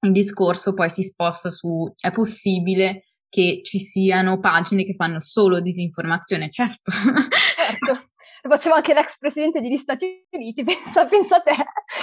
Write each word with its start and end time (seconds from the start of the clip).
il 0.00 0.12
discorso 0.12 0.74
poi 0.74 0.90
si 0.90 1.02
sposta 1.02 1.50
su 1.50 1.92
è 1.98 2.10
possibile 2.10 3.00
che 3.28 3.60
ci 3.62 3.78
siano 3.78 4.38
pagine 4.40 4.84
che 4.84 4.94
fanno 4.94 5.20
solo 5.20 5.60
disinformazione, 5.60 6.50
certo. 6.50 6.90
Certo, 6.90 8.10
lo 8.42 8.50
faceva 8.50 8.76
anche 8.76 8.94
l'ex 8.94 9.18
presidente 9.18 9.60
degli 9.60 9.76
Stati 9.76 10.26
Uniti, 10.30 10.64
pensa, 10.64 11.06
pensa 11.06 11.36
a 11.36 11.40
te, 11.40 11.52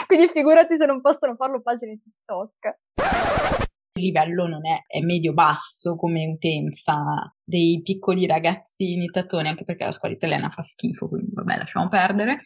quindi 0.05 0.29
figurati 0.31 0.76
se 0.78 0.86
non 0.86 1.02
possono 1.02 1.36
farlo 1.36 1.62
pagine 1.62 2.00
TikTok. 2.02 2.79
Il 3.98 4.04
livello 4.04 4.46
non 4.46 4.68
è, 4.68 4.82
è 4.86 5.00
medio-basso 5.00 5.96
come 5.96 6.28
utenza 6.28 6.96
dei 7.44 7.82
piccoli 7.82 8.28
ragazzini 8.28 9.08
tattoni, 9.08 9.48
anche 9.48 9.64
perché 9.64 9.86
la 9.86 9.92
scuola 9.94 10.14
italiana 10.14 10.50
fa 10.50 10.62
schifo, 10.62 11.08
quindi 11.08 11.32
vabbè, 11.34 11.58
lasciamo 11.58 11.88
perdere. 11.88 12.40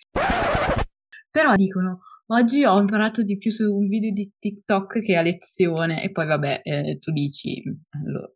Però 1.32 1.56
dicono, 1.56 2.02
oggi 2.32 2.64
ho 2.64 2.80
imparato 2.80 3.23
di 3.23 3.38
più 3.38 3.52
su 3.52 3.64
un 3.75 3.88
video 3.88 4.11
di 4.11 4.32
TikTok 4.38 5.02
che 5.02 5.16
a 5.16 5.21
lezione 5.21 6.04
e 6.04 6.11
poi 6.11 6.25
vabbè, 6.25 6.61
eh, 6.64 6.98
tu 7.00 7.11
dici, 7.11 7.61
allora, 7.89 8.29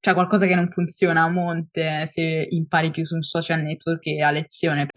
c'è 0.00 0.12
qualcosa 0.12 0.46
che 0.46 0.54
non 0.54 0.70
funziona 0.70 1.22
a 1.22 1.30
monte 1.30 2.06
se 2.06 2.46
impari 2.50 2.90
più 2.90 3.04
su 3.04 3.14
un 3.14 3.22
social 3.22 3.62
network 3.62 4.00
che 4.00 4.22
a 4.22 4.30
lezione. 4.30 4.88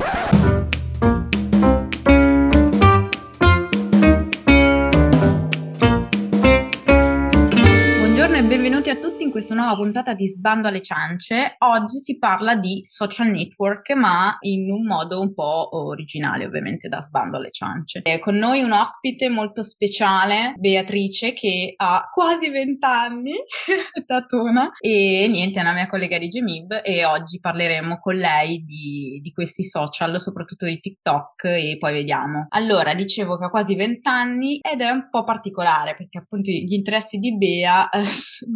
Benvenuti 8.67 8.89
a 8.89 8.99
tutti 8.99 9.23
in 9.23 9.31
questa 9.31 9.55
nuova 9.55 9.75
puntata 9.75 10.13
di 10.13 10.27
Sbando 10.27 10.67
alle 10.67 10.81
ciance. 10.81 11.55
Oggi 11.59 11.99
si 11.99 12.17
parla 12.17 12.57
di 12.57 12.81
social 12.83 13.29
network, 13.29 13.91
ma 13.91 14.35
in 14.41 14.69
un 14.69 14.85
modo 14.85 15.21
un 15.21 15.33
po' 15.33 15.69
originale, 15.85 16.45
ovviamente, 16.45 16.89
da 16.89 16.99
Sbando 16.99 17.37
alle 17.37 17.51
ciance. 17.51 18.01
E 18.03 18.19
con 18.19 18.35
noi 18.35 18.63
un 18.63 18.73
ospite 18.73 19.29
molto 19.29 19.63
speciale, 19.63 20.53
Beatrice, 20.57 21.31
che 21.31 21.75
ha 21.77 22.09
quasi 22.11 22.49
20 22.49 22.85
anni, 22.85 23.35
tatona, 24.05 24.71
e 24.81 25.27
niente, 25.29 25.59
è 25.59 25.61
una 25.61 25.71
mia 25.71 25.87
collega 25.87 26.17
di 26.17 26.27
Gemib 26.27 26.81
e 26.83 27.05
oggi 27.05 27.39
parleremo 27.39 27.99
con 27.99 28.15
lei 28.15 28.65
di, 28.65 29.21
di 29.21 29.31
questi 29.31 29.63
social, 29.63 30.19
soprattutto 30.19 30.65
di 30.65 30.77
TikTok, 30.81 31.45
e 31.45 31.77
poi 31.79 31.93
vediamo. 31.93 32.47
Allora, 32.49 32.93
dicevo 32.93 33.37
che 33.37 33.45
ha 33.45 33.49
quasi 33.49 33.75
20 33.75 34.09
anni 34.09 34.59
ed 34.59 34.81
è 34.81 34.89
un 34.89 35.07
po' 35.09 35.23
particolare 35.23 35.95
perché 35.95 36.17
appunto 36.17 36.51
gli 36.51 36.73
interessi 36.73 37.17
di 37.17 37.37
Bea 37.37 37.87
eh, 37.91 38.03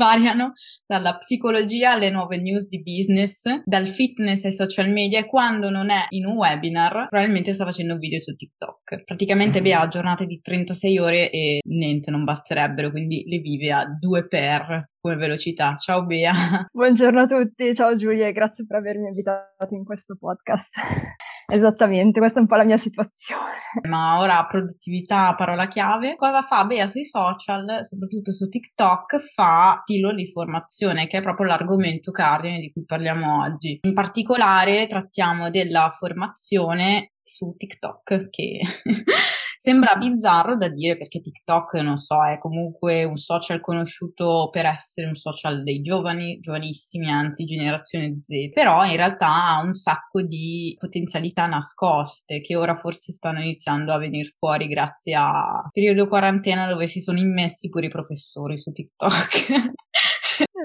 variano 0.02 0.54
dalla 0.88 1.16
psicologia 1.18 1.92
alle 1.92 2.10
nuove 2.10 2.38
news 2.38 2.68
di 2.68 2.82
business, 2.82 3.44
dal 3.64 3.86
fitness 3.86 4.46
ai 4.46 4.52
social 4.52 4.90
media 4.90 5.20
e 5.20 5.28
quando 5.28 5.70
non 5.70 5.92
è 5.92 6.06
in 6.10 6.26
un 6.26 6.38
webinar 6.38 7.08
probabilmente 7.08 7.54
sta 7.54 7.66
facendo 7.66 7.94
un 7.94 8.00
video 8.00 8.20
su 8.20 8.34
TikTok. 8.34 9.04
Praticamente 9.04 9.62
mm-hmm. 9.62 9.64
Bea 9.64 9.82
ha 9.82 9.88
giornate 9.88 10.26
di 10.26 10.42
36 10.42 10.98
ore 10.98 11.30
e 11.30 11.60
niente, 11.68 12.10
non 12.10 12.24
basterebbero, 12.24 12.90
quindi 12.90 13.24
le 13.28 13.38
vive 13.38 13.72
a 13.72 13.86
due 14.00 14.28
per 14.28 14.90
come 15.00 15.16
velocità. 15.16 15.76
Ciao 15.76 16.04
Bea. 16.06 16.34
Buongiorno 16.72 17.22
a 17.22 17.28
tutti, 17.28 17.76
ciao 17.76 17.96
Giulia 17.96 18.26
e 18.26 18.32
grazie 18.32 18.66
per 18.66 18.78
avermi 18.78 19.08
invitato 19.08 19.76
in 19.76 19.84
questo 19.84 20.18
podcast. 20.20 20.70
Esattamente, 21.54 22.20
questa 22.20 22.38
è 22.38 22.42
un 22.42 22.48
po' 22.48 22.56
la 22.56 22.64
mia 22.64 22.78
situazione. 22.78 23.60
Ma 23.90 24.20
ora 24.20 24.46
produttività, 24.46 25.36
parola 25.36 25.68
chiave. 25.68 26.16
Cosa 26.16 26.42
fa 26.44 26.64
Bea 26.64 26.88
sui 26.88 27.04
social, 27.04 27.84
soprattutto 27.84 28.32
su 28.32 28.48
TikTok? 28.48 29.18
Fa 29.18 29.82
pillole 29.84 30.16
di 30.16 30.32
formazione, 30.32 31.08
che 31.08 31.18
è 31.18 31.22
proprio 31.22 31.48
l'argomento 31.48 32.12
cardine 32.12 32.60
di 32.60 32.72
cui 32.72 32.86
parliamo 32.86 33.42
oggi. 33.42 33.80
In 33.82 33.94
particolare 33.94 34.88
trattiamo 34.88 35.50
della 35.50 35.90
formazione 35.92 37.12
su 37.22 37.54
TikTok, 37.58 38.30
che 38.30 38.60
Sembra 39.64 39.96
bizzarro 39.96 40.58
da 40.58 40.70
dire 40.70 40.98
perché 40.98 41.22
TikTok, 41.22 41.76
non 41.82 41.98
so, 41.98 42.24
è 42.26 42.40
comunque 42.40 43.04
un 43.04 43.18
social 43.18 43.60
conosciuto 43.60 44.50
per 44.52 44.66
essere 44.66 45.06
un 45.06 45.14
social 45.14 45.62
dei 45.62 45.82
giovani, 45.82 46.40
giovanissimi, 46.40 47.12
anzi 47.12 47.46
generazione 47.46 48.22
Z, 48.24 48.50
però 48.52 48.84
in 48.84 48.96
realtà 48.96 49.28
ha 49.28 49.62
un 49.62 49.76
sacco 49.76 50.24
di 50.24 50.76
potenzialità 50.80 51.46
nascoste 51.46 52.42
che 52.42 52.56
ora 52.56 52.76
forse 52.76 53.12
stanno 53.12 53.40
iniziando 53.40 53.94
a 53.94 54.00
venire 54.00 54.34
fuori 54.36 54.66
grazie 54.66 55.14
a 55.14 55.70
periodo 55.72 56.08
quarantena 56.08 56.66
dove 56.66 56.88
si 56.88 57.00
sono 57.00 57.20
immessi 57.20 57.70
pure 57.70 57.86
i 57.86 57.90
professori 57.90 58.58
su 58.58 58.72
TikTok. 58.72 59.74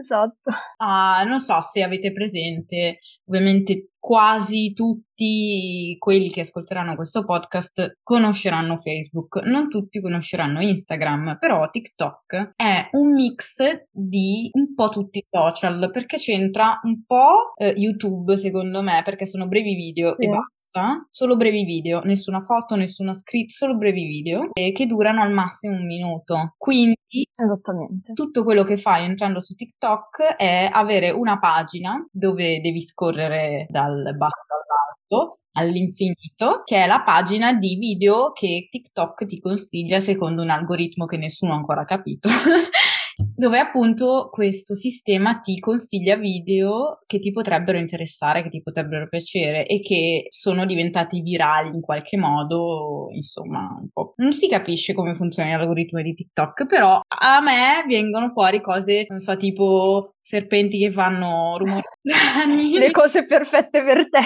Esatto. 0.00 0.50
Ah, 0.78 1.24
non 1.26 1.40
so 1.40 1.60
se 1.60 1.82
avete 1.82 2.12
presente, 2.12 2.98
ovviamente 3.26 3.90
quasi 3.98 4.72
tutti 4.72 5.96
quelli 5.98 6.30
che 6.30 6.42
ascolteranno 6.42 6.94
questo 6.94 7.24
podcast 7.24 7.98
conosceranno 8.02 8.76
Facebook, 8.76 9.42
non 9.44 9.68
tutti 9.68 10.00
conosceranno 10.00 10.60
Instagram, 10.60 11.38
però 11.40 11.68
TikTok 11.68 12.52
è 12.54 12.88
un 12.92 13.12
mix 13.12 13.86
di 13.90 14.48
un 14.52 14.74
po' 14.74 14.90
tutti 14.90 15.18
i 15.18 15.24
social 15.26 15.90
perché 15.90 16.18
c'entra 16.18 16.78
un 16.84 17.04
po' 17.04 17.52
eh, 17.56 17.74
YouTube 17.76 18.36
secondo 18.36 18.82
me 18.82 19.02
perché 19.04 19.26
sono 19.26 19.48
brevi 19.48 19.74
video 19.74 20.14
sì. 20.16 20.26
e 20.26 20.28
basta 20.28 20.55
solo 21.10 21.36
brevi 21.36 21.64
video, 21.64 22.00
nessuna 22.00 22.42
foto, 22.42 22.74
nessuna 22.74 23.14
script, 23.14 23.50
solo 23.50 23.76
brevi 23.76 24.04
video 24.06 24.50
eh, 24.52 24.72
che 24.72 24.86
durano 24.86 25.22
al 25.22 25.32
massimo 25.32 25.76
un 25.76 25.86
minuto. 25.86 26.54
Quindi 26.56 26.96
tutto 28.14 28.44
quello 28.44 28.62
che 28.62 28.76
fai 28.76 29.04
entrando 29.04 29.40
su 29.40 29.54
TikTok 29.54 30.36
è 30.36 30.68
avere 30.70 31.10
una 31.10 31.38
pagina 31.38 32.06
dove 32.10 32.60
devi 32.60 32.80
scorrere 32.82 33.66
dal 33.68 34.14
basso 34.16 34.54
all'alto 34.54 35.38
all'infinito, 35.56 36.62
che 36.64 36.84
è 36.84 36.86
la 36.86 37.02
pagina 37.02 37.54
di 37.54 37.76
video 37.76 38.32
che 38.32 38.68
TikTok 38.70 39.24
ti 39.26 39.40
consiglia 39.40 40.00
secondo 40.00 40.42
un 40.42 40.50
algoritmo 40.50 41.06
che 41.06 41.16
nessuno 41.16 41.52
ha 41.52 41.56
ancora 41.56 41.84
capito. 41.84 42.28
dove 43.36 43.58
appunto 43.58 44.28
questo 44.30 44.74
sistema 44.74 45.38
ti 45.38 45.58
consiglia 45.58 46.16
video 46.16 47.00
che 47.06 47.18
ti 47.18 47.30
potrebbero 47.30 47.78
interessare, 47.78 48.42
che 48.42 48.48
ti 48.48 48.62
potrebbero 48.62 49.08
piacere 49.08 49.66
e 49.66 49.80
che 49.80 50.26
sono 50.30 50.64
diventati 50.64 51.20
virali 51.20 51.68
in 51.68 51.80
qualche 51.80 52.16
modo, 52.16 53.08
insomma, 53.10 53.76
un 53.78 53.88
po'. 53.92 54.14
Non 54.16 54.32
si 54.32 54.48
capisce 54.48 54.94
come 54.94 55.14
funziona 55.14 55.56
l'algoritmo 55.56 56.00
di 56.00 56.14
TikTok, 56.14 56.66
però 56.66 57.00
a 57.06 57.40
me 57.40 57.84
vengono 57.86 58.30
fuori 58.30 58.60
cose, 58.60 59.06
non 59.08 59.20
so, 59.20 59.36
tipo 59.36 60.15
serpenti 60.26 60.76
che 60.80 60.90
fanno 60.90 61.56
rumori 61.56 61.82
strani. 62.02 62.72
Le 62.76 62.90
cose 62.90 63.26
perfette 63.26 63.84
per 63.84 64.08
te. 64.10 64.22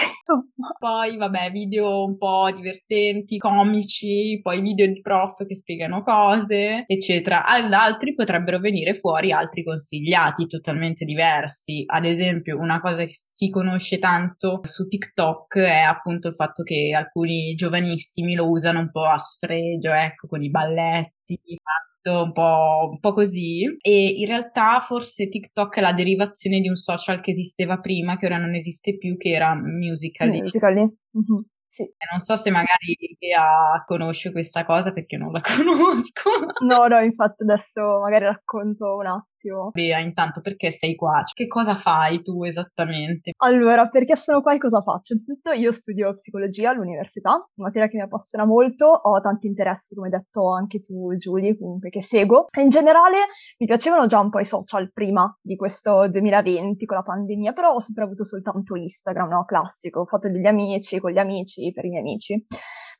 Poi, 0.79 1.15
vabbè, 1.15 1.51
video 1.51 2.05
un 2.05 2.17
po' 2.17 2.49
divertenti, 2.51 3.37
comici, 3.37 4.39
poi 4.41 4.61
video 4.61 4.87
di 4.87 4.99
prof 4.99 5.45
che 5.45 5.53
spiegano 5.53 6.01
cose, 6.01 6.85
eccetera. 6.87 7.45
Ad 7.45 7.71
altri 7.71 8.15
potrebbero 8.15 8.59
venire 8.59 8.95
fuori 8.95 9.31
altri 9.31 9.63
consigliati 9.63 10.47
totalmente 10.47 11.05
diversi. 11.05 11.83
Ad 11.85 12.05
esempio, 12.05 12.57
una 12.57 12.81
cosa 12.81 13.03
che 13.03 13.13
si 13.13 13.51
conosce 13.51 13.99
tanto 13.99 14.61
su 14.63 14.87
TikTok 14.87 15.57
è 15.59 15.81
appunto 15.81 16.29
il 16.29 16.35
fatto 16.35 16.63
che 16.63 16.95
alcuni 16.97 17.53
giovanissimi 17.53 18.33
lo 18.33 18.49
usano 18.49 18.79
un 18.79 18.89
po' 18.89 19.05
a 19.05 19.19
sfregio, 19.19 19.91
ecco, 19.91 20.27
con 20.27 20.41
i 20.41 20.49
balletti, 20.49 21.39
un 22.03 22.31
po', 22.31 22.89
un 22.91 22.99
po', 22.99 23.13
così 23.13 23.63
e 23.79 24.07
in 24.17 24.25
realtà 24.25 24.79
forse 24.79 25.27
TikTok 25.27 25.77
è 25.77 25.81
la 25.81 25.93
derivazione 25.93 26.59
di 26.59 26.67
un 26.67 26.75
social 26.75 27.21
che 27.21 27.31
esisteva 27.31 27.79
prima 27.79 28.17
che 28.17 28.25
ora 28.25 28.37
non 28.37 28.55
esiste 28.55 28.97
più 28.97 29.17
che 29.17 29.29
era 29.29 29.55
Musical.ly. 29.55 30.41
Musical.ly. 30.41 30.81
Mm-hmm. 30.81 31.41
Sì. 31.67 31.89
Non 32.11 32.19
so 32.19 32.35
se 32.35 32.51
magari 32.51 32.97
Bea 33.17 33.81
conosce 33.85 34.31
questa 34.33 34.65
cosa 34.65 34.91
perché 34.91 35.15
non 35.15 35.31
la 35.31 35.39
conosco. 35.55 36.29
No, 36.65 36.87
no, 36.87 36.99
infatti 36.99 37.43
adesso 37.43 37.99
magari 38.01 38.25
racconto 38.25 38.95
un 38.97 39.07
attimo 39.07 39.30
attimo. 39.41 39.71
Bea, 39.71 39.99
intanto 39.99 40.41
perché 40.41 40.71
sei 40.71 40.95
qua? 40.95 41.21
Che 41.33 41.47
cosa 41.47 41.75
fai 41.75 42.21
tu 42.21 42.43
esattamente? 42.43 43.31
Allora, 43.37 43.87
perché 43.87 44.15
sono 44.15 44.41
qua 44.41 44.53
e 44.53 44.59
cosa 44.59 44.81
faccio? 44.81 45.13
Innanzitutto 45.13 45.51
io 45.51 45.71
studio 45.71 46.13
psicologia 46.15 46.69
all'università, 46.69 47.31
una 47.31 47.67
materia 47.67 47.87
che 47.87 47.97
mi 47.97 48.03
appassiona 48.03 48.45
molto, 48.45 48.85
ho 48.85 49.19
tanti 49.21 49.47
interessi, 49.47 49.95
come 49.95 50.07
hai 50.07 50.13
detto 50.13 50.53
anche 50.53 50.79
tu 50.79 51.15
Giulia, 51.17 51.55
comunque 51.57 51.89
che 51.89 52.03
seguo. 52.03 52.45
E 52.51 52.61
in 52.61 52.69
generale 52.69 53.17
mi 53.57 53.65
piacevano 53.65 54.05
già 54.05 54.19
un 54.19 54.29
po' 54.29 54.39
i 54.39 54.45
social 54.45 54.91
prima 54.91 55.35
di 55.41 55.55
questo 55.55 56.07
2020 56.07 56.85
con 56.85 56.97
la 56.97 57.03
pandemia, 57.03 57.53
però 57.53 57.73
ho 57.73 57.79
sempre 57.79 58.03
avuto 58.03 58.23
soltanto 58.23 58.75
Instagram, 58.75 59.29
no? 59.29 59.45
Classico, 59.45 60.05
foto 60.05 60.29
degli 60.29 60.45
amici, 60.45 60.99
con 60.99 61.11
gli 61.11 61.17
amici, 61.17 61.71
per 61.71 61.85
i 61.85 61.89
miei 61.89 62.01
amici. 62.01 62.45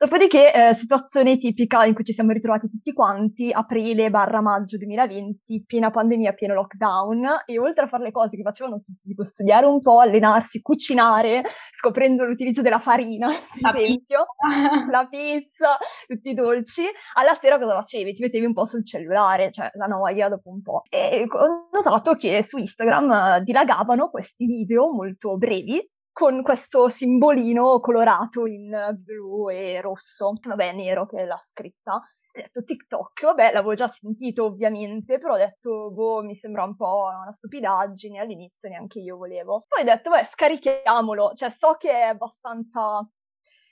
Dopodiché, 0.01 0.51
eh, 0.51 0.73
situazione 0.73 1.37
tipica 1.37 1.85
in 1.85 1.93
cui 1.93 2.03
ci 2.03 2.11
siamo 2.11 2.31
ritrovati 2.31 2.67
tutti 2.67 2.91
quanti, 2.91 3.51
aprile 3.51 4.09
barra 4.09 4.41
maggio 4.41 4.77
2020, 4.77 5.63
piena 5.67 5.91
pandemia, 5.91 6.33
pieno 6.33 6.55
lockdown, 6.55 7.43
e 7.45 7.59
oltre 7.59 7.83
a 7.83 7.87
fare 7.87 8.05
le 8.05 8.11
cose 8.11 8.35
che 8.35 8.41
facevano 8.41 8.77
tutti, 8.77 9.09
tipo 9.09 9.23
studiare 9.23 9.67
un 9.67 9.79
po', 9.79 9.99
allenarsi, 9.99 10.63
cucinare, 10.63 11.43
scoprendo 11.71 12.25
l'utilizzo 12.25 12.63
della 12.63 12.79
farina, 12.79 13.27
ad 13.61 13.75
esempio, 13.75 14.25
pizza. 14.39 14.89
la 14.89 15.07
pizza, 15.07 15.77
tutti 16.07 16.29
i 16.31 16.33
dolci, 16.33 16.83
alla 17.13 17.35
sera 17.35 17.59
cosa 17.59 17.75
facevi? 17.75 18.15
Ti 18.15 18.23
mettevi 18.23 18.45
un 18.47 18.53
po' 18.53 18.65
sul 18.65 18.83
cellulare, 18.83 19.51
cioè 19.51 19.69
la 19.75 19.85
noia 19.85 20.29
dopo 20.29 20.49
un 20.49 20.63
po'. 20.63 20.81
E 20.89 21.27
ho 21.29 21.69
notato 21.71 22.15
che 22.15 22.41
su 22.41 22.57
Instagram 22.57 23.41
dilagavano 23.43 24.09
questi 24.09 24.47
video 24.47 24.91
molto 24.91 25.37
brevi, 25.37 25.90
con 26.11 26.41
questo 26.43 26.89
simbolino 26.89 27.79
colorato 27.79 28.45
in 28.45 28.69
blu 28.99 29.49
e 29.49 29.81
rosso, 29.81 30.33
vabbè 30.41 30.73
nero 30.73 31.05
che 31.05 31.17
è 31.21 31.25
la 31.25 31.37
scritta, 31.37 31.93
ho 31.95 32.01
detto 32.33 32.63
TikTok, 32.63 33.23
vabbè, 33.23 33.51
l'avevo 33.51 33.73
già 33.73 33.87
sentito 33.87 34.45
ovviamente, 34.45 35.17
però 35.17 35.33
ho 35.33 35.37
detto, 35.37 35.91
boh, 35.91 36.21
mi 36.23 36.35
sembra 36.35 36.63
un 36.63 36.75
po' 36.75 37.07
una 37.21 37.31
stupidaggine, 37.31 38.19
all'inizio 38.19 38.69
neanche 38.69 38.99
io 38.99 39.17
volevo. 39.17 39.65
Poi 39.67 39.81
ho 39.81 39.85
detto, 39.85 40.09
beh, 40.11 40.23
scarichiamolo, 40.25 41.33
cioè 41.35 41.49
so 41.51 41.75
che 41.77 41.91
è 41.91 42.03
abbastanza 42.03 43.05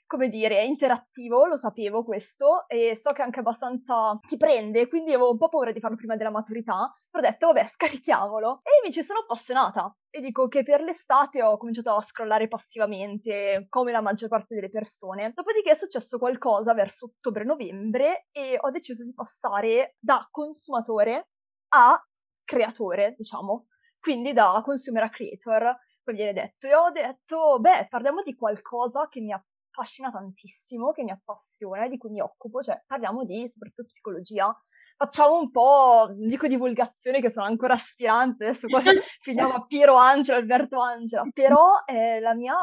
come 0.10 0.30
dire, 0.30 0.64
interattivo, 0.64 1.46
lo 1.46 1.56
sapevo 1.56 2.04
questo, 2.04 2.68
e 2.68 2.96
so 2.96 3.12
che 3.12 3.22
è 3.22 3.26
anche 3.26 3.42
abbastanza 3.42 4.18
ti 4.26 4.38
prende, 4.38 4.88
quindi 4.88 5.14
avevo 5.14 5.30
un 5.30 5.38
po' 5.38 5.50
paura 5.50 5.72
di 5.72 5.80
farlo 5.80 5.96
prima 5.96 6.16
della 6.16 6.32
maturità, 6.32 6.92
però 7.12 7.24
ho 7.24 7.30
detto, 7.30 7.46
vabbè, 7.46 7.64
scarichiamolo. 7.68 8.62
E 8.64 8.88
mi 8.88 8.92
ci 8.92 9.04
sono 9.04 9.20
appassionata. 9.20 9.96
E 10.10 10.20
dico 10.20 10.48
che 10.48 10.64
per 10.64 10.82
l'estate 10.82 11.44
ho 11.44 11.58
cominciato 11.58 11.94
a 11.94 12.02
scrollare 12.02 12.48
passivamente, 12.48 13.68
come 13.70 13.92
la 13.92 14.02
maggior 14.02 14.30
parte 14.30 14.56
delle 14.56 14.70
persone. 14.70 15.32
Dopodiché 15.36 15.70
è 15.70 15.76
successo 15.76 16.18
qualcosa 16.18 16.74
verso 16.74 17.06
ottobre-novembre 17.06 18.30
e 18.32 18.58
ho 18.60 18.72
deciso 18.72 19.04
di 19.04 19.14
passare 19.14 19.96
da 20.00 20.28
consumatore 20.32 21.30
a 21.76 22.04
creatore, 22.44 23.14
diciamo. 23.16 23.68
Quindi 24.00 24.34
da 24.34 24.60
consumer 24.66 25.04
a 25.04 25.10
creator, 25.10 25.78
come 26.04 26.18
viene 26.18 26.34
detto. 26.34 26.66
E 26.66 26.74
ho 26.74 26.90
detto, 26.90 27.60
beh, 27.60 27.86
parliamo 27.90 28.24
di 28.24 28.34
qualcosa 28.34 29.08
che 29.08 29.22
mi 29.22 29.32
ha 29.32 29.44
affascina 29.80 30.12
tantissimo, 30.12 30.92
che 30.92 31.04
mi 31.04 31.12
appassiona 31.12 31.86
e 31.86 31.90
di 31.90 31.98
cui 31.98 32.10
mi 32.10 32.22
occupo, 32.22 32.62
cioè 32.62 32.82
parliamo 32.86 33.24
di 33.24 33.48
soprattutto 33.48 33.86
psicologia. 33.86 34.54
Facciamo 34.98 35.38
un 35.38 35.50
po', 35.50 36.14
dico 36.14 36.48
divulgazione 36.48 37.22
che 37.22 37.30
sono 37.30 37.46
ancora 37.46 37.74
aspirante, 37.74 38.48
adesso 38.48 38.68
qua 38.68 38.82
finiamo 39.22 39.54
a 39.54 39.66
Piero 39.66 39.96
Angela, 39.96 40.38
Alberto 40.38 40.82
Angela, 40.82 41.24
però 41.34 41.70
eh, 41.86 42.20
la 42.20 42.34
mia, 42.34 42.56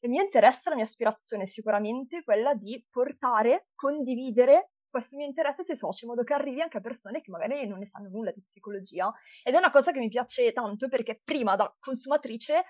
il 0.00 0.10
mio 0.10 0.22
interesse, 0.22 0.70
la 0.70 0.76
mia 0.76 0.84
aspirazione 0.84 1.42
è 1.42 1.46
sicuramente 1.46 2.22
quella 2.22 2.54
di 2.54 2.84
portare, 2.88 3.70
condividere 3.74 4.70
questo 4.92 5.16
mio 5.16 5.24
interesse 5.26 5.64
sui 5.64 5.74
social, 5.74 6.02
in 6.02 6.08
modo 6.10 6.22
che 6.22 6.34
arrivi 6.34 6.60
anche 6.60 6.76
a 6.76 6.80
persone 6.80 7.22
che 7.22 7.30
magari 7.30 7.66
non 7.66 7.78
ne 7.78 7.86
sanno 7.86 8.10
nulla 8.10 8.30
di 8.30 8.42
psicologia. 8.42 9.10
Ed 9.42 9.54
è 9.54 9.56
una 9.56 9.70
cosa 9.70 9.90
che 9.90 9.98
mi 9.98 10.08
piace 10.08 10.52
tanto 10.52 10.86
perché 10.88 11.22
prima 11.24 11.56
da 11.56 11.74
consumatrice 11.80 12.64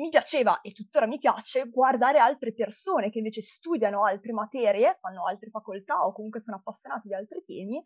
mi 0.00 0.08
piaceva 0.08 0.60
e 0.60 0.72
tuttora 0.72 1.06
mi 1.06 1.18
piace 1.18 1.68
guardare 1.68 2.18
altre 2.18 2.52
persone 2.52 3.10
che 3.10 3.18
invece 3.18 3.42
studiano 3.42 4.04
altre 4.04 4.32
materie, 4.32 4.98
fanno 5.00 5.26
altre 5.26 5.50
facoltà 5.50 6.04
o 6.04 6.12
comunque 6.12 6.40
sono 6.40 6.56
appassionati 6.56 7.08
di 7.08 7.14
altri 7.14 7.42
temi 7.44 7.82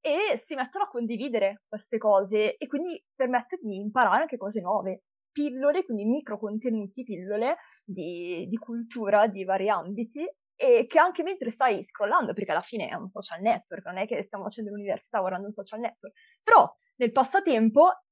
e 0.00 0.36
si 0.36 0.54
mettono 0.54 0.84
a 0.84 0.88
condividere 0.88 1.62
queste 1.66 1.98
cose 1.98 2.56
e 2.56 2.66
quindi 2.66 3.02
permette 3.14 3.58
di 3.60 3.76
imparare 3.76 4.22
anche 4.22 4.36
cose 4.36 4.60
nuove. 4.60 5.04
Pillole, 5.32 5.84
quindi 5.84 6.04
micro 6.04 6.38
contenuti, 6.38 7.02
pillole 7.02 7.56
di, 7.84 8.46
di 8.48 8.56
cultura 8.56 9.26
di 9.26 9.44
vari 9.44 9.68
ambiti 9.68 10.24
e 10.56 10.86
che 10.86 10.98
anche 10.98 11.24
mentre 11.24 11.50
stai 11.50 11.82
scrollando, 11.82 12.32
perché 12.34 12.52
alla 12.52 12.60
fine 12.60 12.88
è 12.88 12.94
un 12.94 13.08
social 13.08 13.40
network, 13.40 13.84
non 13.86 13.98
è 13.98 14.06
che 14.06 14.22
stiamo 14.22 14.44
facendo 14.44 14.70
l'università 14.70 15.18
guardando 15.18 15.46
un 15.46 15.52
social 15.52 15.80
network, 15.80 16.14
però 16.42 16.72
nel 16.96 17.10
passatempo 17.10 18.04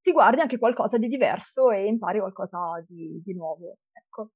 ti 0.00 0.12
guardi 0.12 0.40
anche 0.40 0.58
qualcosa 0.58 0.98
di 0.98 1.08
diverso 1.08 1.70
e 1.70 1.86
impari 1.86 2.18
qualcosa 2.18 2.84
di, 2.86 3.20
di 3.24 3.34
nuovo. 3.34 3.78
Ecco. 3.92 4.30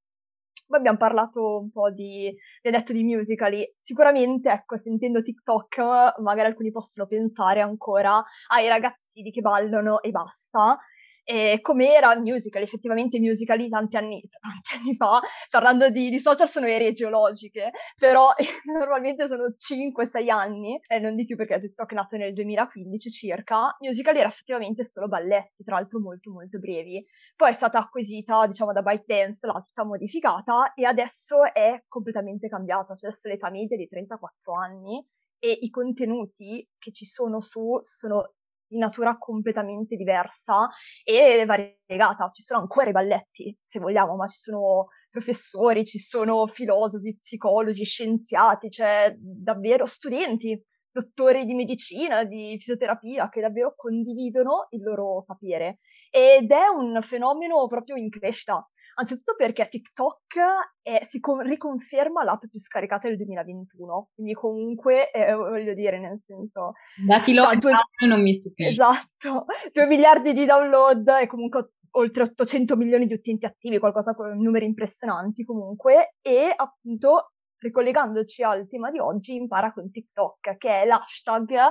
Poi 0.66 0.78
abbiamo 0.78 0.98
parlato 0.98 1.58
un 1.58 1.70
po' 1.70 1.90
di, 1.90 2.34
vi 2.62 2.68
ho 2.68 2.72
detto 2.72 2.92
di 2.92 3.04
musicali, 3.04 3.74
sicuramente, 3.78 4.50
ecco, 4.50 4.78
sentendo 4.78 5.22
TikTok, 5.22 6.20
magari 6.20 6.48
alcuni 6.48 6.70
possono 6.70 7.06
pensare 7.06 7.60
ancora 7.60 8.22
ai 8.48 8.68
ragazzini 8.68 9.30
che 9.30 9.42
ballano 9.42 10.00
e 10.00 10.10
basta, 10.10 10.78
e 11.24 11.60
com'era 11.60 12.12
il 12.14 12.20
musical, 12.20 12.62
effettivamente 12.62 13.16
i 13.16 13.20
musical 13.20 13.58
di 13.58 13.68
tanti 13.68 13.96
anni, 13.96 14.22
cioè 14.28 14.40
tanti 14.40 14.74
anni 14.74 14.96
fa, 14.96 15.20
parlando 15.50 15.88
di, 15.88 16.10
di 16.10 16.18
social 16.18 16.48
sono 16.48 16.66
ere 16.66 16.92
geologiche, 16.92 17.70
però 17.96 18.28
normalmente 18.64 19.26
sono 19.28 19.54
5-6 19.56 20.30
anni, 20.30 20.80
e 20.86 20.98
non 20.98 21.14
di 21.14 21.24
più 21.24 21.36
perché 21.36 21.60
TikTok 21.60 21.92
è 21.92 21.94
nato 21.94 22.16
nel 22.16 22.32
2015 22.32 23.10
circa, 23.10 23.76
musical 23.80 24.16
era 24.16 24.28
effettivamente 24.28 24.84
solo 24.84 25.08
balletti, 25.08 25.62
tra 25.62 25.76
l'altro 25.76 26.00
molto 26.00 26.30
molto 26.30 26.58
brevi, 26.58 27.04
poi 27.36 27.50
è 27.50 27.54
stata 27.54 27.78
acquisita 27.78 28.46
diciamo 28.46 28.72
da 28.72 28.82
ByteDance, 28.82 29.46
l'ha 29.46 29.62
tutta 29.66 29.84
modificata 29.84 30.72
e 30.74 30.84
adesso 30.84 31.44
è 31.52 31.84
completamente 31.88 32.48
cambiata, 32.48 32.94
cioè 32.94 33.10
adesso 33.10 33.28
l'età 33.28 33.50
media 33.50 33.76
è 33.76 33.78
di 33.78 33.88
34 33.88 34.54
anni 34.54 35.04
e 35.38 35.58
i 35.60 35.70
contenuti 35.70 36.68
che 36.78 36.92
ci 36.92 37.04
sono 37.04 37.40
su 37.40 37.80
sono 37.82 38.34
di 38.72 38.78
natura 38.78 39.18
completamente 39.18 39.96
diversa 39.96 40.68
e 41.04 41.44
variegata. 41.44 42.30
Ci 42.32 42.42
sono 42.42 42.60
ancora 42.60 42.88
i 42.88 42.92
balletti, 42.92 43.56
se 43.62 43.78
vogliamo, 43.78 44.16
ma 44.16 44.26
ci 44.26 44.38
sono 44.38 44.88
professori, 45.10 45.84
ci 45.84 45.98
sono 45.98 46.46
filosofi, 46.46 47.16
psicologi, 47.18 47.84
scienziati, 47.84 48.70
cioè 48.70 49.14
davvero 49.18 49.84
studenti, 49.84 50.58
dottori 50.90 51.44
di 51.44 51.54
medicina, 51.54 52.24
di 52.24 52.56
fisioterapia, 52.58 53.28
che 53.28 53.40
davvero 53.40 53.74
condividono 53.76 54.66
il 54.70 54.82
loro 54.82 55.20
sapere. 55.20 55.78
Ed 56.10 56.50
è 56.50 56.66
un 56.68 57.00
fenomeno 57.02 57.66
proprio 57.66 57.96
in 57.96 58.08
crescita. 58.08 58.66
Anzitutto 58.94 59.34
perché 59.36 59.68
TikTok 59.68 60.36
è, 60.82 61.04
si 61.04 61.20
con- 61.20 61.42
riconferma 61.42 62.24
l'app 62.24 62.46
più 62.48 62.58
scaricata 62.58 63.08
del 63.08 63.16
2021, 63.16 64.10
quindi 64.14 64.34
comunque, 64.34 65.10
eh, 65.10 65.34
voglio 65.34 65.74
dire, 65.74 65.98
nel 65.98 66.20
senso... 66.24 66.72
Dati 67.06 67.34
lockdown 67.34 67.60
cioè, 67.60 67.72
due... 67.98 68.08
non 68.08 68.22
mi 68.22 68.34
stupisce. 68.34 68.70
Esatto, 68.70 69.46
2 69.72 69.86
miliardi 69.86 70.32
di 70.32 70.44
download 70.44 71.08
e 71.20 71.26
comunque 71.26 71.72
oltre 71.92 72.22
800 72.22 72.76
milioni 72.76 73.06
di 73.06 73.14
utenti 73.14 73.46
attivi, 73.46 73.78
qualcosa 73.78 74.14
con 74.14 74.36
numeri 74.38 74.64
impressionanti 74.64 75.44
comunque, 75.44 76.14
e 76.22 76.52
appunto 76.54 77.31
ricollegandoci 77.62 78.42
al 78.42 78.68
tema 78.68 78.90
di 78.90 78.98
oggi, 78.98 79.34
impara 79.34 79.72
con 79.72 79.90
TikTok, 79.90 80.56
che 80.58 80.82
è 80.82 80.84
l'hashtag 80.84 81.70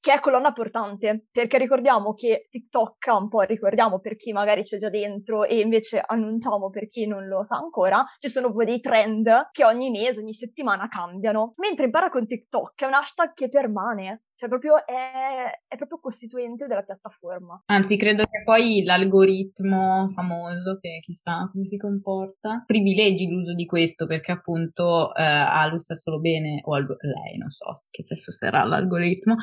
che 0.00 0.12
è 0.12 0.20
colonna 0.20 0.52
portante, 0.52 1.26
perché 1.32 1.58
ricordiamo 1.58 2.14
che 2.14 2.46
TikTok, 2.48 3.06
un 3.18 3.28
po' 3.28 3.40
ricordiamo 3.40 3.98
per 3.98 4.16
chi 4.16 4.32
magari 4.32 4.62
c'è 4.62 4.78
già 4.78 4.88
dentro 4.88 5.42
e 5.42 5.58
invece 5.58 6.00
annunciamo 6.04 6.70
per 6.70 6.88
chi 6.88 7.06
non 7.08 7.26
lo 7.26 7.42
sa 7.42 7.56
ancora, 7.56 8.04
ci 8.20 8.28
sono 8.28 8.52
poi 8.52 8.66
dei 8.66 8.80
trend 8.80 9.48
che 9.50 9.64
ogni 9.64 9.90
mese, 9.90 10.20
ogni 10.20 10.32
settimana 10.32 10.86
cambiano, 10.86 11.54
mentre 11.56 11.86
impara 11.86 12.08
con 12.08 12.24
TikTok 12.24 12.82
è 12.82 12.86
un 12.86 12.94
hashtag 12.94 13.32
che 13.32 13.48
permane, 13.48 14.25
cioè 14.36 14.48
proprio 14.48 14.76
è, 14.86 15.50
è, 15.66 15.76
proprio 15.76 15.98
costituente 15.98 16.66
della 16.66 16.82
piattaforma. 16.82 17.62
Anzi, 17.66 17.96
credo 17.96 18.24
che 18.24 18.42
poi 18.44 18.82
l'algoritmo 18.84 20.10
famoso, 20.14 20.76
che 20.78 20.98
chissà 21.00 21.48
come 21.50 21.66
si 21.66 21.76
comporta, 21.76 22.62
privilegi 22.66 23.28
l'uso 23.28 23.54
di 23.54 23.66
questo 23.66 24.06
perché 24.06 24.32
appunto 24.32 25.14
eh, 25.14 25.22
ha 25.22 25.66
lo 25.66 25.78
stesso 25.78 26.06
solo 26.06 26.20
bene, 26.20 26.60
o 26.64 26.74
al, 26.74 26.86
lei, 26.86 27.36
non 27.36 27.50
so 27.50 27.82
che 27.90 28.04
sesso 28.04 28.30
sarà 28.30 28.62
l'algoritmo, 28.64 29.34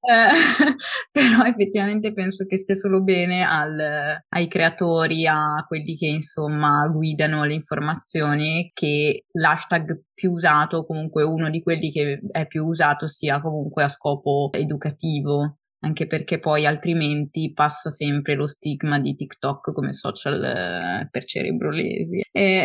eh, 0.00 0.74
però 1.12 1.44
effettivamente 1.44 2.12
penso 2.12 2.44
che 2.44 2.56
stia 2.56 2.74
solo 2.74 3.02
bene 3.02 3.44
al, 3.44 4.20
ai 4.28 4.48
creatori, 4.48 5.26
a 5.26 5.64
quelli 5.66 5.96
che 5.96 6.06
insomma 6.06 6.88
guidano 6.88 7.44
le 7.44 7.54
informazioni, 7.54 8.70
che 8.74 9.26
l'hashtag 9.32 10.02
più 10.18 10.32
usato, 10.32 10.84
comunque 10.84 11.22
uno 11.22 11.48
di 11.48 11.62
quelli 11.62 11.92
che 11.92 12.20
è 12.32 12.46
più 12.48 12.64
usato 12.64 13.06
sia 13.06 13.40
comunque 13.40 13.84
a 13.84 13.88
scopo 13.88 14.37
educativo, 14.52 15.58
anche 15.80 16.06
perché 16.06 16.38
poi 16.38 16.66
altrimenti 16.66 17.52
passa 17.52 17.90
sempre 17.90 18.34
lo 18.34 18.46
stigma 18.46 18.98
di 18.98 19.14
TikTok 19.14 19.72
come 19.72 19.92
social 19.92 20.42
eh, 20.42 21.08
per 21.10 21.24
cerebrolesi. 21.24 22.22
E... 22.32 22.64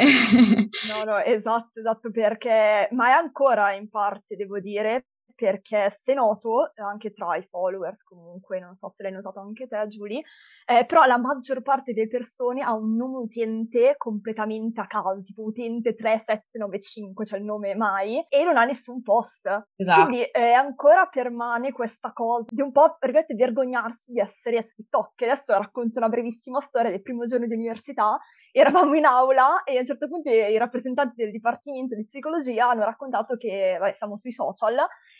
no, 0.89 1.03
no, 1.03 1.17
esatto, 1.19 1.79
esatto, 1.79 2.09
perché, 2.11 2.87
ma 2.91 3.09
è 3.09 3.11
ancora 3.11 3.73
in 3.73 3.89
parte, 3.89 4.35
devo 4.35 4.59
dire, 4.59 5.07
perché 5.35 5.89
se 5.95 6.13
noto, 6.13 6.71
anche 6.75 7.11
tra 7.11 7.35
i 7.35 7.43
followers 7.43 8.03
comunque, 8.03 8.59
non 8.59 8.75
so 8.75 8.89
se 8.89 9.03
l'hai 9.03 9.11
notato 9.11 9.39
anche 9.39 9.67
te 9.67 9.87
Giulia, 9.87 10.21
eh, 10.65 10.85
però 10.85 11.05
la 11.05 11.17
maggior 11.17 11.61
parte 11.61 11.93
delle 11.93 12.07
persone 12.07 12.61
ha 12.61 12.73
un 12.73 12.95
nome 12.95 13.17
utente 13.17 13.95
completamente 13.97 14.81
a 14.81 14.87
caso, 14.87 15.21
tipo 15.23 15.43
utente 15.43 15.95
3795, 15.95 17.25
cioè 17.25 17.39
il 17.39 17.45
nome 17.45 17.75
mai, 17.75 18.23
e 18.29 18.43
non 18.43 18.57
ha 18.57 18.63
nessun 18.63 19.01
post. 19.01 19.47
Esatto. 19.75 20.03
Quindi 20.03 20.23
eh, 20.23 20.53
ancora 20.53 21.05
permane 21.07 21.71
questa 21.71 22.11
cosa 22.13 22.49
di 22.51 22.61
un 22.61 22.71
po', 22.71 22.97
vergognarsi 22.99 24.11
di 24.11 24.19
essere 24.19 24.63
su 24.63 24.75
TikTok. 24.75 25.21
Adesso 25.23 25.53
racconto 25.57 25.99
una 25.99 26.09
brevissima 26.09 26.61
storia 26.61 26.91
del 26.91 27.01
primo 27.01 27.25
giorno 27.25 27.47
di 27.47 27.53
università, 27.53 28.17
eravamo 28.53 28.93
in 28.93 29.05
aula 29.05 29.63
e 29.63 29.77
a 29.77 29.79
un 29.79 29.85
certo 29.85 30.07
punto 30.07 30.29
i 30.29 30.57
rappresentanti 30.57 31.15
del 31.17 31.31
dipartimento 31.31 31.95
di 31.95 32.05
psicologia 32.05 32.69
hanno 32.69 32.85
raccontato 32.85 33.35
che 33.35 33.77
vabbè, 33.79 33.93
siamo 33.93 34.17
sui 34.17 34.31
social 34.31 34.75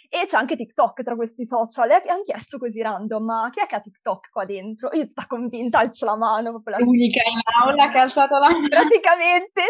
e 0.08 0.28
c'è 0.28 0.38
anche 0.38 0.56
TikTok 0.56 1.02
tra 1.02 1.16
questi 1.16 1.44
social. 1.44 1.90
E 1.90 2.04
hanno 2.08 2.22
chiesto 2.22 2.60
così 2.60 2.82
random, 2.82 3.24
ma 3.24 3.50
chi 3.52 3.62
è 3.62 3.66
che 3.66 3.76
ha 3.76 3.82
TikTok 3.82 4.30
qua 4.30 4.46
dentro? 4.46 4.90
Io 4.94 5.08
sto 5.08 5.24
convinta, 5.28 5.80
alzo 5.80 6.06
la 6.06 6.16
mano. 6.16 6.62
La 6.66 6.78
L'unica 6.78 7.24
in 7.28 7.40
aula 7.64 7.90
che 7.90 7.98
ha 7.98 8.02
alzato 8.04 8.38
la 8.38 8.52
mano. 8.52 8.68
Praticamente, 8.68 9.62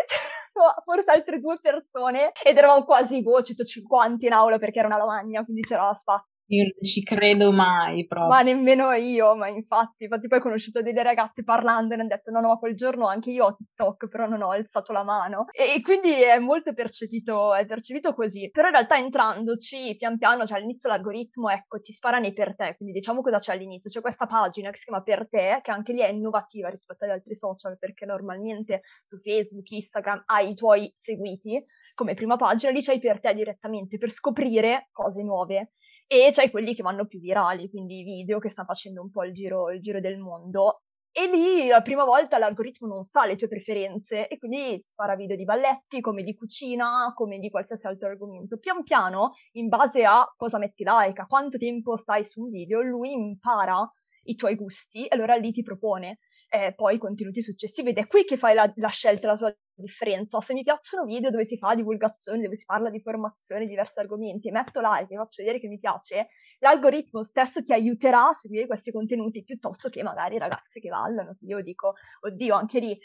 forse 0.83 1.11
altre 1.11 1.39
due 1.39 1.59
persone, 1.61 2.33
ed 2.43 2.57
eravamo 2.57 2.83
quasi 2.83 3.21
boh, 3.21 3.41
150 3.41 4.25
in 4.25 4.33
aula 4.33 4.59
perché 4.59 4.79
era 4.79 4.87
una 4.87 4.97
lavagna, 4.97 5.45
quindi 5.45 5.61
c'era 5.61 5.95
spazio 5.97 6.32
Io 6.47 6.63
non 6.63 6.83
ci 6.83 7.01
credo 7.03 7.51
mai 7.53 8.05
proprio. 8.05 8.29
Ma 8.29 8.41
nemmeno 8.41 8.91
io, 8.91 9.35
ma 9.35 9.47
infatti, 9.47 10.03
infatti 10.03 10.27
poi 10.27 10.39
ho 10.39 10.41
conosciuto 10.41 10.81
delle 10.81 11.01
ragazze 11.01 11.43
parlando 11.43 11.93
e 11.93 11.97
hanno 11.97 12.07
detto 12.07 12.31
no, 12.31 12.41
no, 12.41 12.59
quel 12.59 12.75
giorno 12.75 13.07
anche 13.07 13.31
io 13.31 13.45
ho 13.45 13.55
TikTok, 13.55 14.07
però 14.09 14.27
non 14.27 14.41
ho 14.41 14.51
alzato 14.51 14.91
la 14.91 15.03
mano. 15.03 15.45
E, 15.51 15.75
e 15.75 15.81
quindi 15.81 16.11
è 16.11 16.37
molto 16.39 16.73
percepito, 16.73 17.53
è 17.53 17.65
percepito 17.65 18.13
così. 18.13 18.49
Però 18.51 18.67
in 18.67 18.73
realtà 18.73 18.97
entrandoci 18.97 19.95
pian 19.97 20.17
piano, 20.17 20.45
cioè 20.45 20.57
all'inizio 20.57 20.89
l'algoritmo, 20.89 21.49
ecco, 21.49 21.79
ti 21.79 21.93
spara 21.93 22.19
nei 22.19 22.33
per 22.33 22.55
te, 22.55 22.75
quindi 22.75 22.93
diciamo 22.93 23.21
cosa 23.21 23.39
c'è 23.39 23.53
all'inizio. 23.53 23.89
C'è 23.89 24.01
questa 24.01 24.25
pagina 24.25 24.69
che 24.69 24.77
si 24.77 24.85
chiama 24.85 25.01
per 25.01 25.29
te, 25.29 25.59
che 25.61 25.71
anche 25.71 25.93
lì 25.93 25.99
è 25.99 26.09
innovativa 26.09 26.67
rispetto 26.69 27.05
agli 27.05 27.11
altri 27.11 27.35
social, 27.35 27.77
perché 27.77 28.05
normalmente 28.05 28.81
su 29.03 29.17
Facebook, 29.19 29.71
Instagram 29.71 30.23
hai 30.25 30.51
i 30.51 30.55
tuoi 30.55 30.91
seguiti 30.95 31.63
come 31.93 32.15
prima 32.15 32.35
pagina, 32.35 32.71
lì 32.71 32.81
c'hai 32.81 32.99
per 32.99 33.19
te 33.19 33.33
direttamente 33.33 33.97
per 33.97 34.11
scoprire 34.11 34.89
cose 34.91 35.21
nuove 35.21 35.73
e 36.07 36.31
c'hai 36.33 36.51
quelli 36.51 36.75
che 36.75 36.83
vanno 36.83 37.05
più 37.05 37.19
virali, 37.19 37.69
quindi 37.69 37.99
i 37.99 38.03
video 38.03 38.39
che 38.39 38.49
stanno 38.49 38.67
facendo 38.67 39.01
un 39.01 39.09
po' 39.09 39.23
il 39.23 39.33
giro, 39.33 39.71
il 39.71 39.81
giro 39.81 39.99
del 39.99 40.17
mondo. 40.17 40.81
E 41.15 41.27
lì 41.27 41.67
la 41.67 41.81
prima 41.81 42.03
volta 42.03 42.39
l'algoritmo 42.39 42.87
non 42.87 43.03
sa 43.03 43.25
le 43.25 43.35
tue 43.35 43.47
preferenze 43.47 44.27
e 44.27 44.39
quindi 44.39 44.79
spara 44.81 45.15
video 45.15 45.35
di 45.35 45.43
balletti, 45.43 46.01
come 46.01 46.23
di 46.23 46.33
cucina, 46.33 47.13
come 47.15 47.37
di 47.37 47.51
qualsiasi 47.51 47.85
altro 47.85 48.07
argomento. 48.07 48.57
Pian 48.57 48.81
piano, 48.83 49.33
in 49.51 49.67
base 49.67 50.03
a 50.05 50.25
cosa 50.35 50.57
metti 50.57 50.83
like, 50.83 51.21
a 51.21 51.27
quanto 51.27 51.59
tempo 51.59 51.97
stai 51.97 52.25
su 52.25 52.41
un 52.41 52.49
video, 52.49 52.81
lui 52.81 53.11
impara 53.11 53.87
i 54.23 54.35
tuoi 54.35 54.55
gusti 54.55 55.05
e 55.05 55.13
allora 55.15 55.35
lì 55.35 55.51
ti 55.51 55.61
propone 55.61 56.17
eh, 56.53 56.71
poi 56.75 56.99
contenuti 56.99 57.41
successivi 57.41 57.89
ed 57.89 57.97
è 57.97 58.05
qui 58.05 58.25
che 58.25 58.37
fai 58.37 58.53
la, 58.53 58.71
la 58.75 58.89
scelta, 58.89 59.25
la 59.25 59.35
sua 59.37 59.51
differenza. 59.73 60.39
Se 60.39 60.53
mi 60.53 60.61
piacciono 60.61 61.03
video 61.03 61.31
dove 61.31 61.45
si 61.45 61.57
fa 61.57 61.73
divulgazione, 61.73 62.43
dove 62.43 62.57
si 62.57 62.65
parla 62.65 62.91
di 62.91 63.01
formazione, 63.01 63.65
diversi 63.65 63.99
argomenti, 63.99 64.51
metto 64.51 64.79
like 64.79 65.11
e 65.11 65.17
faccio 65.17 65.41
vedere 65.41 65.59
che 65.59 65.67
mi 65.67 65.79
piace, 65.79 66.27
l'algoritmo 66.59 67.23
stesso 67.23 67.63
ti 67.63 67.73
aiuterà 67.73 68.27
a 68.27 68.33
seguire 68.33 68.67
questi 68.67 68.91
contenuti 68.91 69.43
piuttosto 69.43 69.89
che 69.89 70.03
magari 70.03 70.37
ragazzi 70.37 70.79
che 70.79 70.89
ballano. 70.89 71.37
Io 71.41 71.63
dico, 71.63 71.95
oddio, 72.21 72.53
anche 72.53 72.79
lì 72.79 72.99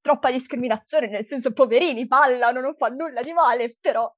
troppa 0.00 0.30
discriminazione, 0.30 1.08
nel 1.08 1.26
senso 1.26 1.52
poverini, 1.52 2.06
ballano, 2.06 2.62
non 2.62 2.74
fanno 2.74 3.04
nulla 3.04 3.20
di 3.20 3.34
male, 3.34 3.76
però 3.78 4.10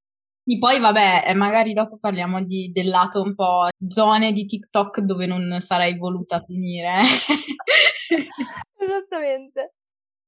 e 0.48 0.58
poi 0.58 0.78
vabbè, 0.78 1.34
magari 1.34 1.72
dopo 1.72 1.98
parliamo 1.98 2.44
di, 2.44 2.70
del 2.72 2.86
lato 2.86 3.20
un 3.20 3.34
po' 3.34 3.66
zone 3.88 4.30
di 4.32 4.46
TikTok 4.46 5.00
dove 5.00 5.26
non 5.26 5.60
sarei 5.60 5.98
voluta 5.98 6.40
finire. 6.46 6.98
Esattamente, 8.78 9.74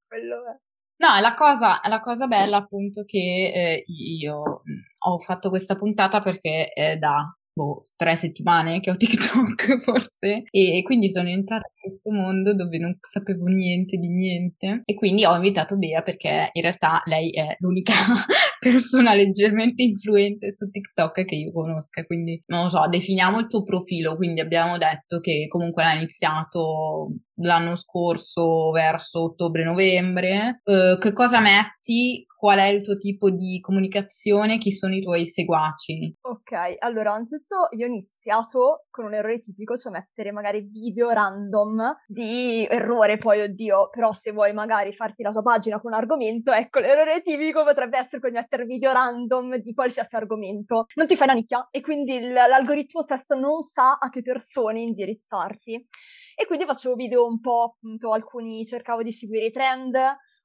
quello 0.09 0.45
è. 0.45 0.59
No, 1.01 1.21
la 1.21 1.35
cosa, 1.35 1.81
la 1.85 2.01
cosa 2.01 2.27
bella 2.27 2.57
appunto 2.57 3.05
che 3.05 3.53
eh, 3.55 3.85
io 3.87 4.63
ho 4.99 5.19
fatto 5.19 5.49
questa 5.51 5.77
puntata 5.77 6.21
perché 6.21 6.73
è 6.73 6.97
da 6.97 7.33
boh, 7.59 7.83
tre 7.97 8.15
settimane 8.15 8.79
che 8.79 8.91
ho 8.91 8.97
TikTok 8.97 9.79
forse 9.83 10.45
e 10.49 10.83
quindi 10.85 11.11
sono 11.11 11.29
entrata 11.29 11.67
in 11.75 11.81
questo 11.81 12.13
mondo 12.13 12.55
dove 12.55 12.79
non 12.79 12.97
sapevo 13.01 13.47
niente 13.47 13.97
di 13.97 14.09
niente 14.09 14.83
e 14.85 14.95
quindi 14.95 15.25
ho 15.25 15.35
invitato 15.35 15.77
Bea 15.77 16.03
perché 16.03 16.51
in 16.53 16.63
realtà 16.63 17.03
lei 17.07 17.31
è 17.31 17.57
l'unica 17.59 17.93
persona 18.61 19.15
leggermente 19.15 19.83
influente 19.83 20.53
su 20.53 20.71
TikTok 20.71 21.25
che 21.25 21.35
io 21.35 21.53
conosca, 21.53 22.05
quindi 22.05 22.41
non 22.47 22.65
lo 22.65 22.69
so, 22.69 22.87
definiamo 22.89 23.41
il 23.41 23.49
tuo 23.49 23.65
profilo, 23.65 24.17
quindi 24.17 24.41
abbiamo 24.41 24.79
detto 24.79 25.19
che 25.21 25.47
comunque 25.49 25.83
l'ha 25.83 25.95
iniziato 25.95 27.13
l'anno 27.41 27.77
scorso 27.77 28.71
verso 28.71 29.25
ottobre-novembre. 29.25 30.61
Uh, 30.65 30.99
che 30.99 31.13
cosa 31.13 31.41
metti? 31.41 32.27
Qual 32.39 32.57
è 32.57 32.67
il 32.67 32.83
tuo 32.83 32.97
tipo 32.97 33.31
di 33.31 33.59
comunicazione? 33.61 34.59
Chi 34.59 34.71
sono 34.71 34.95
i 34.95 35.01
tuoi 35.01 35.27
seguaci? 35.27 36.15
Ok, 36.21 36.77
allora, 36.79 37.13
anzitutto 37.13 37.67
io 37.77 37.87
ho 37.87 37.89
iniziato 37.89 38.85
con 38.91 39.07
un 39.07 39.15
errore 39.15 39.41
tipico, 39.41 39.77
cioè 39.77 39.91
mettere 39.91 40.31
magari 40.31 40.61
video 40.61 41.11
random 41.11 41.97
di 42.07 42.65
errore, 42.65 43.19
poi 43.19 43.41
oddio, 43.41 43.89
però 43.89 44.13
se 44.13 44.31
vuoi 44.31 44.53
magari 44.53 44.93
farti 44.93 45.25
la 45.25 45.33
tua 45.33 45.43
pagina 45.43 45.81
con 45.81 45.91
un 45.91 45.99
argomento, 45.99 46.53
ecco, 46.53 46.79
l'errore 46.79 47.23
tipico 47.23 47.65
potrebbe 47.65 47.99
essere 47.99 48.21
quello 48.21 48.37
di 48.37 48.41
mettere 48.41 48.65
video 48.67 48.93
random 48.93 49.57
di 49.57 49.75
qualsiasi 49.75 50.15
argomento. 50.15 50.87
Non 50.95 51.09
ti 51.09 51.17
fai 51.17 51.27
una 51.27 51.37
nicchia 51.37 51.67
e 51.73 51.81
quindi 51.81 52.21
l'algoritmo 52.21 53.03
stesso 53.03 53.35
non 53.35 53.63
sa 53.65 53.99
a 54.01 54.11
che 54.11 54.23
persone 54.23 54.79
indirizzarti. 54.79 55.89
E 56.37 56.47
quindi 56.47 56.67
facevo 56.67 56.95
video 56.95 57.27
un 57.27 57.41
po', 57.41 57.75
appunto, 57.75 58.13
alcuni 58.13 58.65
cercavo 58.65 59.03
di 59.03 59.11
seguire 59.11 59.47
i 59.47 59.51
trend, 59.51 59.97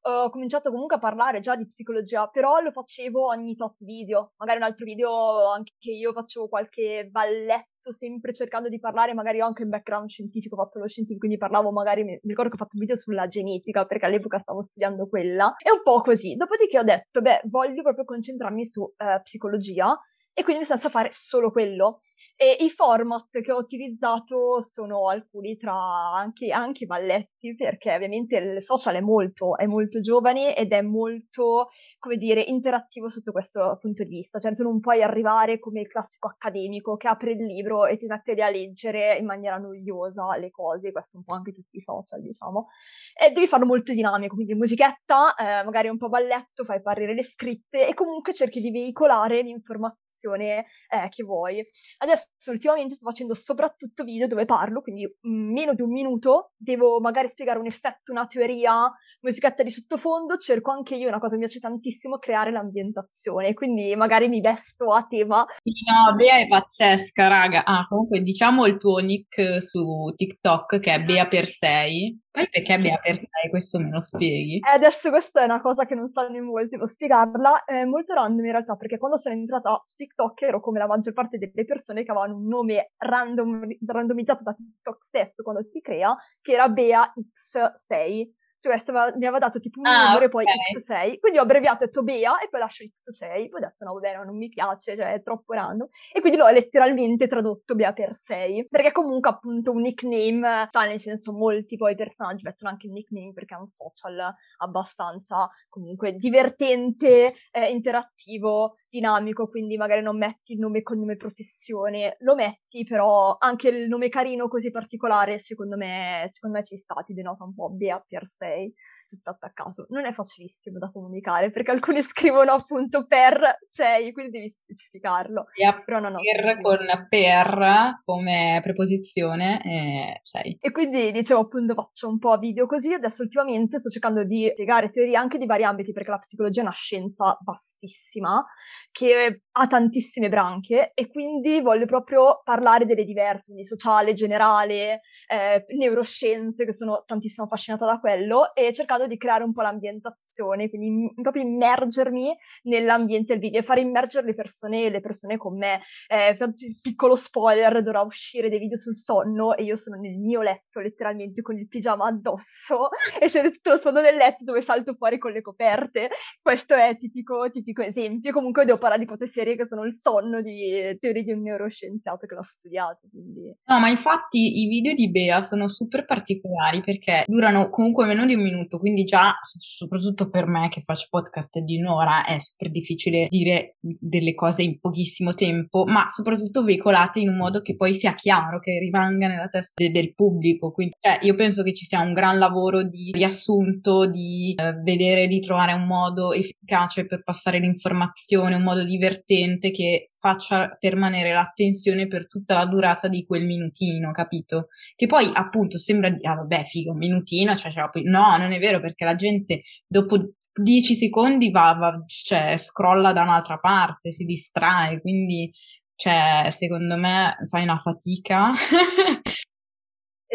ho 0.05 0.29
cominciato 0.29 0.69
comunque 0.71 0.97
a 0.97 0.99
parlare 0.99 1.39
già 1.39 1.55
di 1.55 1.67
psicologia, 1.67 2.27
però 2.27 2.59
lo 2.59 2.71
facevo 2.71 3.27
ogni 3.27 3.55
tot 3.55 3.75
video. 3.79 4.33
Magari 4.37 4.57
un 4.57 4.63
altro 4.65 4.85
video 4.85 5.51
anche 5.51 5.73
io 5.81 6.11
facevo 6.11 6.47
qualche 6.49 7.07
balletto 7.09 7.91
sempre 7.91 8.33
cercando 8.33 8.69
di 8.69 8.79
parlare, 8.79 9.13
magari 9.13 9.41
ho 9.41 9.45
anche 9.45 9.63
un 9.63 9.69
background 9.69 10.07
scientifico, 10.07 10.55
ho 10.55 10.63
fatto 10.63 10.79
lo 10.79 10.87
scientifico, 10.87 11.25
quindi 11.25 11.37
parlavo 11.37 11.71
magari, 11.71 12.03
mi 12.03 12.19
ricordo 12.23 12.49
che 12.49 12.55
ho 12.55 12.63
fatto 12.63 12.75
un 12.75 12.81
video 12.81 12.95
sulla 12.95 13.27
genetica, 13.27 13.85
perché 13.85 14.05
all'epoca 14.05 14.39
stavo 14.39 14.63
studiando 14.63 15.07
quella, 15.07 15.53
e 15.57 15.71
un 15.71 15.81
po' 15.83 16.01
così. 16.01 16.35
Dopodiché 16.35 16.79
ho 16.79 16.83
detto, 16.83 17.21
beh, 17.21 17.41
voglio 17.45 17.81
proprio 17.81 18.05
concentrarmi 18.05 18.65
su 18.65 18.89
eh, 18.97 19.19
psicologia, 19.21 19.97
e 20.33 20.43
quindi 20.43 20.61
mi 20.61 20.67
senza 20.67 20.89
fare 20.89 21.09
solo 21.11 21.51
quello. 21.51 22.01
E 22.35 22.57
i 22.59 22.69
format 22.71 23.29
che 23.41 23.51
ho 23.51 23.57
utilizzato 23.57 24.61
sono 24.63 25.07
alcuni 25.07 25.55
tra 25.55 25.73
anche, 25.73 26.51
anche 26.51 26.85
balletti, 26.85 27.55
perché 27.55 27.93
ovviamente 27.93 28.35
il 28.37 28.61
social 28.61 28.95
è 28.95 29.01
molto, 29.01 29.55
è 29.55 29.65
molto 29.67 30.01
giovane 30.01 30.55
ed 30.55 30.73
è 30.73 30.81
molto, 30.81 31.67
come 31.99 32.17
dire, 32.17 32.41
interattivo 32.41 33.09
sotto 33.09 33.31
questo 33.31 33.77
punto 33.79 34.03
di 34.03 34.09
vista. 34.09 34.39
Cioè, 34.39 34.53
tu 34.55 34.63
non 34.63 34.79
puoi 34.79 35.03
arrivare 35.03 35.59
come 35.59 35.81
il 35.81 35.87
classico 35.87 36.27
accademico 36.27 36.97
che 36.97 37.07
apre 37.07 37.31
il 37.31 37.45
libro 37.45 37.85
e 37.85 37.97
ti 37.97 38.07
mette 38.07 38.33
a 38.33 38.49
leggere 38.49 39.15
in 39.17 39.25
maniera 39.25 39.57
noiosa 39.57 40.35
le 40.37 40.49
cose, 40.49 40.91
questo 40.91 41.17
un 41.17 41.23
po' 41.23 41.35
anche 41.35 41.53
tutti 41.53 41.77
i 41.77 41.81
social, 41.81 42.19
diciamo. 42.19 42.67
E 43.15 43.31
devi 43.31 43.47
farlo 43.47 43.67
molto 43.67 43.93
dinamico, 43.93 44.33
quindi 44.35 44.55
musichetta, 44.55 45.35
eh, 45.35 45.63
magari 45.63 45.87
un 45.87 45.97
po' 45.97 46.09
balletto, 46.09 46.65
fai 46.65 46.77
apparire 46.77 47.13
le 47.13 47.23
scritte 47.23 47.87
e 47.87 47.93
comunque 47.93 48.33
cerchi 48.33 48.59
di 48.59 48.71
veicolare 48.71 49.41
l'informazione 49.41 50.01
eh, 50.21 51.09
che 51.09 51.23
vuoi. 51.23 51.65
Adesso 51.97 52.51
ultimamente 52.51 52.95
sto 52.95 53.07
facendo 53.09 53.33
soprattutto 53.33 54.03
video 54.03 54.27
dove 54.27 54.45
parlo, 54.45 54.81
quindi 54.81 55.05
mm, 55.05 55.51
meno 55.51 55.73
di 55.73 55.81
un 55.81 55.91
minuto, 55.91 56.51
devo 56.57 56.99
magari 56.99 57.29
spiegare 57.29 57.59
un 57.59 57.67
effetto, 57.67 58.11
una 58.11 58.27
teoria, 58.27 58.91
musichetta 59.21 59.63
di 59.63 59.69
sottofondo, 59.69 60.37
cerco 60.37 60.71
anche 60.71 60.95
io, 60.95 61.07
una 61.07 61.19
cosa 61.19 61.35
che 61.35 61.39
mi 61.39 61.45
piace 61.45 61.59
tantissimo, 61.59 62.17
creare 62.17 62.51
l'ambientazione, 62.51 63.53
quindi 63.53 63.95
magari 63.95 64.27
mi 64.27 64.41
vesto 64.41 64.93
a 64.93 65.05
tema. 65.07 65.45
Sì, 65.61 65.71
no, 65.85 66.15
Bea 66.15 66.37
è 66.37 66.47
pazzesca, 66.47 67.27
raga. 67.27 67.65
Ah, 67.65 67.85
comunque 67.87 68.21
diciamo 68.21 68.65
il 68.65 68.77
tuo 68.77 68.99
nick 68.99 69.61
su 69.61 70.13
TikTok 70.15 70.79
che 70.79 70.93
è 70.93 71.03
Bea 71.03 71.27
per 71.27 71.45
6 71.45 72.21
poi 72.33 72.49
perché 72.49 72.73
abbia 72.73 72.97
per 72.97 73.19
te, 73.19 73.49
questo 73.51 73.77
me 73.77 73.91
lo 73.91 74.01
spieghi? 74.01 74.55
Eh, 74.55 74.73
adesso 74.73 75.11
questa 75.11 75.41
è 75.41 75.43
una 75.43 75.61
cosa 75.61 75.85
che 75.85 75.93
non 75.93 76.07
sanno 76.07 76.35
in 76.35 76.45
molti, 76.45 76.69
devo 76.69 76.87
spiegarla. 76.87 77.63
È 77.63 77.85
molto 77.85 78.15
random 78.15 78.43
in 78.43 78.51
realtà, 78.51 78.75
perché 78.75 78.97
quando 78.97 79.19
sono 79.19 79.35
entrata 79.35 79.79
su 79.83 79.93
TikTok 80.03 80.41
ero 80.41 80.59
come 80.59 80.79
la 80.79 80.87
maggior 80.87 81.13
parte 81.13 81.37
delle 81.37 81.65
persone 81.65 82.03
che 82.03 82.11
avevano 82.11 82.35
un 82.35 82.47
nome 82.47 82.91
random, 82.97 83.67
randomizzato 83.85 84.43
da 84.43 84.53
TikTok 84.53 85.03
stesso 85.03 85.43
quando 85.43 85.67
ti 85.69 85.81
crea, 85.81 86.15
che 86.41 86.53
era 86.53 86.67
Bea 86.69 87.11
X6 87.13 88.41
cioè 88.63 88.77
stava, 88.77 89.07
mi 89.17 89.25
aveva 89.25 89.39
dato 89.39 89.59
tipo 89.59 89.81
un 89.81 89.87
ah, 89.87 90.07
numero 90.07 90.25
e 90.25 90.29
poi 90.29 90.45
X6, 90.45 91.19
quindi 91.19 91.37
ho 91.37 91.41
abbreviato 91.41 91.83
e 91.83 91.87
detto 91.87 92.01
Bea 92.01 92.39
e 92.39 92.47
poi 92.49 92.61
lascio 92.61 92.85
X6, 92.85 93.49
poi 93.49 93.61
ho 93.61 93.65
detto 93.65 93.83
no 93.83 93.93
vabbè 93.95 94.15
no, 94.15 94.23
non 94.23 94.37
mi 94.37 94.47
piace, 94.47 94.95
cioè 94.95 95.15
è 95.15 95.21
troppo 95.21 95.51
random, 95.51 95.89
e 96.13 96.21
quindi 96.21 96.37
l'ho 96.37 96.47
letteralmente 96.47 97.27
tradotto 97.27 97.75
Bea 97.75 97.91
per 97.91 98.13
6, 98.15 98.67
perché 98.69 98.93
comunque 98.93 99.31
appunto 99.31 99.71
un 99.71 99.81
nickname, 99.81 100.67
sta 100.69 100.85
nel 100.85 101.01
senso 101.01 101.33
molti 101.33 101.75
poi 101.75 101.93
personaggi 101.95 102.43
mettono 102.43 102.71
anche 102.71 102.87
il 102.87 102.93
nickname 102.93 103.33
perché 103.33 103.53
è 103.53 103.57
un 103.57 103.67
social 103.67 104.33
abbastanza 104.59 105.49
comunque 105.67 106.13
divertente, 106.13 107.33
eh, 107.51 107.69
interattivo, 107.69 108.77
dinamico, 108.93 109.47
quindi 109.47 109.75
magari 109.77 110.01
non 110.03 110.17
metti 110.17 110.53
il 110.53 110.59
nome, 110.59 110.83
cognome, 110.83 111.15
professione, 111.15 112.15
lo 112.19 112.35
metti, 112.35 112.83
però 112.83 113.35
anche 113.39 113.69
il 113.69 113.87
nome 113.87 114.09
carino 114.09 114.47
così 114.47 114.69
particolare, 114.69 115.39
secondo 115.39 115.75
me, 115.77 116.27
secondo 116.31 116.57
me 116.57 116.63
ci 116.63 116.77
sta, 116.77 116.95
ti 117.05 117.13
denota 117.13 117.43
un 117.43 117.53
po' 117.55 117.69
Bea 117.71 118.03
per 118.07 118.27
6 118.37 118.71
tutto 119.15 119.29
attaccato. 119.29 119.85
Non 119.89 120.05
è 120.05 120.13
facilissimo 120.13 120.79
da 120.79 120.89
comunicare 120.91 121.51
perché 121.51 121.71
alcuni 121.71 122.01
scrivono 122.03 122.53
appunto 122.53 123.05
per 123.05 123.59
6, 123.61 124.11
quindi 124.11 124.31
devi 124.31 124.49
specificarlo. 124.49 125.45
Yeah, 125.55 125.81
Però 125.83 125.99
no, 125.99 126.09
no, 126.09 126.19
per 126.19 126.59
con 126.61 126.79
per 127.09 127.97
come 128.03 128.59
preposizione 128.61 130.19
6. 130.21 130.57
E 130.59 130.71
quindi 130.71 131.11
dicevo 131.11 131.41
appunto 131.41 131.73
faccio 131.73 132.07
un 132.07 132.17
po' 132.17 132.37
video 132.37 132.65
così, 132.65 132.93
adesso 132.93 133.21
ultimamente 133.23 133.79
sto 133.79 133.89
cercando 133.89 134.23
di 134.23 134.49
spiegare 134.51 134.89
teorie 134.89 135.15
anche 135.15 135.37
di 135.37 135.45
vari 135.45 135.63
ambiti 135.63 135.91
perché 135.91 136.09
la 136.09 136.19
psicologia 136.19 136.61
è 136.61 136.63
una 136.63 136.73
scienza 136.73 137.37
vastissima 137.43 138.43
che 138.91 139.43
ha 139.55 139.67
tantissime 139.67 140.29
branche 140.29 140.91
e 140.93 141.07
quindi 141.07 141.61
voglio 141.61 141.85
proprio 141.85 142.41
parlare 142.43 142.85
delle 142.85 143.03
diverse, 143.03 143.51
quindi 143.51 143.65
sociale, 143.65 144.13
generale, 144.13 145.01
eh, 145.27 145.65
neuroscienze, 145.77 146.65
che 146.65 146.73
sono 146.73 147.03
tantissimo 147.05 147.45
affascinata 147.45 147.85
da 147.85 147.99
quello, 147.99 148.55
e 148.55 148.73
cercando 148.73 149.05
di 149.05 149.17
creare 149.17 149.43
un 149.43 149.53
po' 149.53 149.61
l'ambientazione, 149.61 150.69
quindi 150.69 150.89
m- 150.89 151.21
proprio 151.21 151.43
immergermi 151.43 152.35
nell'ambiente 152.63 153.33
del 153.33 153.41
video 153.41 153.59
e 153.59 153.63
fare 153.63 153.81
immergere 153.81 154.25
le 154.25 154.33
persone, 154.33 154.89
le 154.89 155.01
persone 155.01 155.37
con 155.37 155.57
me. 155.57 155.81
Eh, 156.07 156.37
piccolo 156.81 157.15
spoiler, 157.15 157.83
dovrà 157.83 158.01
uscire 158.01 158.49
dei 158.49 158.59
video 158.59 158.77
sul 158.77 158.95
sonno 158.95 159.55
e 159.55 159.63
io 159.63 159.75
sono 159.75 159.97
nel 159.97 160.17
mio 160.17 160.41
letto, 160.41 160.79
letteralmente 160.79 161.41
con 161.41 161.57
il 161.57 161.67
pigiama 161.67 162.07
addosso 162.07 162.89
e 163.19 163.29
se 163.29 163.59
lo 163.61 163.77
sfondo 163.77 164.01
del 164.01 164.15
letto 164.15 164.43
dove 164.43 164.61
salto 164.61 164.95
fuori 164.95 165.19
con 165.19 165.31
le 165.31 165.41
coperte. 165.41 166.09
Questo 166.41 166.73
è 166.73 166.97
tipico, 166.97 167.51
tipico 167.51 167.83
esempio. 167.83 168.31
Comunque 168.31 168.65
devo 168.65 168.77
parlare 168.77 169.01
di 169.01 169.07
cose 169.07 169.27
serie 169.27 169.42
serie 169.43 169.55
che 169.57 169.65
sono 169.65 169.83
il 169.83 169.93
sonno 169.93 170.41
di 170.41 170.97
teorie 170.99 171.23
di 171.23 171.33
un 171.33 171.41
neuroscienziato 171.41 172.25
che 172.25 172.35
l'ha 172.35 172.43
studiato. 172.43 173.07
Quindi... 173.11 173.53
No, 173.65 173.79
ma 173.79 173.89
infatti 173.89 174.63
i 174.63 174.67
video 174.67 174.93
di 174.93 175.11
Bea 175.11 175.41
sono 175.41 175.67
super 175.67 176.05
particolari 176.05 176.79
perché 176.79 177.25
durano 177.27 177.69
comunque 177.69 178.05
meno 178.05 178.25
di 178.25 178.35
un 178.35 178.41
minuto, 178.41 178.79
quindi 178.79 179.03
già, 179.03 179.37
soprattutto 179.41 180.29
per 180.29 180.47
me 180.47 180.69
che 180.69 180.81
faccio 180.81 181.07
podcast 181.09 181.59
di 181.59 181.77
un'ora, 181.77 182.25
è 182.25 182.39
super 182.39 182.71
difficile 182.71 183.27
dire 183.29 183.77
delle 183.79 184.33
cose 184.33 184.63
in 184.63 184.79
pochissimo 184.79 185.33
tempo, 185.33 185.83
ma 185.85 186.07
soprattutto 186.07 186.63
veicolate 186.63 187.19
in 187.19 187.29
un 187.29 187.35
modo 187.35 187.61
che 187.61 187.75
poi 187.75 187.93
sia 187.93 188.15
chiaro, 188.15 188.59
che 188.59 188.79
rimanga 188.79 189.27
nella 189.27 189.49
testa 189.49 189.83
de- 189.83 189.91
del 189.91 190.13
pubblico. 190.13 190.71
Quindi 190.71 190.95
cioè, 190.99 191.19
io 191.21 191.35
penso 191.35 191.63
che 191.63 191.73
ci 191.73 191.85
sia 191.85 191.99
un 191.99 192.13
gran 192.13 192.37
lavoro 192.37 192.83
di 192.83 193.11
riassunto, 193.13 194.05
di 194.05 194.53
eh, 194.55 194.73
vedere, 194.81 195.27
di 195.27 195.41
trovare 195.41 195.73
un 195.73 195.85
modo 195.85 196.31
efficace 196.31 197.05
per 197.05 197.23
passare 197.23 197.59
l'informazione, 197.59 198.55
un 198.55 198.63
modo 198.63 198.83
divertente 198.83 199.32
divertente 199.33 199.71
che 199.71 200.09
faccia 200.17 200.75
permanere 200.79 201.33
l'attenzione 201.33 202.07
per 202.07 202.27
tutta 202.27 202.55
la 202.55 202.65
durata 202.65 203.07
di 203.07 203.25
quel 203.25 203.45
minutino, 203.45 204.11
capito? 204.11 204.67
Che 204.95 205.07
poi 205.07 205.29
appunto 205.33 205.77
sembra 205.77 206.09
di, 206.09 206.25
ah 206.25 206.35
vabbè, 206.35 206.63
figo, 206.65 206.93
minutino, 206.93 207.55
cioè, 207.55 207.71
cioè, 207.71 207.89
no, 208.03 208.37
non 208.37 208.51
è 208.51 208.59
vero 208.59 208.79
perché 208.79 209.05
la 209.05 209.15
gente 209.15 209.63
dopo 209.87 210.17
10 210.53 210.93
secondi 210.93 211.49
va, 211.49 211.73
va 211.73 212.03
cioè, 212.05 212.57
scrolla 212.57 213.11
da 213.11 213.23
un'altra 213.23 213.57
parte, 213.57 214.11
si 214.11 214.23
distrae, 214.23 215.01
quindi 215.01 215.51
cioè, 215.95 216.49
secondo 216.51 216.97
me 216.97 217.35
fai 217.49 217.63
una 217.63 217.77
fatica 217.77 218.53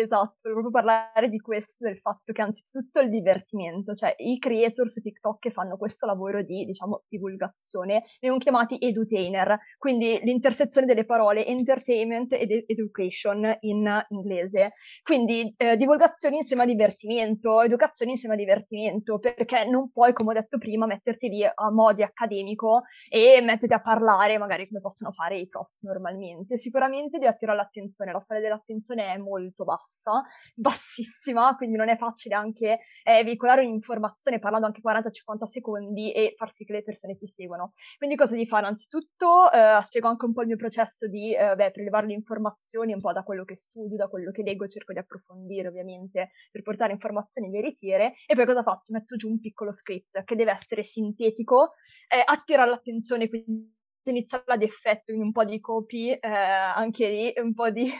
Esatto, 0.00 0.38
proprio 0.43 0.71
parlare 0.71 1.28
di 1.28 1.40
questo, 1.40 1.85
del 1.85 1.99
fatto 1.99 2.33
che 2.33 2.40
anzitutto 2.40 3.00
il 3.00 3.11
divertimento, 3.11 3.97
cioè 3.97 4.14
i 4.19 4.38
creator 4.38 4.88
su 4.88 5.00
TikTok 5.00 5.40
che 5.40 5.50
fanno 5.50 5.76
questo 5.76 6.07
lavoro 6.07 6.40
di, 6.45 6.64
diciamo, 6.64 7.02
divulgazione, 7.09 8.05
vengono 8.21 8.40
chiamati 8.40 8.76
edutainer, 8.78 9.59
quindi 9.76 10.21
l'intersezione 10.23 10.87
delle 10.87 11.05
parole 11.05 11.45
entertainment 11.45 12.33
ed 12.33 12.49
education 12.69 13.57
in 13.62 14.07
inglese. 14.11 14.71
Quindi 15.02 15.52
eh, 15.57 15.76
divulgazione 15.76 16.37
insieme 16.37 16.62
a 16.62 16.67
divertimento, 16.67 17.61
educazione 17.62 18.12
insieme 18.12 18.37
a 18.37 18.38
divertimento, 18.38 19.19
perché 19.19 19.64
non 19.64 19.90
puoi, 19.90 20.12
come 20.12 20.31
ho 20.31 20.35
detto 20.35 20.59
prima, 20.59 20.87
metterti 20.87 21.28
lì 21.28 21.45
a 21.45 21.73
modi 21.73 22.05
accademico 22.05 22.83
e 23.09 23.40
metterti 23.43 23.75
a 23.75 23.81
parlare 23.81 24.38
magari 24.38 24.69
come 24.69 24.81
possono 24.81 25.11
fare 25.11 25.40
i 25.40 25.49
prof 25.49 25.71
normalmente. 25.81 26.57
Sicuramente 26.57 27.19
devi 27.19 27.26
attirare 27.33 27.59
l'attenzione, 27.59 28.12
la 28.12 28.21
soglia 28.21 28.43
dell'attenzione 28.43 29.12
è 29.12 29.17
molto 29.17 29.64
bassa 29.64 29.87
bassa, 29.88 30.23
bassissima, 30.54 31.57
quindi 31.57 31.76
non 31.76 31.88
è 31.88 31.97
facile 31.97 32.35
anche 32.35 32.80
eh, 33.02 33.25
veicolare 33.25 33.64
un'informazione 33.64 34.38
parlando 34.38 34.66
anche 34.66 34.80
40-50 34.83 35.45
secondi 35.45 36.12
e 36.12 36.35
far 36.37 36.52
sì 36.52 36.64
che 36.64 36.75
le 36.75 36.83
persone 36.83 37.16
ti 37.16 37.26
seguano. 37.26 37.73
Quindi 37.97 38.16
cosa 38.16 38.35
di 38.35 38.47
fare? 38.47 38.66
Anzitutto 38.66 39.50
eh, 39.50 39.80
spiego 39.83 40.09
anche 40.09 40.26
un 40.26 40.33
po' 40.33 40.42
il 40.42 40.49
mio 40.49 40.57
processo 40.57 41.09
di 41.09 41.35
eh, 41.35 41.54
beh, 41.54 41.71
prelevare 41.71 42.07
le 42.07 42.14
informazioni 42.14 42.92
un 42.92 43.00
po' 43.00 43.12
da 43.12 43.23
quello 43.23 43.45
che 43.45 43.57
studio, 43.57 43.97
da 43.97 44.09
quello 44.09 44.30
che 44.30 44.42
leggo, 44.42 44.68
cerco 44.68 44.92
di 44.92 44.99
approfondire 44.99 45.68
ovviamente 45.68 46.30
per 46.50 46.62
portare 46.62 46.92
informazioni 46.92 47.50
veritiere 47.50 48.14
e 48.26 48.35
poi 48.35 48.47
cosa 48.47 48.62
faccio? 48.62 48.92
Metto 48.92 49.16
giù 49.16 49.28
un 49.28 49.40
piccolo 49.40 49.73
script 49.73 50.25
che 50.25 50.37
deve 50.37 50.52
essere 50.52 50.83
sintetico, 50.83 51.73
eh, 52.09 52.23
attirare 52.25 52.71
l'attenzione 52.71 53.28
quindi 53.28 53.76
iniziare 54.10 54.44
ad 54.46 54.62
effetto 54.62 55.12
in 55.12 55.20
un 55.20 55.32
po' 55.32 55.44
di 55.44 55.60
copy, 55.60 56.10
eh, 56.10 56.28
anche 56.28 57.08
lì 57.08 57.32
un 57.36 57.54
po' 57.54 57.70
di 57.70 57.90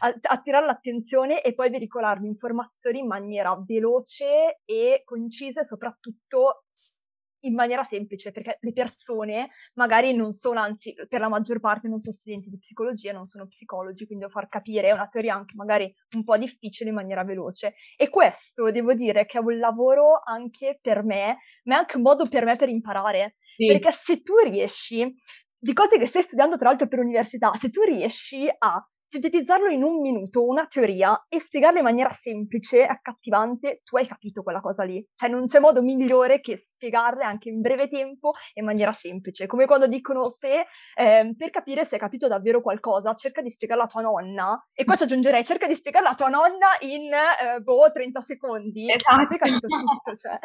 attirare 0.22 0.66
l'attenzione 0.66 1.42
e 1.42 1.54
poi 1.54 1.70
veicolare 1.70 2.20
le 2.20 2.28
informazioni 2.28 3.00
in 3.00 3.06
maniera 3.06 3.56
veloce 3.66 4.60
e 4.64 5.02
concisa 5.04 5.60
e 5.60 5.64
soprattutto 5.64 6.66
in 7.46 7.54
maniera 7.54 7.82
semplice, 7.82 8.32
perché 8.32 8.58
le 8.60 8.72
persone 8.72 9.50
magari 9.74 10.14
non 10.14 10.32
sono, 10.32 10.60
anzi 10.60 10.94
per 11.08 11.20
la 11.20 11.28
maggior 11.28 11.60
parte 11.60 11.88
non 11.88 11.98
sono 11.98 12.14
studenti 12.14 12.50
di 12.50 12.58
psicologia, 12.58 13.12
non 13.12 13.26
sono 13.26 13.46
psicologi, 13.46 14.04
quindi 14.06 14.24
devo 14.24 14.36
far 14.36 14.48
capire 14.48 14.92
una 14.92 15.08
teoria 15.08 15.34
anche 15.34 15.54
magari 15.54 15.92
un 16.16 16.24
po' 16.24 16.36
difficile 16.36 16.90
in 16.90 16.96
maniera 16.96 17.24
veloce. 17.24 17.74
E 17.96 18.08
questo 18.08 18.70
devo 18.70 18.94
dire 18.94 19.26
che 19.26 19.38
è 19.38 19.40
un 19.40 19.58
lavoro 19.58 20.20
anche 20.24 20.78
per 20.80 21.02
me, 21.04 21.38
ma 21.64 21.76
è 21.76 21.78
anche 21.78 21.96
un 21.96 22.02
modo 22.02 22.28
per 22.28 22.44
me 22.44 22.56
per 22.56 22.68
imparare. 22.68 23.36
Sì. 23.52 23.66
Perché 23.66 23.90
se 23.92 24.22
tu 24.22 24.34
riesci 24.44 25.14
di 25.58 25.72
cose 25.72 25.98
che 25.98 26.06
stai 26.06 26.22
studiando 26.22 26.56
tra 26.56 26.68
l'altro 26.68 26.88
per 26.88 26.98
università, 26.98 27.52
se 27.58 27.70
tu 27.70 27.82
riesci 27.82 28.48
a 28.58 28.86
sintetizzarlo 29.08 29.68
in 29.68 29.82
un 29.82 30.00
minuto, 30.00 30.44
una 30.44 30.66
teoria, 30.66 31.26
e 31.28 31.40
spiegarla 31.40 31.78
in 31.78 31.84
maniera 31.84 32.10
semplice, 32.10 32.84
accattivante, 32.84 33.80
tu 33.84 33.96
hai 33.96 34.06
capito 34.06 34.42
quella 34.42 34.60
cosa 34.60 34.82
lì. 34.82 35.04
Cioè 35.14 35.28
non 35.28 35.46
c'è 35.46 35.60
modo 35.60 35.82
migliore 35.82 36.40
che 36.40 36.58
spiegarle 36.58 37.24
anche 37.24 37.48
in 37.48 37.60
breve 37.60 37.88
tempo 37.88 38.32
e 38.52 38.60
in 38.60 38.64
maniera 38.66 38.92
semplice. 38.92 39.46
Come 39.46 39.66
quando 39.66 39.86
dicono 39.86 40.30
se 40.30 40.66
eh, 40.94 41.34
per 41.36 41.50
capire 41.50 41.84
se 41.84 41.94
hai 41.94 42.00
capito 42.00 42.28
davvero 42.28 42.60
qualcosa, 42.60 43.14
cerca 43.14 43.42
di 43.42 43.50
spiegarla 43.50 43.84
a 43.84 43.86
tua 43.86 44.02
nonna. 44.02 44.66
E 44.72 44.84
qua 44.84 44.96
ci 44.96 45.04
aggiungerei, 45.04 45.44
cerca 45.44 45.66
di 45.66 45.74
spiegarla 45.74 46.10
a 46.10 46.14
tua 46.14 46.28
nonna 46.28 46.76
in, 46.80 47.12
eh, 47.12 47.60
boh, 47.60 47.90
30 47.92 48.20
secondi. 48.20 48.90
Esatto. 48.90 49.20
Hai 49.20 49.38
capito 49.38 49.68
tutto. 49.68 50.16
Cioè, 50.16 50.38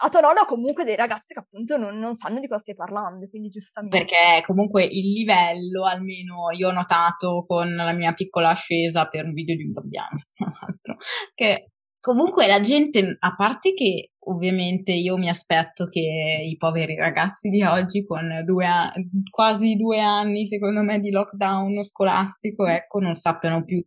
a 0.00 0.08
tua 0.08 0.20
nonna 0.20 0.44
comunque 0.44 0.84
dei 0.84 0.96
ragazzi 0.96 1.34
che 1.34 1.40
appunto 1.40 1.76
non, 1.76 1.98
non 1.98 2.14
sanno 2.14 2.40
di 2.40 2.48
cosa 2.48 2.60
stai 2.60 2.74
parlando, 2.74 3.28
quindi 3.28 3.48
giustamente. 3.48 3.96
Perché 3.96 4.42
comunque 4.44 4.84
il 4.84 5.12
livello, 5.12 5.84
almeno 5.84 6.50
io 6.56 6.68
ho 6.68 6.72
notato 6.72 7.44
con 7.46 7.74
la 7.74 7.92
mia 7.92 8.07
piccola 8.14 8.50
ascesa 8.50 9.06
per 9.06 9.24
un 9.24 9.32
video 9.32 9.56
di 9.56 9.64
un 9.64 9.72
babbiano, 9.72 10.18
tra 10.34 10.52
l'altro, 10.60 10.96
che 11.34 11.70
comunque 12.00 12.46
la 12.46 12.60
gente, 12.60 13.16
a 13.18 13.34
parte 13.34 13.74
che 13.74 14.12
ovviamente 14.30 14.92
io 14.92 15.16
mi 15.16 15.28
aspetto 15.28 15.86
che 15.86 16.00
i 16.44 16.56
poveri 16.56 16.94
ragazzi 16.96 17.48
di 17.48 17.62
oggi 17.62 18.04
con 18.04 18.42
due 18.44 18.66
a- 18.66 18.92
quasi 19.30 19.74
due 19.74 20.00
anni, 20.00 20.46
secondo 20.46 20.82
me, 20.82 21.00
di 21.00 21.10
lockdown 21.10 21.82
scolastico, 21.84 22.66
ecco, 22.66 23.00
non 23.00 23.14
sappiano 23.14 23.64
più 23.64 23.84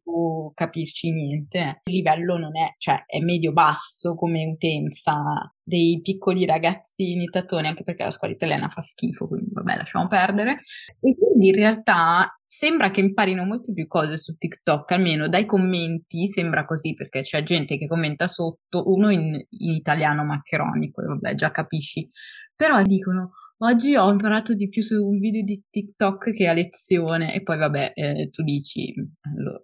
capirci 0.54 1.12
niente. 1.12 1.82
Il 1.86 1.96
livello 1.96 2.38
non 2.38 2.58
è, 2.58 2.76
cioè, 2.78 3.04
è 3.06 3.20
medio-basso 3.20 4.16
come 4.16 4.46
utenza 4.46 5.16
dei 5.64 6.02
piccoli 6.02 6.46
ragazzini 6.46 7.26
tattoni, 7.26 7.68
anche 7.68 7.84
perché 7.84 8.04
la 8.04 8.12
scuola 8.12 8.34
italiana 8.34 8.68
fa 8.68 8.82
schifo, 8.82 9.28
quindi 9.28 9.52
vabbè, 9.54 9.78
lasciamo 9.78 10.08
perdere. 10.08 10.58
E 11.00 11.16
quindi 11.18 11.48
in 11.48 11.56
realtà 11.56 12.36
sembra 12.46 12.92
che 12.92 13.00
imparino 13.00 13.46
molte 13.46 13.72
più 13.72 13.88
cose 13.88 14.18
su 14.18 14.36
TikTok, 14.36 14.92
almeno 14.92 15.30
dai 15.30 15.46
commenti 15.46 16.28
sembra 16.28 16.66
così, 16.66 16.94
perché 16.94 17.22
c'è 17.22 17.44
gente 17.44 17.78
che 17.78 17.88
commenta 17.88 18.28
sotto, 18.28 18.92
uno 18.92 19.10
in, 19.10 19.34
in 19.34 19.74
italiano 19.74 20.26
maccheronico, 20.32 21.02
e 21.02 21.06
vabbè, 21.06 21.36
già 21.36 21.52
capisci. 21.52 22.10
Però 22.56 22.82
dicono, 22.84 23.32
oggi 23.60 23.96
ho 23.96 24.10
imparato 24.12 24.54
di 24.54 24.70
più 24.70 24.82
su 24.82 24.96
un 25.08 25.20
video 25.20 25.44
di 25.44 25.64
TikTok 25.70 26.32
che 26.32 26.48
a 26.48 26.54
lezione, 26.54 27.34
e 27.34 27.42
poi 27.44 27.58
vabbè, 27.58 27.92
eh, 27.94 28.30
tu 28.32 28.44
dici, 28.44 28.94
allora, 29.22 29.62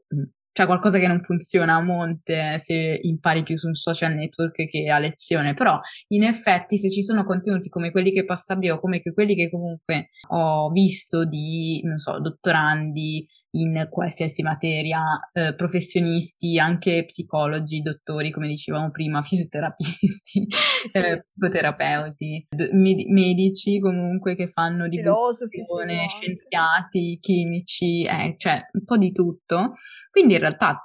c'è 0.57 0.65
qualcosa 0.65 0.97
che 0.97 1.05
non 1.05 1.21
funziona 1.21 1.75
a 1.75 1.83
monte 1.83 2.57
se 2.57 2.99
impari 3.03 3.43
più 3.43 3.55
su 3.59 3.67
un 3.67 3.75
social 3.75 4.15
network 4.15 4.67
che 4.67 4.89
a 4.89 4.97
lezione, 4.97 5.53
però 5.53 5.79
in 6.07 6.23
effetti 6.23 6.79
se 6.79 6.89
ci 6.89 7.03
sono 7.03 7.25
contenuti 7.25 7.69
come 7.69 7.91
quelli 7.91 8.11
che 8.11 8.25
passa 8.25 8.55
Bio, 8.55 8.79
come 8.79 8.99
quelli 9.13 9.35
che 9.35 9.51
comunque 9.51 10.09
ho 10.29 10.71
visto 10.71 11.25
di, 11.25 11.79
non 11.83 11.99
so, 11.99 12.19
dottorandi 12.19 13.27
in 13.51 13.87
qualsiasi 13.87 14.41
materia, 14.41 14.99
eh, 15.31 15.53
professionisti, 15.53 16.57
anche 16.57 17.05
psicologi, 17.05 17.81
dottori, 17.81 18.31
come 18.31 18.47
dicevamo 18.47 18.89
prima, 18.89 19.21
fisioterapisti, 19.23 20.47
sì. 20.47 20.47
eh, 20.91 21.23
psicoterapeuti, 21.35 22.47
d- 22.49 22.69
med- 22.71 23.07
medici 23.09 23.79
comunque 23.79 24.35
che 24.35 24.47
fanno 24.47 24.87
di 24.87 24.97
divulgazione, 24.97 26.07
scienziati, 26.09 27.19
chimici, 27.21 28.05
eh, 28.05 28.33
cioè 28.37 28.59
un 28.71 28.83
po' 28.83 28.97
di 28.97 29.11
tutto. 29.11 29.73
Quindi 30.09 30.33
in 30.33 30.39
realtà 30.47 30.81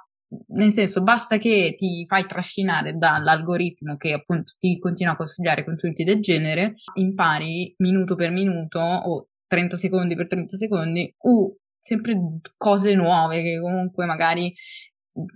nel 0.47 0.71
senso 0.71 1.03
basta 1.03 1.37
che 1.37 1.75
ti 1.77 2.05
fai 2.07 2.25
trascinare 2.25 2.97
dall'algoritmo 2.97 3.95
che 3.97 4.13
appunto 4.13 4.53
ti 4.57 4.79
continua 4.79 5.13
a 5.13 5.17
consigliare 5.17 5.63
contenuti 5.63 6.03
del 6.03 6.21
genere, 6.21 6.73
impari 6.95 7.73
minuto 7.77 8.15
per 8.15 8.31
minuto 8.31 8.79
o 8.79 9.27
30 9.47 9.75
secondi 9.75 10.15
per 10.15 10.27
30 10.27 10.57
secondi, 10.57 11.13
uh, 11.17 11.57
sempre 11.79 12.15
cose 12.57 12.95
nuove 12.95 13.41
che 13.41 13.59
comunque 13.59 14.05
magari 14.05 14.53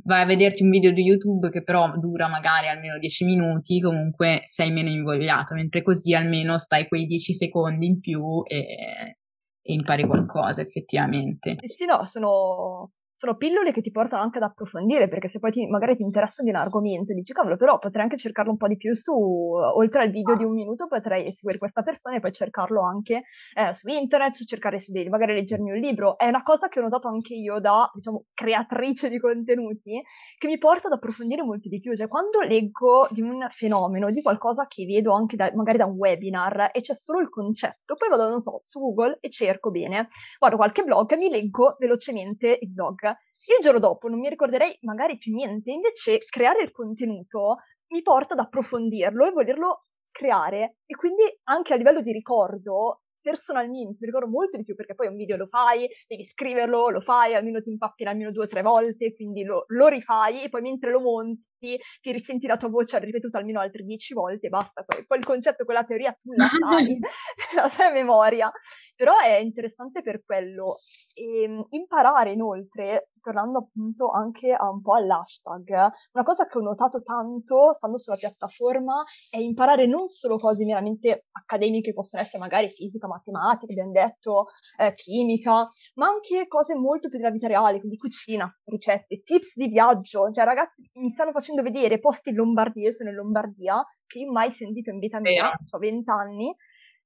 vai 0.04 0.24
a 0.24 0.26
vederti 0.26 0.64
un 0.64 0.72
video 0.72 0.92
di 0.92 1.04
YouTube 1.04 1.50
che 1.50 1.62
però 1.62 1.96
dura 1.98 2.28
magari 2.28 2.68
almeno 2.68 2.98
10 2.98 3.26
minuti, 3.26 3.80
comunque 3.80 4.42
sei 4.46 4.72
meno 4.72 4.90
invogliato, 4.90 5.54
mentre 5.54 5.84
così 5.84 6.16
almeno 6.16 6.58
stai 6.58 6.88
quei 6.88 7.06
10 7.06 7.34
secondi 7.34 7.86
in 7.86 8.00
più 8.00 8.42
e, 8.48 9.18
e 9.62 9.74
impari 9.74 10.08
qualcosa 10.08 10.62
effettivamente. 10.62 11.58
Sì, 11.76 11.86
no, 11.86 12.08
sono 12.08 12.94
sono 13.18 13.36
pillole 13.36 13.74
che 13.74 13.82
ti 13.82 13.90
portano 13.90 14.22
anche 14.22 14.38
ad 14.38 14.44
approfondire, 14.44 15.08
perché 15.08 15.28
se 15.28 15.40
poi 15.40 15.50
ti, 15.52 15.66
magari 15.66 15.96
ti 15.96 16.04
interessa 16.04 16.44
di 16.44 16.50
un 16.50 16.56
argomento, 16.56 17.14
dici 17.14 17.34
cavolo, 17.34 17.58
però 17.58 17.80
potrei 17.80 18.04
anche 18.04 18.16
cercarlo 18.16 18.52
un 18.52 18.58
po' 18.58 18.68
di 18.68 18.78
più 18.78 18.94
su, 18.94 19.12
oltre 19.12 20.04
al 20.04 20.12
video 20.12 20.36
di 20.36 20.44
un 20.44 20.54
minuto, 20.54 20.88
potrei 20.88 21.34
seguire 21.34 21.58
questa 21.58 21.82
persona 21.82 22.18
e 22.18 22.20
poi 22.20 22.32
cercarlo 22.32 22.84
anche 22.84 23.24
eh, 23.56 23.74
su 23.74 23.88
internet, 23.88 24.46
cercare 24.46 24.80
su 24.80 24.92
dei, 24.92 25.10
magari 25.10 25.34
leggermi 25.34 25.72
un 25.72 25.80
libro. 25.80 26.16
È 26.16 26.28
una 26.28 26.44
cosa 26.44 26.68
che 26.68 26.80
ho 26.80 26.84
notato 26.84 27.08
anche 27.08 27.34
io 27.34 27.60
da, 27.60 27.90
diciamo, 27.92 28.26
creatrice 28.36 29.10
di 29.10 29.20
contenuti, 29.20 30.00
che 30.38 30.48
mi 30.48 30.60
porta 30.60 30.86
ad 30.86 30.94
approfondire 30.94 31.42
molto 31.42 31.70
di 31.70 31.80
più. 31.80 31.96
Cioè, 31.96 32.08
quando 32.08 32.42
leggo 32.42 33.08
di 33.10 33.22
un 33.22 33.48
fenomeno, 33.50 34.12
di 34.12 34.22
qualcosa 34.22 34.68
che 34.68 34.86
vedo 34.86 35.14
anche 35.14 35.36
da, 35.36 35.52
magari 35.56 35.80
da 35.80 35.86
un 35.86 35.96
webinar 35.98 36.70
e 36.72 36.82
c'è 36.82 36.94
solo 36.94 37.20
il 37.20 37.30
concetto, 37.30 37.96
poi 37.96 38.10
vado, 38.10 38.30
non 38.30 38.40
so, 38.40 38.60
su 38.62 38.80
Google 38.80 39.18
e 39.22 39.32
cerco 39.32 39.72
bene, 39.72 40.10
guardo 40.38 40.58
qualche 40.58 40.84
blog 40.84 41.12
e 41.12 41.18
mi 41.18 41.30
leggo 41.30 41.78
velocemente 41.80 42.60
il 42.62 42.72
blog 42.72 43.06
il 43.56 43.64
giorno 43.64 43.80
dopo 43.80 44.08
non 44.08 44.20
mi 44.20 44.30
ricorderei 44.30 44.78
magari 44.82 45.18
più 45.18 45.34
niente, 45.34 45.72
invece 45.72 46.20
creare 46.30 46.64
il 46.64 46.72
contenuto 46.72 47.58
mi 47.90 48.02
porta 48.02 48.34
ad 48.34 48.40
approfondirlo 48.40 49.26
e 49.26 49.32
volerlo 49.32 49.84
creare. 50.12 50.78
E 50.86 50.96
quindi 50.96 51.24
anche 51.44 51.74
a 51.74 51.78
livello 51.78 52.02
di 52.02 52.12
ricordo 52.12 53.02
personalmente 53.28 53.98
mi 54.00 54.06
ricordo 54.08 54.30
molto 54.30 54.56
di 54.56 54.64
più 54.64 54.74
perché 54.74 54.96
poi 54.96 55.08
un 55.08 55.18
video 55.18 55.36
lo 55.36 55.48
fai, 55.48 55.88
devi 56.08 56.24
scriverlo, 56.24 56.90
lo 56.90 57.02
fai, 57.02 57.36
almeno 57.36 57.60
ti 57.60 57.70
impappina 57.70 58.12
almeno 58.12 58.32
due 58.32 58.46
o 58.46 58.48
tre 58.48 58.62
volte, 58.62 59.14
quindi 59.14 59.44
lo, 59.44 59.66
lo 59.68 59.88
rifai 59.88 60.44
e 60.44 60.50
poi 60.50 60.62
mentre 60.62 60.92
lo 60.92 61.02
monti 61.02 61.44
ti 61.58 62.12
risenti 62.12 62.48
la 62.48 62.58
tua 62.58 62.70
voce 62.70 63.00
ripetuta 63.00 63.38
almeno 63.38 63.60
altre 63.60 63.84
dieci 63.84 64.14
volte 64.14 64.48
e 64.48 64.50
basta. 64.50 64.84
Poi, 64.84 65.06
poi 65.06 65.18
il 65.20 65.26
concetto, 65.26 65.66
quella 65.66 65.84
teoria 65.84 66.14
tu 66.14 66.34
la 66.36 66.46
sai, 66.46 67.00
la 67.56 67.70
sai 67.70 67.88
a 67.88 67.92
memoria. 67.92 68.52
Però 68.96 69.18
è 69.18 69.38
interessante 69.38 70.02
per 70.02 70.24
quello. 70.24 70.78
E 71.14 71.44
ehm, 71.44 71.68
imparare 71.70 72.32
inoltre, 72.32 73.10
tornando 73.22 73.60
appunto 73.60 74.10
anche 74.10 74.52
a 74.52 74.70
un 74.70 74.82
po' 74.82 74.96
all'hashtag, 74.96 75.70
una 76.14 76.24
cosa 76.24 76.48
che 76.48 76.58
ho 76.58 76.62
notato 76.62 77.02
tanto 77.04 77.74
stando 77.74 77.98
sulla 77.98 78.16
piattaforma 78.16 79.04
è 79.30 79.38
imparare 79.38 79.86
non 79.86 80.08
solo 80.08 80.38
cose 80.38 80.64
meramente 80.66 81.26
accademiche, 81.32 81.94
possono 81.94 82.22
essere 82.22 82.40
magari 82.40 82.70
fisica, 82.70 83.08
matematica, 83.08 83.72
abbiamo 83.72 83.92
detto, 83.92 84.46
eh, 84.78 84.94
chimica, 84.94 85.70
ma 85.96 86.08
anche 86.08 86.48
cose 86.48 86.74
molto 86.76 87.10
più 87.10 87.18
della 87.18 87.32
vita 87.32 87.48
reale, 87.48 87.80
quindi 87.80 87.98
cucina, 87.98 88.50
ricette, 88.66 89.22
tips 89.22 89.56
di 89.56 89.68
viaggio. 89.68 90.32
Cioè 90.32 90.46
ragazzi 90.46 90.90
mi 90.94 91.10
stanno 91.10 91.32
facendo 91.32 91.47
vedere 91.56 92.00
posti 92.00 92.30
in 92.30 92.36
Lombardia, 92.36 92.86
io 92.86 92.92
sono 92.92 93.10
in 93.10 93.16
Lombardia, 93.16 93.84
che 94.06 94.20
io 94.20 94.32
mai 94.32 94.52
sentito 94.52 94.90
in 94.90 95.00
vita 95.00 95.20
mia, 95.20 95.50
ho 95.50 95.78
20 95.78 96.10
anni, 96.10 96.56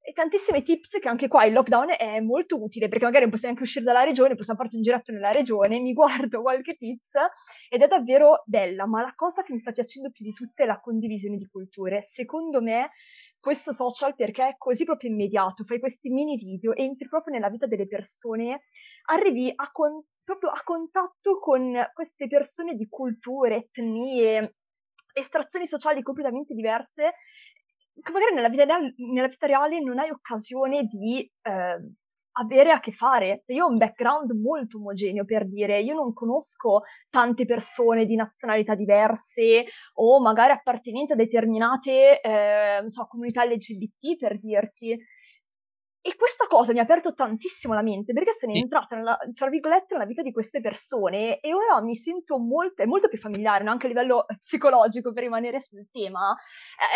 e 0.04 0.14
tantissimi 0.14 0.64
tips 0.64 0.98
che 1.00 1.08
anche 1.08 1.28
qua 1.28 1.46
il 1.46 1.54
lockdown 1.54 1.94
è 1.96 2.20
molto 2.22 2.62
utile 2.62 2.88
perché 2.88 3.06
magari 3.06 3.24
non 3.24 3.32
possiamo 3.32 3.54
anche 3.54 3.66
uscire 3.66 3.86
dalla 3.86 4.04
regione, 4.04 4.36
possiamo 4.36 4.60
farci 4.60 4.76
un 4.76 4.82
giretto 4.82 5.12
nella 5.12 5.32
regione, 5.32 5.80
mi 5.80 5.94
guardo 5.94 6.42
qualche 6.42 6.76
tips 6.76 7.12
ed 7.70 7.82
è 7.84 7.88
davvero 7.88 8.42
bella, 8.46 8.88
ma 8.88 9.02
la 9.02 9.14
cosa 9.16 9.44
che 9.44 9.54
mi 9.54 9.60
sta 9.60 9.72
piacendo 9.72 10.10
più 10.10 10.26
di 10.26 10.34
tutte 10.34 10.64
è 10.64 10.66
la 10.66 10.80
condivisione 10.80 11.38
di 11.38 11.48
culture. 11.48 12.02
Secondo 12.02 12.62
me 12.62 12.90
questo 13.40 13.74
social 13.74 14.16
perché 14.16 14.48
è 14.48 14.56
così 14.58 14.86
proprio 14.86 15.12
immediato, 15.12 15.64
fai 15.64 15.80
questi 15.80 16.10
mini 16.10 16.36
video, 16.36 16.76
entri 16.76 17.08
proprio 17.08 17.34
nella 17.34 17.50
vita 17.50 17.68
delle 17.68 17.88
persone, 17.88 18.62
arrivi 19.06 19.52
a, 19.54 19.70
con, 19.72 20.04
proprio 20.32 20.50
a 20.52 20.62
contatto 20.64 21.40
con 21.40 21.74
queste 21.94 22.28
persone 22.28 22.76
di 22.76 22.88
culture, 22.88 23.56
etnie, 23.56 24.56
estrazioni 25.14 25.66
sociali 25.66 26.02
completamente 26.02 26.54
diverse 26.54 27.14
che 28.02 28.12
magari 28.12 28.34
nella 28.34 28.50
vita, 28.50 28.66
nella 29.14 29.28
vita 29.28 29.46
reale 29.46 29.80
non 29.82 30.00
hai 30.00 30.10
occasione 30.10 30.84
di 30.84 31.20
eh, 31.20 31.78
avere 32.34 32.72
a 32.72 32.80
che 32.80 32.92
fare. 32.92 33.44
Io 33.48 33.66
ho 33.66 33.70
un 33.70 33.78
background 33.78 34.32
molto 34.32 34.78
omogeneo 34.78 35.26
per 35.26 35.48
dire, 35.48 35.82
io 35.82 35.94
non 35.94 36.14
conosco 36.14 36.84
tante 37.10 37.46
persone 37.46 38.06
di 38.06 38.16
nazionalità 38.16 38.76
diverse 38.76 39.66
o 39.96 40.22
magari 40.22 40.54
appartenenti 40.54 41.12
a 41.12 41.16
determinate 41.16 42.22
eh, 42.22 42.84
so, 42.88 43.06
comunità 43.08 43.44
LGBT 43.44 44.18
per 44.18 44.40
dirti. 44.40 44.98
E 46.04 46.16
questa 46.16 46.48
cosa 46.48 46.74
mi 46.74 46.80
ha 46.80 46.82
aperto 46.82 47.14
tantissimo 47.14 47.76
la 47.76 47.84
mente 47.84 48.12
perché 48.12 48.34
sono 48.34 48.54
entrata 48.54 48.96
nella, 48.96 49.18
tra 49.34 49.50
virgolette, 49.50 49.94
nella 49.94 50.08
vita 50.08 50.24
di 50.24 50.32
queste 50.32 50.60
persone 50.60 51.40
e 51.40 51.54
ora 51.54 51.80
mi 51.82 51.96
sento 51.96 52.40
molto, 52.40 52.82
è 52.82 52.86
molto 52.86 53.08
più 53.08 53.20
familiare, 53.20 53.64
no? 53.64 53.70
anche 53.70 53.86
a 53.86 53.90
livello 53.90 54.26
psicologico 54.40 55.14
per 55.14 55.22
rimanere 55.24 55.62
sul 55.62 55.88
tema. 55.92 56.36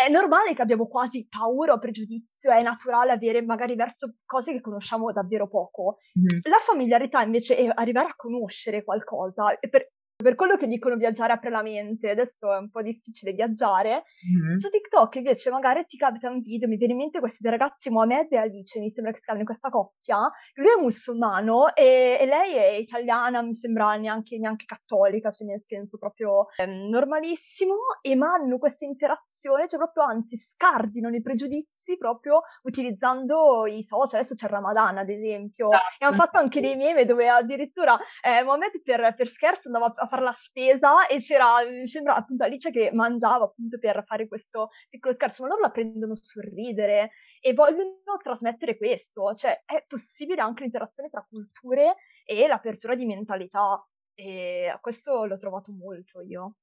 È 0.04 0.10
normale 0.10 0.54
che 0.54 0.62
abbiamo 0.62 0.88
quasi 0.88 1.24
paura 1.28 1.74
o 1.74 1.78
pregiudizio, 1.78 2.50
è 2.50 2.60
naturale 2.62 3.12
avere 3.12 3.42
magari 3.42 3.76
verso 3.76 4.16
cose 4.24 4.50
che 4.50 4.60
conosciamo 4.60 5.12
davvero 5.12 5.48
poco. 5.48 5.98
Mm-hmm. 6.18 6.40
La 6.42 6.58
familiarità 6.58 7.22
invece 7.22 7.56
è 7.56 7.70
arrivare 7.72 8.08
a 8.08 8.14
conoscere 8.16 8.82
qualcosa, 8.82 9.56
per, 9.70 9.92
per 10.16 10.34
quello 10.34 10.56
che 10.56 10.66
dicono 10.66 10.96
viaggiare 10.96 11.34
apre 11.34 11.50
la 11.50 11.62
mente, 11.62 12.10
adesso 12.10 12.52
è 12.52 12.56
un 12.56 12.70
po' 12.70 12.80
difficile 12.80 13.32
viaggiare. 13.32 14.04
Mm-hmm. 14.26 14.56
Su 14.56 14.70
TikTok 14.70 15.16
invece 15.16 15.50
magari 15.50 15.84
ti 15.84 15.98
capita 15.98 16.30
un 16.30 16.40
video, 16.40 16.68
mi 16.68 16.76
viene 16.76 16.94
in 16.94 16.98
mente 16.98 17.20
questi 17.20 17.42
due 17.42 17.50
ragazzi, 17.50 17.90
Mohamed 17.90 18.32
e 18.32 18.36
Alice, 18.38 18.80
mi 18.80 18.90
sembra 18.90 19.12
che 19.12 19.18
si 19.18 19.24
chiamino 19.24 19.44
questa 19.44 19.68
coppia. 19.68 20.18
Lui 20.54 20.68
è 20.68 20.80
musulmano 20.80 21.74
e, 21.74 22.16
e, 22.18 22.26
lei 22.26 22.54
è 22.54 22.68
italiana, 22.76 23.42
mi 23.42 23.54
sembra 23.54 23.94
neanche, 23.96 24.38
neanche 24.38 24.64
cattolica, 24.64 25.30
cioè 25.30 25.46
nel 25.46 25.60
senso 25.60 25.98
proprio 25.98 26.46
eh, 26.56 26.66
normalissimo, 26.66 27.74
e 28.00 28.16
ma 28.16 28.32
hanno 28.32 28.56
questa 28.58 28.86
interazione, 28.86 29.68
cioè 29.68 29.78
proprio 29.78 30.04
anzi 30.04 30.38
scardinano 30.38 31.14
i 31.14 31.20
pregiudizi 31.20 31.96
proprio 31.98 32.40
utilizzando 32.62 33.66
i 33.66 33.82
social. 33.82 34.20
Adesso 34.20 34.34
c'è 34.34 34.46
il 34.46 34.52
Ramadan 34.52 34.96
ad 34.96 35.10
esempio, 35.10 35.68
ah, 35.68 35.80
e 35.98 36.06
hanno 36.06 36.16
fatto 36.16 36.38
anche 36.38 36.62
dei 36.62 36.74
meme 36.74 37.04
dove 37.04 37.28
addirittura 37.28 37.98
eh, 38.22 38.42
Mohamed 38.42 38.82
per, 38.82 39.14
per 39.14 39.28
scherzo 39.28 39.68
andava 39.68 39.92
a 39.94 40.05
fare 40.06 40.22
la 40.22 40.32
spesa 40.32 41.06
e 41.06 41.18
c'era, 41.18 41.62
mi 41.64 41.84
appunto 42.06 42.44
Alice 42.44 42.70
che 42.70 42.90
mangiava 42.92 43.44
appunto 43.44 43.78
per 43.78 44.04
fare 44.06 44.28
questo 44.28 44.70
piccolo 44.88 45.14
scherzo, 45.14 45.42
ma 45.42 45.48
loro 45.48 45.60
la 45.62 45.70
prendono 45.70 46.14
sul 46.14 46.44
ridere 46.44 47.10
e 47.40 47.52
vogliono 47.54 47.96
trasmettere 48.22 48.76
questo, 48.76 49.34
cioè 49.34 49.62
è 49.64 49.84
possibile 49.86 50.40
anche 50.40 50.62
l'interazione 50.62 51.08
tra 51.08 51.26
culture 51.28 51.96
e 52.24 52.46
l'apertura 52.46 52.94
di 52.94 53.06
mentalità 53.06 53.84
e 54.14 54.78
questo 54.80 55.24
l'ho 55.24 55.38
trovato 55.38 55.72
molto 55.72 56.20
io. 56.22 56.54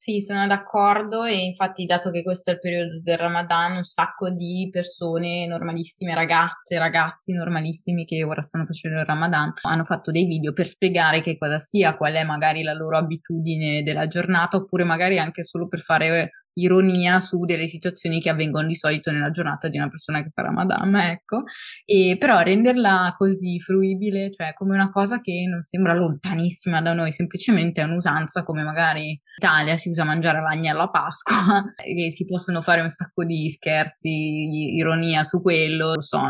Sì, 0.00 0.20
sono 0.20 0.46
d'accordo 0.46 1.24
e 1.24 1.42
infatti 1.46 1.86
dato 1.86 2.10
che 2.10 2.22
questo 2.22 2.50
è 2.50 2.52
il 2.52 2.58
periodo 2.58 3.00
del 3.00 3.16
Ramadan, 3.16 3.76
un 3.76 3.84
sacco 3.84 4.28
di 4.28 4.68
persone 4.70 5.46
normalissime, 5.46 6.14
ragazze, 6.14 6.76
ragazzi 6.78 7.32
normalissimi 7.32 8.04
che 8.04 8.22
ora 8.22 8.42
stanno 8.42 8.66
facendo 8.66 8.98
il 8.98 9.06
Ramadan, 9.06 9.54
hanno 9.62 9.84
fatto 9.84 10.10
dei 10.10 10.26
video 10.26 10.52
per 10.52 10.66
spiegare 10.66 11.22
che 11.22 11.38
cosa 11.38 11.56
sia, 11.56 11.96
qual 11.96 12.12
è 12.12 12.24
magari 12.24 12.62
la 12.62 12.74
loro 12.74 12.98
abitudine 12.98 13.82
della 13.82 14.06
giornata 14.06 14.58
oppure 14.58 14.84
magari 14.84 15.18
anche 15.18 15.44
solo 15.44 15.66
per 15.66 15.80
fare 15.80 16.30
ironia 16.58 17.20
su 17.20 17.44
delle 17.44 17.66
situazioni 17.66 18.20
che 18.20 18.30
avvengono 18.30 18.66
di 18.66 18.74
solito 18.74 19.10
nella 19.10 19.30
giornata 19.30 19.68
di 19.68 19.76
una 19.76 19.88
persona 19.88 20.22
che 20.22 20.30
fa 20.32 20.42
Ramadan, 20.42 20.94
ecco, 20.96 21.44
e 21.84 22.16
però 22.18 22.40
renderla 22.40 23.12
così 23.16 23.58
fruibile, 23.60 24.30
cioè 24.30 24.52
come 24.54 24.74
una 24.74 24.90
cosa 24.90 25.20
che 25.20 25.46
non 25.48 25.62
sembra 25.62 25.94
lontanissima 25.94 26.80
da 26.80 26.92
noi, 26.92 27.12
semplicemente 27.12 27.80
è 27.80 27.84
un'usanza 27.84 28.42
come 28.44 28.62
magari 28.62 29.08
in 29.08 29.18
Italia 29.36 29.76
si 29.76 29.88
usa 29.88 30.04
mangiare 30.04 30.40
l'agnello 30.40 30.82
a 30.82 30.90
Pasqua 30.90 31.64
e 31.84 32.10
si 32.10 32.24
possono 32.24 32.62
fare 32.62 32.80
un 32.80 32.90
sacco 32.90 33.24
di 33.24 33.50
scherzi, 33.50 34.74
ironia 34.76 35.24
su 35.24 35.42
quello, 35.42 35.94
lo 35.94 36.02
so, 36.02 36.20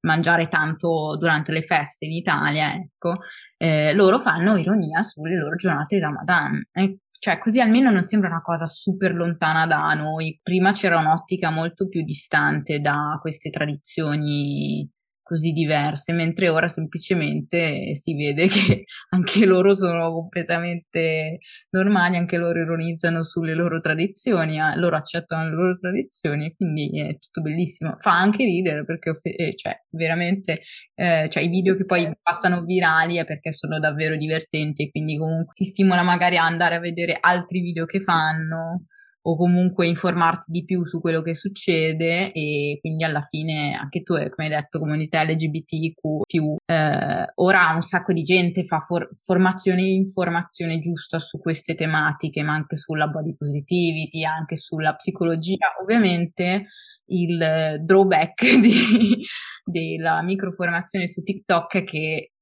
mangiare 0.00 0.48
tanto 0.48 1.16
durante 1.18 1.52
le 1.52 1.62
feste 1.62 2.06
in 2.06 2.12
Italia, 2.12 2.74
ecco, 2.74 3.18
eh, 3.58 3.92
loro 3.94 4.18
fanno 4.20 4.56
ironia 4.56 5.02
sulle 5.02 5.36
loro 5.36 5.56
giornate 5.56 5.96
di 5.96 6.00
Ramadan. 6.00 6.68
Eh, 6.72 6.98
cioè, 7.18 7.38
così 7.38 7.60
almeno 7.60 7.90
non 7.90 8.04
sembra 8.04 8.28
una 8.28 8.42
cosa 8.42 8.66
super 8.66 9.14
lontana 9.14 9.66
da 9.66 9.92
noi. 9.94 10.38
Prima 10.42 10.72
c'era 10.72 10.98
un'ottica 10.98 11.50
molto 11.50 11.88
più 11.88 12.02
distante 12.02 12.80
da 12.80 13.18
queste 13.20 13.50
tradizioni 13.50 14.88
così 15.26 15.50
diverse, 15.50 16.12
mentre 16.12 16.48
ora 16.48 16.68
semplicemente 16.68 17.96
si 17.96 18.14
vede 18.14 18.46
che 18.46 18.84
anche 19.10 19.44
loro 19.44 19.74
sono 19.74 20.12
completamente 20.12 21.38
normali, 21.70 22.16
anche 22.16 22.36
loro 22.36 22.60
ironizzano 22.60 23.24
sulle 23.24 23.54
loro 23.54 23.80
tradizioni, 23.80 24.56
loro 24.76 24.94
accettano 24.94 25.48
le 25.48 25.54
loro 25.54 25.74
tradizioni, 25.74 26.54
quindi 26.54 27.00
è 27.00 27.18
tutto 27.18 27.42
bellissimo. 27.42 27.96
Fa 27.98 28.16
anche 28.16 28.44
ridere 28.44 28.84
perché 28.84 29.18
eh, 29.22 29.56
cioè, 29.56 29.76
veramente 29.90 30.60
eh, 30.94 31.28
cioè, 31.28 31.42
i 31.42 31.48
video 31.48 31.74
che 31.74 31.86
poi 31.86 32.08
passano 32.22 32.62
virali 32.62 33.16
è 33.16 33.24
perché 33.24 33.52
sono 33.52 33.80
davvero 33.80 34.16
divertenti 34.16 34.84
e 34.84 34.90
quindi 34.92 35.18
comunque 35.18 35.54
ti 35.54 35.64
stimola 35.64 36.04
magari 36.04 36.36
a 36.36 36.44
andare 36.44 36.76
a 36.76 36.80
vedere 36.80 37.18
altri 37.20 37.60
video 37.60 37.84
che 37.84 37.98
fanno 37.98 38.84
o 39.28 39.36
comunque 39.36 39.88
informarti 39.88 40.50
di 40.50 40.64
più 40.64 40.84
su 40.84 41.00
quello 41.00 41.20
che 41.20 41.34
succede 41.34 42.32
e 42.32 42.78
quindi 42.80 43.02
alla 43.04 43.22
fine 43.22 43.74
anche 43.74 44.02
tu, 44.02 44.14
come 44.14 44.32
hai 44.36 44.48
detto, 44.48 44.78
comunità 44.78 45.24
LGBTQ 45.24 46.56
eh, 46.64 47.32
ora 47.34 47.70
un 47.74 47.82
sacco 47.82 48.12
di 48.12 48.22
gente 48.22 48.64
fa 48.64 48.80
for- 48.80 49.08
formazione 49.22 49.82
e 49.82 49.94
informazione 49.94 50.78
giusta 50.78 51.18
su 51.18 51.38
queste 51.38 51.74
tematiche, 51.74 52.42
ma 52.42 52.52
anche 52.54 52.76
sulla 52.76 53.08
body 53.08 53.34
positivity, 53.36 54.24
anche 54.24 54.56
sulla 54.56 54.94
psicologia. 54.94 55.74
Ovviamente 55.80 56.64
il 57.06 57.80
drawback 57.82 58.44
di, 58.60 59.24
della 59.64 60.22
microformazione 60.22 61.08
su 61.08 61.22
TikTok 61.22 61.76
è 61.76 61.84
che, 61.84 62.32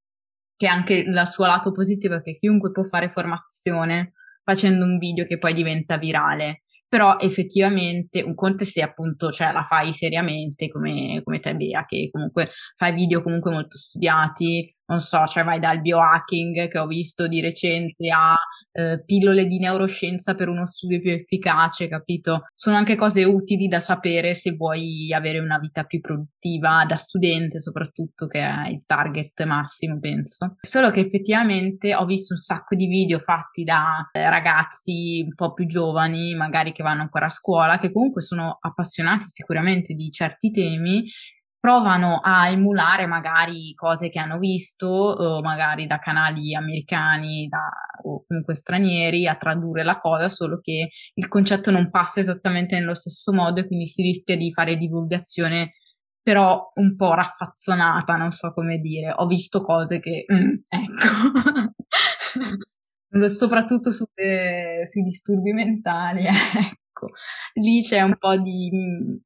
che 0.57 0.67
anche 0.67 0.95
il 0.95 1.23
suo 1.27 1.47
lato 1.47 1.73
positivo 1.73 2.17
è 2.17 2.23
che 2.23 2.37
chiunque 2.37 2.71
può 2.71 2.83
fare 2.85 3.09
formazione 3.09 4.13
facendo 4.45 4.85
un 4.85 4.99
video 4.99 5.25
che 5.25 5.39
poi 5.39 5.55
diventa 5.55 5.97
virale. 5.97 6.61
Però 6.87 7.19
effettivamente 7.19 8.23
un 8.23 8.35
conto 8.35 8.65
se 8.65 8.81
appunto 8.81 9.33
cioè, 9.33 9.51
la 9.51 9.65
fai 9.65 9.93
seriamente 9.93 10.69
come, 10.69 11.21
come 11.25 11.41
te 11.41 11.57
Bea, 11.57 11.85
che 11.85 12.09
comunque 12.13 12.51
fai 12.77 12.93
video 12.93 13.23
comunque 13.23 13.51
molto 13.51 13.77
studiati, 13.77 14.73
non 14.87 15.01
so, 15.01 15.25
cioè 15.27 15.45
vai 15.45 15.59
dal 15.59 15.81
biohacking 15.81 16.69
che 16.69 16.79
ho 16.79 16.87
visto 16.87 17.27
di 17.27 17.41
recente 17.41 18.11
a 18.11 18.37
eh, 18.73 19.03
pillole 19.05 19.47
di 19.47 19.59
neuroscienza 19.59 20.35
per 20.35 20.49
uno 20.49 20.67
studio 20.67 21.01
più 21.01 21.11
efficace, 21.11 21.89
capito? 21.89 22.45
Sono 22.55 22.77
anche 22.77 22.95
cose 22.95 23.25
utili 23.25 23.67
da 23.67 23.81
sapere 23.81 24.35
se 24.35 24.53
vuoi 24.53 25.13
avere 25.13 25.39
una 25.39 25.59
vita 25.59 25.85
più 25.85 26.01
produttiva 26.01 26.85
da 26.87 26.97
studente 26.97 27.61
soprattutto, 27.61 28.27
che 28.27 28.41
è 28.41 28.69
il 28.69 28.85
target 28.85 29.45
massimo, 29.45 29.99
penso. 29.99 30.55
Solo 30.57 30.91
che 30.91 31.01
effettivamente 31.01 31.95
ho 31.95 32.05
visto 32.05 32.35
un 32.35 32.39
sacco 32.39 32.75
di 32.75 32.87
video 32.87 33.19
fatti 33.21 33.65
da 33.65 34.09
eh, 34.13 34.29
ragazzi 34.29 35.23
un 35.25 35.35
po' 35.35 35.53
più 35.53 35.67
giovani, 35.67 36.35
magari 36.35 36.73
che 36.73 36.83
vanno 36.83 37.03
ancora 37.03 37.27
a 37.27 37.31
scuola, 37.31 37.79
che 37.79 37.91
comunque 37.91 38.23
sono 38.23 38.59
appassionati 38.61 39.25
sicuramente 39.27 39.95
di 39.95 40.11
certi 40.11 40.51
temi 40.51 41.05
provano 41.65 42.21
a 42.23 42.51
emulare 42.51 43.07
magari 43.07 43.73
cose 43.75 44.11
che 44.11 44.19
hanno 44.19 44.39
visto, 44.39 45.41
magari 45.43 45.87
da 45.87 45.99
canali 45.99 46.55
americani 46.55 47.49
da, 47.49 47.71
o 48.03 48.23
comunque 48.27 48.55
stranieri, 48.55 49.27
a 49.27 49.37
tradurre 49.37 49.83
la 49.83 49.97
cosa, 49.97 50.29
solo 50.29 50.61
che 50.61 50.91
il 51.15 51.27
concetto 51.27 51.71
non 51.71 51.89
passa 51.89 52.21
esattamente 52.21 52.79
nello 52.79 52.93
stesso 52.95 53.33
modo 53.33 53.61
e 53.61 53.67
quindi 53.67 53.87
si 53.87 54.03
rischia 54.03 54.37
di 54.37 54.53
fare 54.53 54.77
divulgazione 54.77 55.71
però 56.21 56.71
un 56.75 56.97
po' 56.97 57.15
raffazzonata, 57.15 58.15
non 58.17 58.31
so 58.31 58.53
come 58.53 58.77
dire. 58.77 59.15
Ho 59.17 59.27
visto 59.27 59.63
cose 59.63 60.01
che, 60.01 60.27
mm, 60.31 60.55
ecco, 60.69 61.73
soprattutto 63.31 63.91
su, 63.91 64.05
eh, 64.13 64.83
sui 64.85 65.03
disturbi 65.03 65.55
mentali, 65.55 66.27
ecco, 66.29 67.09
lì 67.55 67.81
c'è 67.81 68.03
un 68.03 68.19
po' 68.19 68.37
di 68.37 68.71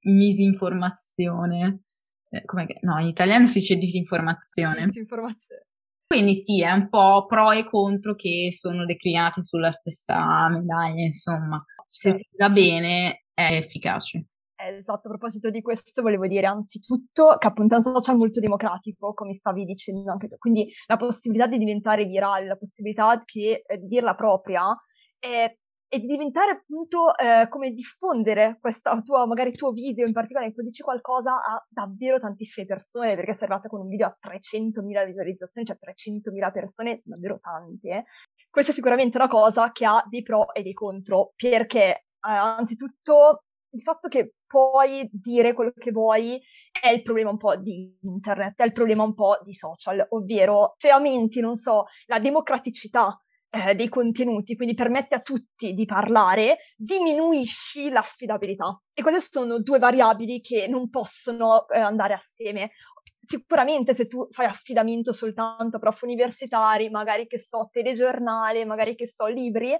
misinformazione 0.02 1.80
eh, 2.30 2.44
no, 2.82 2.98
in 2.98 3.06
italiano 3.06 3.46
si 3.46 3.58
dice 3.60 3.76
disinformazione. 3.76 4.86
Disinformazione. 4.86 5.66
Quindi 6.06 6.34
sì, 6.36 6.62
è 6.62 6.72
un 6.72 6.88
po' 6.88 7.26
pro 7.26 7.52
e 7.52 7.64
contro 7.64 8.14
che 8.14 8.48
sono 8.50 8.86
declinati 8.86 9.42
sulla 9.42 9.70
stessa 9.70 10.48
medaglia, 10.48 11.04
insomma. 11.04 11.62
Se 11.90 12.12
si 12.12 12.26
va 12.38 12.48
bene 12.48 13.24
è 13.34 13.56
efficace. 13.56 14.26
Esatto, 14.60 15.06
a 15.06 15.10
proposito 15.10 15.50
di 15.50 15.62
questo 15.62 16.02
volevo 16.02 16.26
dire 16.26 16.46
anzitutto 16.46 17.36
che 17.38 17.46
appunto 17.46 17.74
è 17.74 17.76
un 17.76 17.84
social 17.84 18.16
molto 18.16 18.40
democratico, 18.40 19.14
come 19.14 19.34
stavi 19.34 19.64
dicendo 19.64 20.10
anche 20.10 20.26
tu, 20.26 20.36
quindi 20.36 20.68
la 20.86 20.96
possibilità 20.96 21.46
di 21.46 21.58
diventare 21.58 22.04
virale, 22.06 22.46
la 22.46 22.56
possibilità 22.56 23.22
che, 23.24 23.62
eh, 23.64 23.78
di 23.78 23.86
dirla 23.86 24.16
propria 24.16 24.76
è 25.16 25.54
e 25.88 26.00
di 26.00 26.06
diventare 26.06 26.50
appunto 26.50 27.16
eh, 27.16 27.48
come 27.48 27.72
diffondere 27.72 28.58
questo 28.60 29.00
tuo, 29.02 29.26
magari 29.26 29.52
tuo 29.52 29.72
video 29.72 30.06
in 30.06 30.12
particolare 30.12 30.48
in 30.48 30.54
cui 30.54 30.64
dici 30.64 30.82
qualcosa 30.82 31.32
a 31.36 31.64
davvero 31.68 32.20
tantissime 32.20 32.66
persone, 32.66 33.14
perché 33.14 33.32
sei 33.32 33.48
arrivata 33.48 33.68
con 33.68 33.80
un 33.80 33.88
video 33.88 34.06
a 34.06 34.16
300.000 34.20 35.06
visualizzazioni, 35.06 35.66
cioè 35.66 35.78
300.000 35.80 36.52
persone 36.52 36.98
sono 36.98 37.14
davvero 37.14 37.38
tante. 37.40 37.88
Eh. 37.88 38.04
Questa 38.50 38.72
è 38.72 38.74
sicuramente 38.74 39.16
una 39.16 39.28
cosa 39.28 39.72
che 39.72 39.86
ha 39.86 40.04
dei 40.08 40.22
pro 40.22 40.52
e 40.52 40.62
dei 40.62 40.74
contro, 40.74 41.32
perché 41.36 41.84
eh, 41.86 42.04
anzitutto 42.20 43.44
il 43.70 43.82
fatto 43.82 44.08
che 44.08 44.34
puoi 44.46 45.08
dire 45.12 45.52
quello 45.52 45.72
che 45.74 45.90
vuoi 45.90 46.40
è 46.80 46.88
il 46.88 47.02
problema 47.02 47.30
un 47.30 47.36
po' 47.36 47.56
di 47.56 47.96
internet, 48.02 48.60
è 48.60 48.64
il 48.64 48.72
problema 48.72 49.04
un 49.04 49.14
po' 49.14 49.38
di 49.42 49.54
social, 49.54 50.04
ovvero 50.10 50.74
se 50.76 50.90
aumenti, 50.90 51.40
non 51.40 51.56
so, 51.56 51.84
la 52.06 52.18
democraticità 52.18 53.18
eh, 53.50 53.74
dei 53.74 53.88
contenuti, 53.88 54.56
quindi 54.56 54.74
permette 54.74 55.14
a 55.14 55.20
tutti 55.20 55.72
di 55.72 55.84
parlare, 55.84 56.58
diminuisci 56.76 57.88
l'affidabilità. 57.90 58.80
E 58.92 59.02
queste 59.02 59.20
sono 59.20 59.60
due 59.60 59.78
variabili 59.78 60.40
che 60.40 60.66
non 60.68 60.90
possono 60.90 61.68
eh, 61.68 61.78
andare 61.78 62.14
assieme 62.14 62.70
sicuramente 63.28 63.92
se 63.92 64.06
tu 64.06 64.26
fai 64.30 64.46
affidamento 64.46 65.12
soltanto 65.12 65.76
a 65.76 65.78
prof 65.78 66.00
universitari, 66.00 66.88
magari 66.88 67.26
che 67.26 67.38
so 67.38 67.68
telegiornale, 67.70 68.64
magari 68.64 68.94
che 68.94 69.06
so 69.06 69.26
libri, 69.26 69.76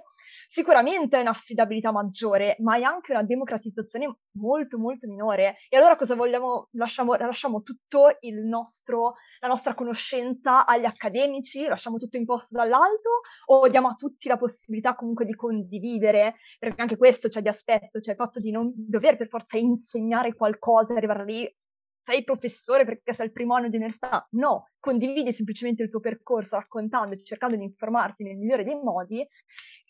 sicuramente 0.47 1.17
è 1.17 1.21
un'affidabilità 1.21 1.91
maggiore, 1.91 2.57
ma 2.59 2.77
è 2.77 2.83
anche 2.83 3.11
una 3.11 3.23
democratizzazione 3.23 4.19
molto 4.33 4.77
molto 4.77 5.07
minore. 5.07 5.55
E 5.67 5.77
allora 5.77 5.95
cosa 5.95 6.13
vogliamo? 6.13 6.67
Lasciamo, 6.73 7.15
lasciamo 7.15 7.63
tutto 7.63 8.17
il 8.19 8.45
nostro, 8.45 9.15
la 9.39 9.47
nostra 9.47 9.73
conoscenza 9.73 10.67
agli 10.67 10.85
accademici, 10.85 11.65
lasciamo 11.65 11.97
tutto 11.97 12.17
imposto 12.17 12.55
dall'alto 12.55 13.21
o 13.47 13.67
diamo 13.67 13.87
a 13.87 13.95
tutti 13.95 14.27
la 14.27 14.37
possibilità 14.37 14.93
comunque 14.93 15.25
di 15.25 15.33
condividere, 15.33 16.35
perché 16.59 16.81
anche 16.83 16.97
questo 16.97 17.29
c'è 17.29 17.41
di 17.41 17.47
aspetto, 17.47 17.99
cioè 17.99 18.13
il 18.13 18.19
fatto 18.19 18.39
di 18.39 18.51
non 18.51 18.71
dover 18.75 19.17
per 19.17 19.27
forza 19.27 19.57
insegnare 19.57 20.35
qualcosa, 20.35 20.93
arrivare 20.93 21.25
lì 21.25 21.57
sei 22.09 22.23
professore 22.23 22.85
perché 22.85 23.13
sei 23.13 23.27
il 23.27 23.31
primo 23.31 23.53
anno 23.53 23.69
di 23.69 23.75
università, 23.75 24.25
no, 24.31 24.69
condividi 24.79 25.31
semplicemente 25.31 25.83
il 25.83 25.91
tuo 25.91 25.99
percorso 25.99 26.55
raccontando 26.55 27.13
e 27.13 27.23
cercando 27.23 27.55
di 27.55 27.63
informarti 27.63 28.23
nel 28.23 28.35
migliore 28.35 28.63
dei 28.63 28.73
modi. 28.73 29.25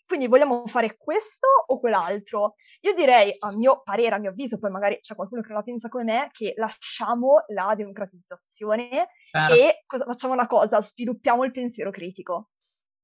Quindi 0.04 0.26
vogliamo 0.26 0.66
fare 0.66 0.96
questo 0.98 1.46
o 1.66 1.78
quell'altro? 1.78 2.56
Io 2.80 2.94
direi, 2.94 3.34
a 3.38 3.52
mio 3.52 3.80
parere, 3.82 4.16
a 4.16 4.18
mio 4.18 4.30
avviso, 4.30 4.58
poi 4.58 4.70
magari 4.70 4.98
c'è 5.00 5.14
qualcuno 5.14 5.40
che 5.40 5.48
non 5.48 5.58
la 5.58 5.62
pensa 5.62 5.88
come 5.88 6.04
me, 6.04 6.28
che 6.32 6.52
lasciamo 6.56 7.44
la 7.54 7.72
democratizzazione 7.74 9.08
ah. 9.30 9.54
e 9.54 9.84
cosa, 9.86 10.04
facciamo 10.04 10.34
una 10.34 10.48
cosa, 10.48 10.82
sviluppiamo 10.82 11.44
il 11.44 11.52
pensiero 11.52 11.90
critico 11.90 12.49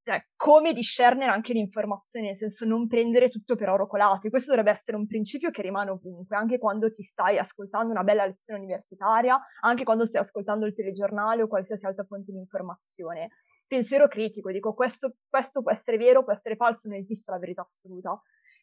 cioè, 0.07 0.25
come 0.37 0.73
discernere 0.73 1.33
anche 1.33 1.53
l'informazione, 1.53 2.27
nel 2.27 2.37
senso 2.37 2.65
non 2.65 2.87
prendere 2.87 3.29
tutto 3.29 3.57
per 3.57 3.71
oro 3.71 3.89
colato. 3.89 4.29
E 4.29 4.31
questo 4.31 4.51
dovrebbe 4.51 4.71
essere 4.71 4.97
un 4.97 5.05
principio 5.05 5.51
che 5.51 5.63
rimane 5.63 5.91
ovunque, 5.91 6.37
anche 6.37 6.59
quando 6.59 6.93
ti 6.93 7.03
stai 7.03 7.39
ascoltando 7.39 7.91
una 7.91 8.05
bella 8.05 8.25
lezione 8.25 8.61
universitaria, 8.61 9.37
anche 9.63 9.83
quando 9.83 10.07
stai 10.07 10.23
ascoltando 10.23 10.65
il 10.65 10.75
telegiornale 10.75 11.43
o 11.43 11.49
qualsiasi 11.49 11.87
altra 11.87 12.05
fonte 12.05 12.31
di 12.31 12.39
informazione. 12.39 13.31
Pensiero 13.67 14.07
critico, 14.07 14.53
dico 14.53 14.75
questo, 14.75 15.17
questo 15.29 15.61
può 15.61 15.73
essere 15.73 15.97
vero, 15.97 16.23
può 16.23 16.33
essere 16.33 16.55
falso, 16.55 16.87
non 16.89 16.99
esiste 16.99 17.33
la 17.33 17.39
verità 17.39 17.63
assoluta. 17.63 18.17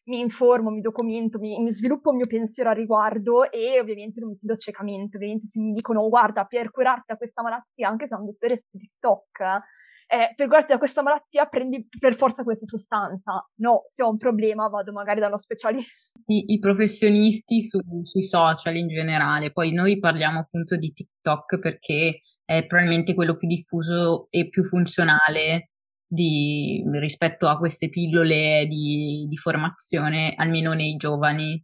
Mi 0.04 0.20
informo, 0.20 0.70
mi 0.70 0.80
documento, 0.80 1.38
mi, 1.38 1.60
mi 1.60 1.72
sviluppo 1.72 2.08
il 2.10 2.16
mio 2.16 2.26
pensiero 2.26 2.70
a 2.70 2.72
riguardo 2.72 3.50
e 3.50 3.78
ovviamente 3.78 4.18
non 4.18 4.30
mi 4.30 4.36
fido 4.36 4.56
ciecamente. 4.56 5.16
Ovviamente 5.16 5.46
se 5.46 5.60
mi 5.60 5.74
dicono 5.74 6.08
guarda, 6.08 6.46
per 6.46 6.70
curarti 6.70 7.04
da 7.08 7.16
questa 7.18 7.42
malattia, 7.42 7.86
anche 7.86 8.06
se 8.06 8.14
è 8.14 8.18
un 8.18 8.24
dottore 8.24 8.56
su 8.56 8.78
TikTok, 8.78 9.62
eh, 10.06 10.34
per 10.34 10.46
curarti 10.46 10.72
da 10.72 10.78
questa 10.78 11.02
malattia 11.02 11.46
prendi 11.46 11.86
per 11.98 12.14
forza 12.16 12.42
questa 12.42 12.66
sostanza. 12.66 13.46
No, 13.56 13.82
se 13.86 14.02
ho 14.02 14.10
un 14.10 14.16
problema 14.16 14.68
vado 14.68 14.92
magari 14.92 15.20
da 15.20 15.28
uno 15.28 15.38
specialista. 15.38 16.18
I, 16.26 16.52
i 16.54 16.58
professionisti 16.58 17.60
su, 17.62 17.78
sui 18.02 18.22
social 18.22 18.76
in 18.76 18.88
generale, 18.88 19.52
poi 19.52 19.72
noi 19.72 19.98
parliamo 19.98 20.40
appunto 20.40 20.76
di 20.76 20.92
TikTok 20.92 21.58
perché 21.58 22.20
è 22.44 22.66
probabilmente 22.66 23.14
quello 23.14 23.36
più 23.36 23.48
diffuso 23.48 24.26
e 24.30 24.48
più 24.48 24.64
funzionale 24.64 25.70
di, 26.06 26.82
rispetto 26.92 27.48
a 27.48 27.58
queste 27.58 27.88
pillole 27.88 28.66
di, 28.68 29.26
di 29.28 29.36
formazione, 29.36 30.34
almeno 30.36 30.72
nei 30.72 30.96
giovani, 30.96 31.62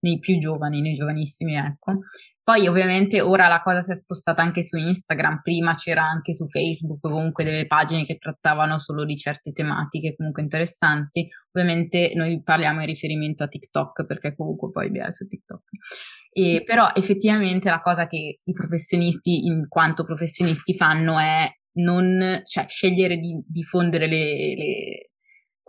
nei 0.00 0.18
più 0.18 0.38
giovani, 0.38 0.80
nei 0.80 0.94
giovanissimi, 0.94 1.54
ecco. 1.54 1.98
Poi 2.42 2.66
ovviamente 2.66 3.20
ora 3.20 3.46
la 3.48 3.62
cosa 3.62 3.80
si 3.80 3.92
è 3.92 3.94
spostata 3.94 4.42
anche 4.42 4.62
su 4.62 4.76
Instagram, 4.76 5.40
prima 5.42 5.74
c'era 5.74 6.02
anche 6.02 6.34
su 6.34 6.46
Facebook 6.46 6.98
comunque 7.00 7.44
delle 7.44 7.66
pagine 7.66 8.04
che 8.04 8.18
trattavano 8.18 8.78
solo 8.78 9.04
di 9.04 9.16
certe 9.16 9.52
tematiche 9.52 10.16
comunque 10.16 10.42
interessanti, 10.42 11.28
ovviamente 11.52 12.12
noi 12.16 12.42
parliamo 12.42 12.80
in 12.80 12.86
riferimento 12.86 13.44
a 13.44 13.48
TikTok 13.48 14.04
perché 14.04 14.34
comunque 14.34 14.70
poi 14.70 14.86
abbiamo 14.86 15.12
su 15.12 15.26
TikTok. 15.26 15.62
E, 16.32 16.62
però 16.64 16.88
effettivamente 16.94 17.68
la 17.68 17.80
cosa 17.80 18.06
che 18.06 18.38
i 18.42 18.52
professionisti 18.52 19.44
in 19.44 19.66
quanto 19.68 20.04
professionisti 20.04 20.74
fanno 20.74 21.18
è 21.18 21.48
non, 21.72 22.40
cioè, 22.44 22.66
scegliere 22.66 23.16
di 23.18 23.40
diffondere 23.46 24.06
le, 24.08 24.54
le 24.56 25.09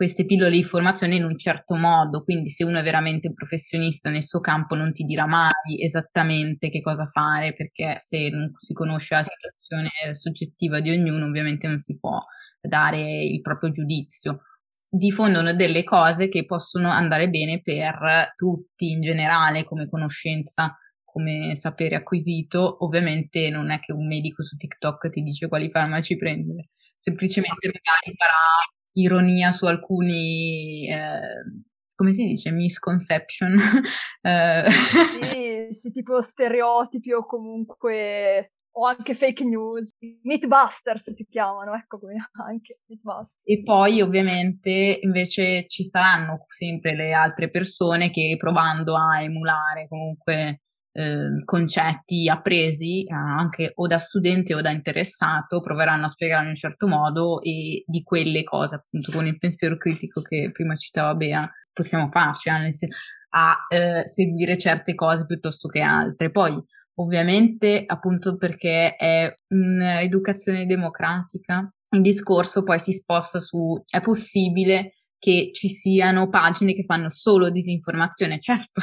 queste 0.02 0.26
pillole 0.26 0.56
di 0.56 0.64
formazione 0.64 1.16
in 1.16 1.24
un 1.24 1.38
certo 1.38 1.76
modo, 1.76 2.24
quindi 2.24 2.50
se 2.50 2.64
uno 2.64 2.80
è 2.80 2.82
veramente 2.82 3.28
un 3.28 3.36
professionista 3.36 4.10
nel 4.10 4.24
suo 4.24 4.40
campo 4.40 4.74
non 4.74 4.92
ti 4.94 5.04
dirà 5.04 5.28
mai 5.28 5.80
esattamente 5.80 6.72
che 6.72 6.82
cosa 6.82 7.06
fare, 7.06 7.54
perché 7.54 7.98
se 8.00 8.30
non 8.30 8.50
si 8.60 8.74
conosce 8.74 9.14
la 9.14 9.22
situazione 9.22 9.92
soggettiva 10.14 10.80
di 10.80 10.90
ognuno 10.90 11.28
ovviamente 11.28 11.68
non 11.68 11.78
si 11.78 12.00
può 12.00 12.20
dare 12.60 13.22
il 13.26 13.42
proprio 13.42 13.70
giudizio. 13.70 14.42
diffondono 14.90 15.54
delle 15.54 15.84
cose 15.84 16.30
che 16.30 16.46
possono 16.46 16.90
andare 16.90 17.30
bene 17.30 17.62
per 17.62 18.34
tutti 18.36 18.90
in 18.90 19.02
generale 19.02 19.64
come 19.64 19.88
conoscenza, 19.88 20.76
come 21.04 21.56
sapere 21.56 21.96
acquisito. 21.96 22.84
Ovviamente 22.84 23.50
non 23.52 23.70
è 23.70 23.80
che 23.80 23.94
un 23.94 24.08
medico 24.08 24.44
su 24.44 24.58
TikTok 24.58 25.10
ti 25.10 25.22
dice 25.22 25.48
quali 25.48 25.70
farmaci 25.70 26.18
prendere, 26.18 26.70
semplicemente 26.98 27.68
magari 27.68 28.16
farà 28.18 28.81
ironia 28.94 29.52
su 29.52 29.66
alcuni, 29.66 30.88
eh, 30.90 31.64
come 31.96 32.14
si 32.14 32.26
dice, 32.26 32.52
misconception. 32.52 33.56
eh. 34.22 34.70
sì, 34.70 35.68
sì, 35.80 35.92
tipo 35.92 36.22
stereotipi 36.22 37.12
o 37.14 37.26
comunque 37.26 38.52
o 38.74 38.86
anche 38.86 39.16
fake 39.16 39.44
news. 39.44 39.90
Mythbusters 40.24 41.12
si 41.14 41.26
chiamano, 41.30 41.74
ecco 41.74 42.00
come 42.00 42.16
anche 42.46 42.80
Mythbusters. 42.88 43.42
E 43.44 43.62
poi 43.64 44.02
ovviamente 44.02 45.00
invece 45.02 45.68
ci 45.68 45.84
saranno 45.84 46.44
sempre 46.48 46.96
le 46.96 47.14
altre 47.14 47.50
persone 47.50 48.12
che 48.12 48.36
provando 48.38 48.96
a 48.96 49.22
emulare 49.22 49.88
comunque 49.88 50.62
eh, 50.94 51.44
concetti 51.46 52.28
appresi 52.28 53.04
eh, 53.04 53.14
anche 53.14 53.72
o 53.76 53.88
da 53.88 54.00
studente 54.00 54.54
o 54.54 54.62
da 54.62 54.72
interessato 54.72 55.62
proveranno 55.62 56.06
a 56.06 56.10
spiegarlo 56.10 56.44
in 56.44 56.50
un 56.50 56.56
certo 56.56 56.88
modo 56.88 57.42
e 57.42 57.84
di 57.86 58.04
quelle 58.04 58.44
cose 58.44 58.76
appunto 58.76 59.12
con 59.12 59.26
il 59.26 59.38
pensiero 59.38 59.78
critico 59.78 60.22
che 60.22 60.50
prima 60.52 60.76
citava 60.76 61.16
Bea 61.16 61.50
possiamo 61.72 62.10
farci 62.10 62.50
eh, 62.50 62.88
a 63.34 63.56
eh, 63.70 64.06
seguire 64.06 64.58
certe 64.58 64.94
cose 64.94 65.26
piuttosto 65.26 65.68
che 65.70 65.82
altre. 65.82 66.32
Poi 66.32 66.62
ovviamente 66.96 67.84
appunto 67.86 68.36
perché 68.36 68.96
è 68.96 69.32
un'educazione 69.48 70.66
democratica, 70.66 71.72
il 71.94 72.02
discorso 72.02 72.64
poi 72.64 72.80
si 72.80 72.92
sposta 72.92 73.40
su 73.40 73.82
è 73.90 74.00
possibile 74.02 74.92
che 75.18 75.52
ci 75.54 75.70
siano 75.70 76.30
pagine 76.30 76.74
che 76.74 76.84
fanno 76.84 77.10
solo 77.10 77.52
disinformazione, 77.52 78.40
certo. 78.40 78.82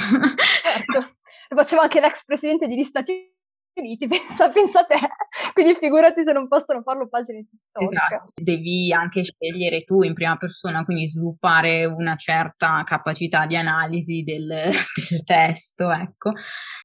Faceva 1.54 1.82
anche 1.82 2.00
l'ex 2.00 2.24
presidente 2.24 2.66
degli 2.66 2.84
Stati 2.84 3.36
Uniti, 3.78 4.06
pensa, 4.08 4.48
pensa 4.50 4.80
a 4.80 4.84
te, 4.84 4.96
quindi 5.52 5.76
figurati 5.78 6.22
se 6.24 6.32
non 6.32 6.48
possono 6.48 6.82
farlo 6.82 7.08
pagine 7.08 7.46
TikTok. 7.48 7.82
Esatto, 7.82 8.32
devi 8.34 8.92
anche 8.92 9.22
scegliere 9.22 9.84
tu 9.84 10.02
in 10.02 10.14
prima 10.14 10.36
persona, 10.36 10.84
quindi 10.84 11.06
sviluppare 11.06 11.84
una 11.84 12.16
certa 12.16 12.82
capacità 12.84 13.46
di 13.46 13.56
analisi 13.56 14.22
del, 14.22 14.46
del 15.08 15.24
testo, 15.24 15.90
ecco. 15.90 16.32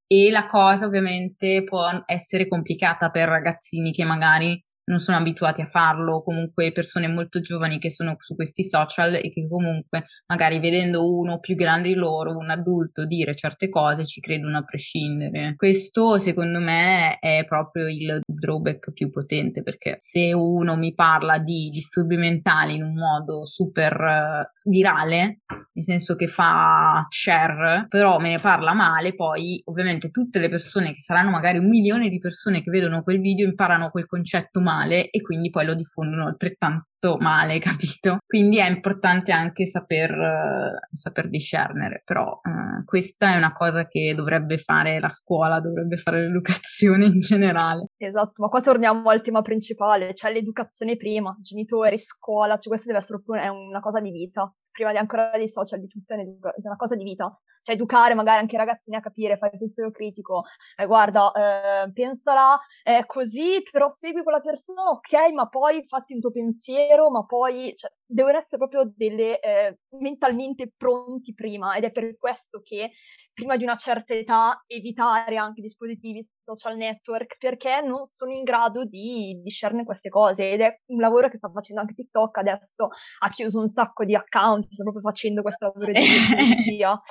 E 0.05 0.29
la 0.29 0.45
cosa 0.45 0.85
ovviamente 0.85 1.63
può 1.63 1.87
essere 2.05 2.47
complicata 2.47 3.09
per 3.09 3.27
ragazzini 3.27 3.91
che 3.91 4.05
magari 4.05 4.63
non 4.85 4.99
sono 4.99 5.17
abituati 5.17 5.61
a 5.61 5.65
farlo, 5.65 6.23
comunque 6.23 6.71
persone 6.71 7.07
molto 7.07 7.39
giovani 7.39 7.79
che 7.79 7.89
sono 7.89 8.15
su 8.17 8.35
questi 8.35 8.63
social 8.63 9.15
e 9.15 9.29
che 9.29 9.47
comunque 9.47 10.03
magari 10.27 10.59
vedendo 10.59 11.09
uno 11.09 11.39
più 11.39 11.55
grande 11.55 11.89
di 11.89 11.93
loro, 11.95 12.37
un 12.37 12.49
adulto 12.49 13.05
dire 13.05 13.35
certe 13.35 13.69
cose 13.69 14.05
ci 14.05 14.19
credono 14.19 14.57
a 14.57 14.63
prescindere. 14.63 15.53
Questo 15.55 16.17
secondo 16.17 16.59
me 16.59 17.17
è 17.19 17.45
proprio 17.47 17.87
il 17.87 18.21
drawback 18.25 18.91
più 18.91 19.09
potente 19.09 19.63
perché 19.63 19.95
se 19.99 20.33
uno 20.33 20.75
mi 20.75 20.93
parla 20.93 21.37
di 21.37 21.69
disturbi 21.69 22.17
mentali 22.17 22.75
in 22.75 22.83
un 22.83 22.95
modo 22.95 23.45
super 23.45 23.93
uh, 23.93 24.69
virale, 24.69 25.41
nel 25.47 25.83
senso 25.83 26.15
che 26.15 26.27
fa 26.27 27.05
share, 27.09 27.85
però 27.87 28.19
me 28.19 28.29
ne 28.29 28.39
parla 28.39 28.73
male, 28.73 29.15
poi 29.15 29.61
ovviamente 29.65 30.09
tutte 30.09 30.39
le 30.39 30.49
persone 30.49 30.91
che 30.91 30.99
saranno 30.99 31.29
magari 31.29 31.57
un 31.57 31.67
milione 31.67 32.09
di 32.09 32.19
persone 32.19 32.61
che 32.61 32.69
vedono 32.69 33.03
quel 33.03 33.19
video 33.19 33.47
imparano 33.47 33.89
quel 33.89 34.05
concetto 34.05 34.59
male 34.59 34.72
male 34.73 35.09
e 35.09 35.21
quindi 35.21 35.49
poi 35.49 35.65
lo 35.65 35.73
diffondono 35.75 36.27
altrettanto 36.27 36.87
male, 37.19 37.59
capito? 37.59 38.17
Quindi 38.25 38.57
è 38.57 38.67
importante 38.67 39.31
anche 39.31 39.65
saper, 39.65 40.11
uh, 40.11 40.95
saper 40.95 41.29
discernere, 41.29 42.01
però 42.03 42.39
uh, 42.41 42.83
questa 42.85 43.33
è 43.33 43.37
una 43.37 43.51
cosa 43.51 43.85
che 43.85 44.13
dovrebbe 44.15 44.57
fare 44.57 44.99
la 44.99 45.09
scuola, 45.09 45.59
dovrebbe 45.59 45.97
fare 45.97 46.21
l'educazione 46.21 47.05
in 47.05 47.19
generale. 47.19 47.87
Esatto, 47.97 48.41
ma 48.41 48.47
qua 48.47 48.61
torniamo 48.61 49.09
al 49.09 49.21
tema 49.21 49.41
principale, 49.41 50.13
cioè 50.13 50.31
l'educazione 50.31 50.95
prima, 50.97 51.35
genitori, 51.41 51.97
scuola, 51.99 52.57
cioè 52.57 52.67
questa 52.67 52.91
deve 52.91 53.03
essere 53.03 53.49
una 53.49 53.79
cosa 53.79 53.99
di 53.99 54.11
vita 54.11 54.51
prima 54.73 54.91
di 54.91 54.97
ancora 54.97 55.31
dei 55.35 55.47
social, 55.47 55.79
di 55.79 55.87
tutto, 55.87 56.13
è 56.13 56.17
una 56.63 56.75
cosa 56.75 56.95
di 56.95 57.03
vita. 57.03 57.31
Cioè 57.61 57.75
educare 57.75 58.13
magari 58.13 58.39
anche 58.41 58.55
i 58.55 58.57
ragazzini 58.57 58.97
a 58.97 58.99
capire, 58.99 59.37
fare 59.37 59.53
il 59.53 59.59
pensiero 59.59 59.89
critico, 59.89 60.43
eh, 60.75 60.85
guarda, 60.85 61.31
eh, 61.31 61.91
pensala 61.93 62.59
eh, 62.83 63.05
così, 63.05 63.61
però 63.71 63.87
segui 63.87 64.21
quella 64.21 64.41
persona, 64.41 64.89
ok, 64.89 65.31
ma 65.33 65.47
poi 65.47 65.81
fatti 65.85 66.13
un 66.13 66.19
tuo 66.19 66.31
pensiero, 66.31 66.92
ma 67.09 67.25
poi 67.25 67.73
cioè, 67.75 67.91
devono 68.05 68.37
essere 68.37 68.57
proprio 68.57 68.91
delle 68.95 69.39
eh, 69.39 69.79
mentalmente 69.99 70.71
pronti 70.75 71.33
prima 71.33 71.75
ed 71.75 71.85
è 71.85 71.91
per 71.91 72.17
questo 72.17 72.61
che 72.63 72.91
prima 73.33 73.57
di 73.57 73.63
una 73.63 73.75
certa 73.75 74.13
età 74.13 74.63
evitare 74.67 75.37
anche 75.37 75.61
dispositivi 75.61 76.25
social 76.43 76.75
network 76.75 77.37
perché 77.39 77.81
non 77.81 78.05
sono 78.05 78.31
in 78.31 78.43
grado 78.43 78.85
di 78.85 79.39
discernere 79.43 79.85
queste 79.85 80.09
cose 80.09 80.51
ed 80.51 80.61
è 80.61 80.81
un 80.87 80.99
lavoro 80.99 81.29
che 81.29 81.37
sta 81.37 81.49
facendo 81.49 81.81
anche 81.81 81.93
TikTok 81.95 82.37
adesso 82.37 82.89
ha 83.19 83.29
chiuso 83.29 83.59
un 83.59 83.69
sacco 83.69 84.05
di 84.05 84.15
account 84.15 84.67
sta 84.69 84.83
proprio 84.83 85.01
facendo 85.01 85.41
questo 85.41 85.65
lavoro 85.65 85.91
di 85.91 85.99
pulizia. 86.29 87.01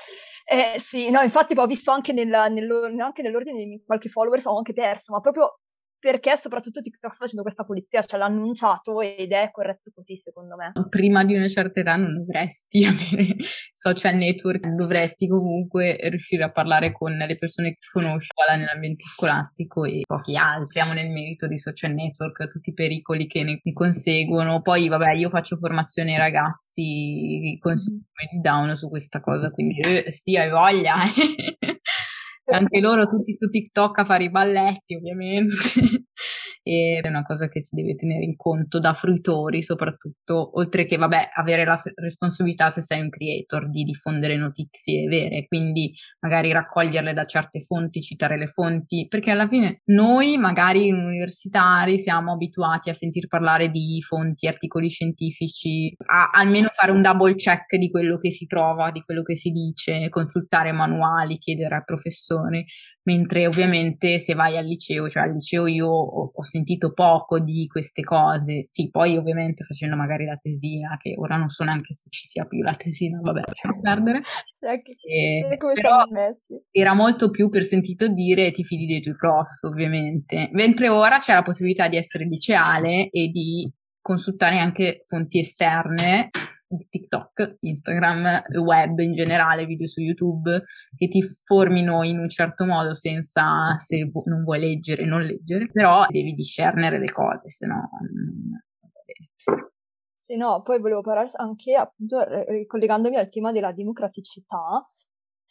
Eh, 0.44 0.78
sì, 0.80 1.08
no, 1.10 1.22
infatti 1.22 1.54
ho 1.56 1.66
visto 1.66 1.92
anche, 1.92 2.12
nel, 2.12 2.26
nell'ordine 2.28 3.64
di 3.64 3.82
qualche 3.86 4.08
follower 4.08 4.40
ho 4.44 4.56
anche 4.56 4.72
perso, 4.72 5.12
ma 5.12 5.20
proprio 5.20 5.60
perché 6.02 6.36
soprattutto 6.36 6.80
TikTok 6.80 7.12
sta 7.12 7.24
facendo 7.24 7.42
questa 7.42 7.62
pulizia, 7.62 8.02
ce 8.02 8.16
l'ha 8.16 8.24
annunciato 8.24 9.00
ed 9.00 9.30
è 9.30 9.50
corretto 9.52 9.92
così 9.94 10.16
secondo 10.16 10.56
me. 10.56 10.72
Prima 10.88 11.24
di 11.24 11.36
una 11.36 11.46
certa 11.46 11.78
età 11.78 11.94
non 11.94 12.12
dovresti 12.12 12.82
avere 12.84 13.36
social 13.70 14.16
network, 14.16 14.66
dovresti 14.66 15.28
comunque 15.28 15.96
riuscire 16.08 16.42
a 16.42 16.50
parlare 16.50 16.90
con 16.90 17.12
le 17.12 17.36
persone 17.36 17.68
che 17.68 17.78
conosci 17.92 18.30
nell'ambiente 18.56 19.04
scolastico 19.04 19.84
e 19.84 20.00
pochi 20.04 20.34
altri. 20.34 20.70
Siamo 20.70 20.92
nel 20.92 21.08
merito 21.08 21.46
di 21.46 21.56
social 21.56 21.92
network, 21.92 22.50
tutti 22.50 22.70
i 22.70 22.74
pericoli 22.74 23.28
che 23.28 23.44
ne, 23.44 23.60
conseguono. 23.72 24.60
Poi 24.60 24.88
vabbè, 24.88 25.12
io 25.12 25.30
faccio 25.30 25.56
formazione 25.56 26.14
ai 26.14 26.18
ragazzi 26.18 27.56
con 27.60 27.76
sindrome 27.76 28.28
di 28.28 28.40
Down 28.40 28.76
su 28.76 28.88
questa 28.88 29.20
cosa, 29.20 29.50
quindi 29.50 29.78
eh, 29.78 30.10
sì, 30.10 30.36
hai 30.36 30.50
voglia. 30.50 30.96
anche 32.52 32.80
loro 32.80 33.06
tutti 33.06 33.32
su 33.32 33.48
TikTok 33.48 33.98
a 33.98 34.04
fare 34.04 34.24
i 34.24 34.30
balletti 34.30 34.94
ovviamente 34.94 35.54
e 36.62 37.00
è 37.02 37.08
una 37.08 37.22
cosa 37.22 37.48
che 37.48 37.62
si 37.62 37.74
deve 37.74 37.94
tenere 37.94 38.24
in 38.24 38.36
conto 38.36 38.78
da 38.78 38.94
fruitori 38.94 39.62
soprattutto, 39.62 40.58
oltre 40.58 40.84
che 40.84 40.96
vabbè 40.96 41.30
avere 41.34 41.64
la 41.64 41.80
responsabilità 41.96 42.70
se 42.70 42.80
sei 42.80 43.00
un 43.00 43.10
creator 43.10 43.68
di 43.68 43.82
diffondere 43.82 44.36
notizie 44.36 45.08
vere, 45.08 45.46
quindi 45.46 45.92
magari 46.20 46.52
raccoglierle 46.52 47.12
da 47.12 47.24
certe 47.24 47.60
fonti, 47.60 48.00
citare 48.00 48.38
le 48.38 48.46
fonti, 48.46 49.06
perché 49.08 49.30
alla 49.30 49.48
fine 49.48 49.80
noi 49.86 50.36
magari 50.38 50.90
universitari 50.90 51.98
siamo 51.98 52.32
abituati 52.32 52.90
a 52.90 52.94
sentir 52.94 53.26
parlare 53.26 53.70
di 53.70 54.00
fonti, 54.00 54.46
articoli 54.46 54.88
scientifici, 54.88 55.94
a 56.06 56.30
almeno 56.32 56.70
fare 56.74 56.92
un 56.92 57.02
double 57.02 57.34
check 57.34 57.76
di 57.76 57.90
quello 57.90 58.18
che 58.18 58.30
si 58.30 58.46
trova, 58.46 58.90
di 58.90 59.00
quello 59.02 59.22
che 59.22 59.34
si 59.34 59.50
dice, 59.50 60.08
consultare 60.08 60.72
manuali, 60.72 61.38
chiedere 61.38 61.76
ai 61.76 61.82
professori, 61.84 62.64
mentre 63.04 63.46
ovviamente 63.46 64.18
se 64.18 64.34
vai 64.34 64.56
al 64.56 64.66
liceo, 64.66 65.08
cioè 65.08 65.24
al 65.24 65.32
liceo 65.32 65.66
io 65.66 65.88
ho, 65.88 66.32
ho 66.34 66.42
sentito 66.42 66.92
poco 66.92 67.40
di 67.40 67.66
queste 67.66 68.02
cose, 68.02 68.64
sì, 68.64 68.90
poi 68.90 69.16
ovviamente 69.16 69.64
facendo 69.64 69.96
magari 69.96 70.24
la 70.24 70.36
tesina, 70.40 70.96
che 70.98 71.14
ora 71.16 71.36
non 71.36 71.48
so 71.48 71.64
neanche 71.64 71.92
se 71.92 72.10
ci 72.10 72.26
sia 72.26 72.44
più 72.44 72.62
la 72.62 72.74
tesina, 72.74 73.18
vabbè, 73.20 73.42
lasciamo 73.46 73.80
perdere. 73.80 74.22
E, 75.04 75.58
però 75.58 76.04
era 76.70 76.94
molto 76.94 77.30
più 77.30 77.48
per 77.48 77.64
sentito 77.64 78.08
dire 78.08 78.50
ti 78.52 78.64
fidi 78.64 78.86
dei 78.86 79.00
tuoi 79.00 79.16
prof, 79.16 79.48
ovviamente, 79.62 80.48
mentre 80.52 80.88
ora 80.88 81.18
c'è 81.18 81.34
la 81.34 81.42
possibilità 81.42 81.88
di 81.88 81.96
essere 81.96 82.24
liceale 82.24 83.08
e 83.10 83.28
di 83.28 83.70
consultare 84.00 84.58
anche 84.58 85.02
fonti 85.06 85.38
esterne 85.38 86.30
TikTok, 86.88 87.58
Instagram, 87.60 88.42
web 88.62 88.98
in 88.98 89.14
generale, 89.14 89.66
video 89.66 89.86
su 89.86 90.00
YouTube 90.00 90.62
che 90.96 91.08
ti 91.08 91.22
formino 91.44 92.02
in 92.02 92.18
un 92.18 92.28
certo 92.28 92.64
modo 92.64 92.94
senza 92.94 93.76
se 93.78 94.10
non 94.24 94.42
vuoi 94.44 94.60
leggere, 94.60 95.04
non 95.04 95.22
leggere, 95.22 95.68
però 95.70 96.04
devi 96.08 96.32
discernere 96.32 96.98
le 96.98 97.10
cose, 97.12 97.48
se 97.48 97.66
no 97.66 97.88
sì, 100.24 100.36
no, 100.36 100.62
poi 100.62 100.80
volevo 100.80 101.00
parlare 101.00 101.28
anche, 101.34 101.74
appunto, 101.74 102.24
ricollegandomi 102.46 103.16
al 103.16 103.28
tema 103.28 103.50
della 103.50 103.72
democraticità 103.72 104.88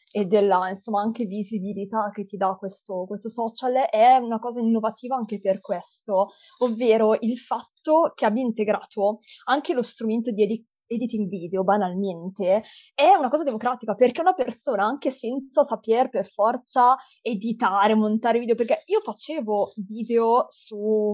e 0.10 0.26
della, 0.26 0.70
insomma, 0.70 1.02
anche 1.02 1.26
visibilità 1.26 2.10
che 2.14 2.24
ti 2.24 2.38
dà 2.38 2.56
questo, 2.58 3.04
questo 3.06 3.28
social, 3.30 3.74
è 3.90 4.16
una 4.16 4.40
cosa 4.40 4.62
innovativa 4.62 5.18
anche 5.18 5.42
per 5.42 5.60
questo, 5.60 6.30
ovvero 6.60 7.18
il 7.20 7.38
fatto 7.38 8.14
che 8.16 8.26
abbia 8.26 8.44
integrato 8.44 9.20
anche 9.46 9.74
lo 9.74 9.82
strumento 9.82 10.32
di 10.32 10.44
editing 10.92 11.28
video, 11.28 11.64
banalmente, 11.64 12.64
è 12.94 13.14
una 13.18 13.30
cosa 13.30 13.44
democratica, 13.44 13.96
perché 13.96 14.22
una 14.22 14.34
persona, 14.34 14.84
anche 14.84 15.10
senza 15.10 15.66
saper 15.66 16.10
per 16.10 16.28
forza 16.28 16.96
editare, 17.22 17.96
montare 17.96 18.40
video, 18.40 18.56
perché 18.56 18.84
io 18.86 19.02
facevo 19.02 19.74
video 19.78 20.46
su 20.50 21.14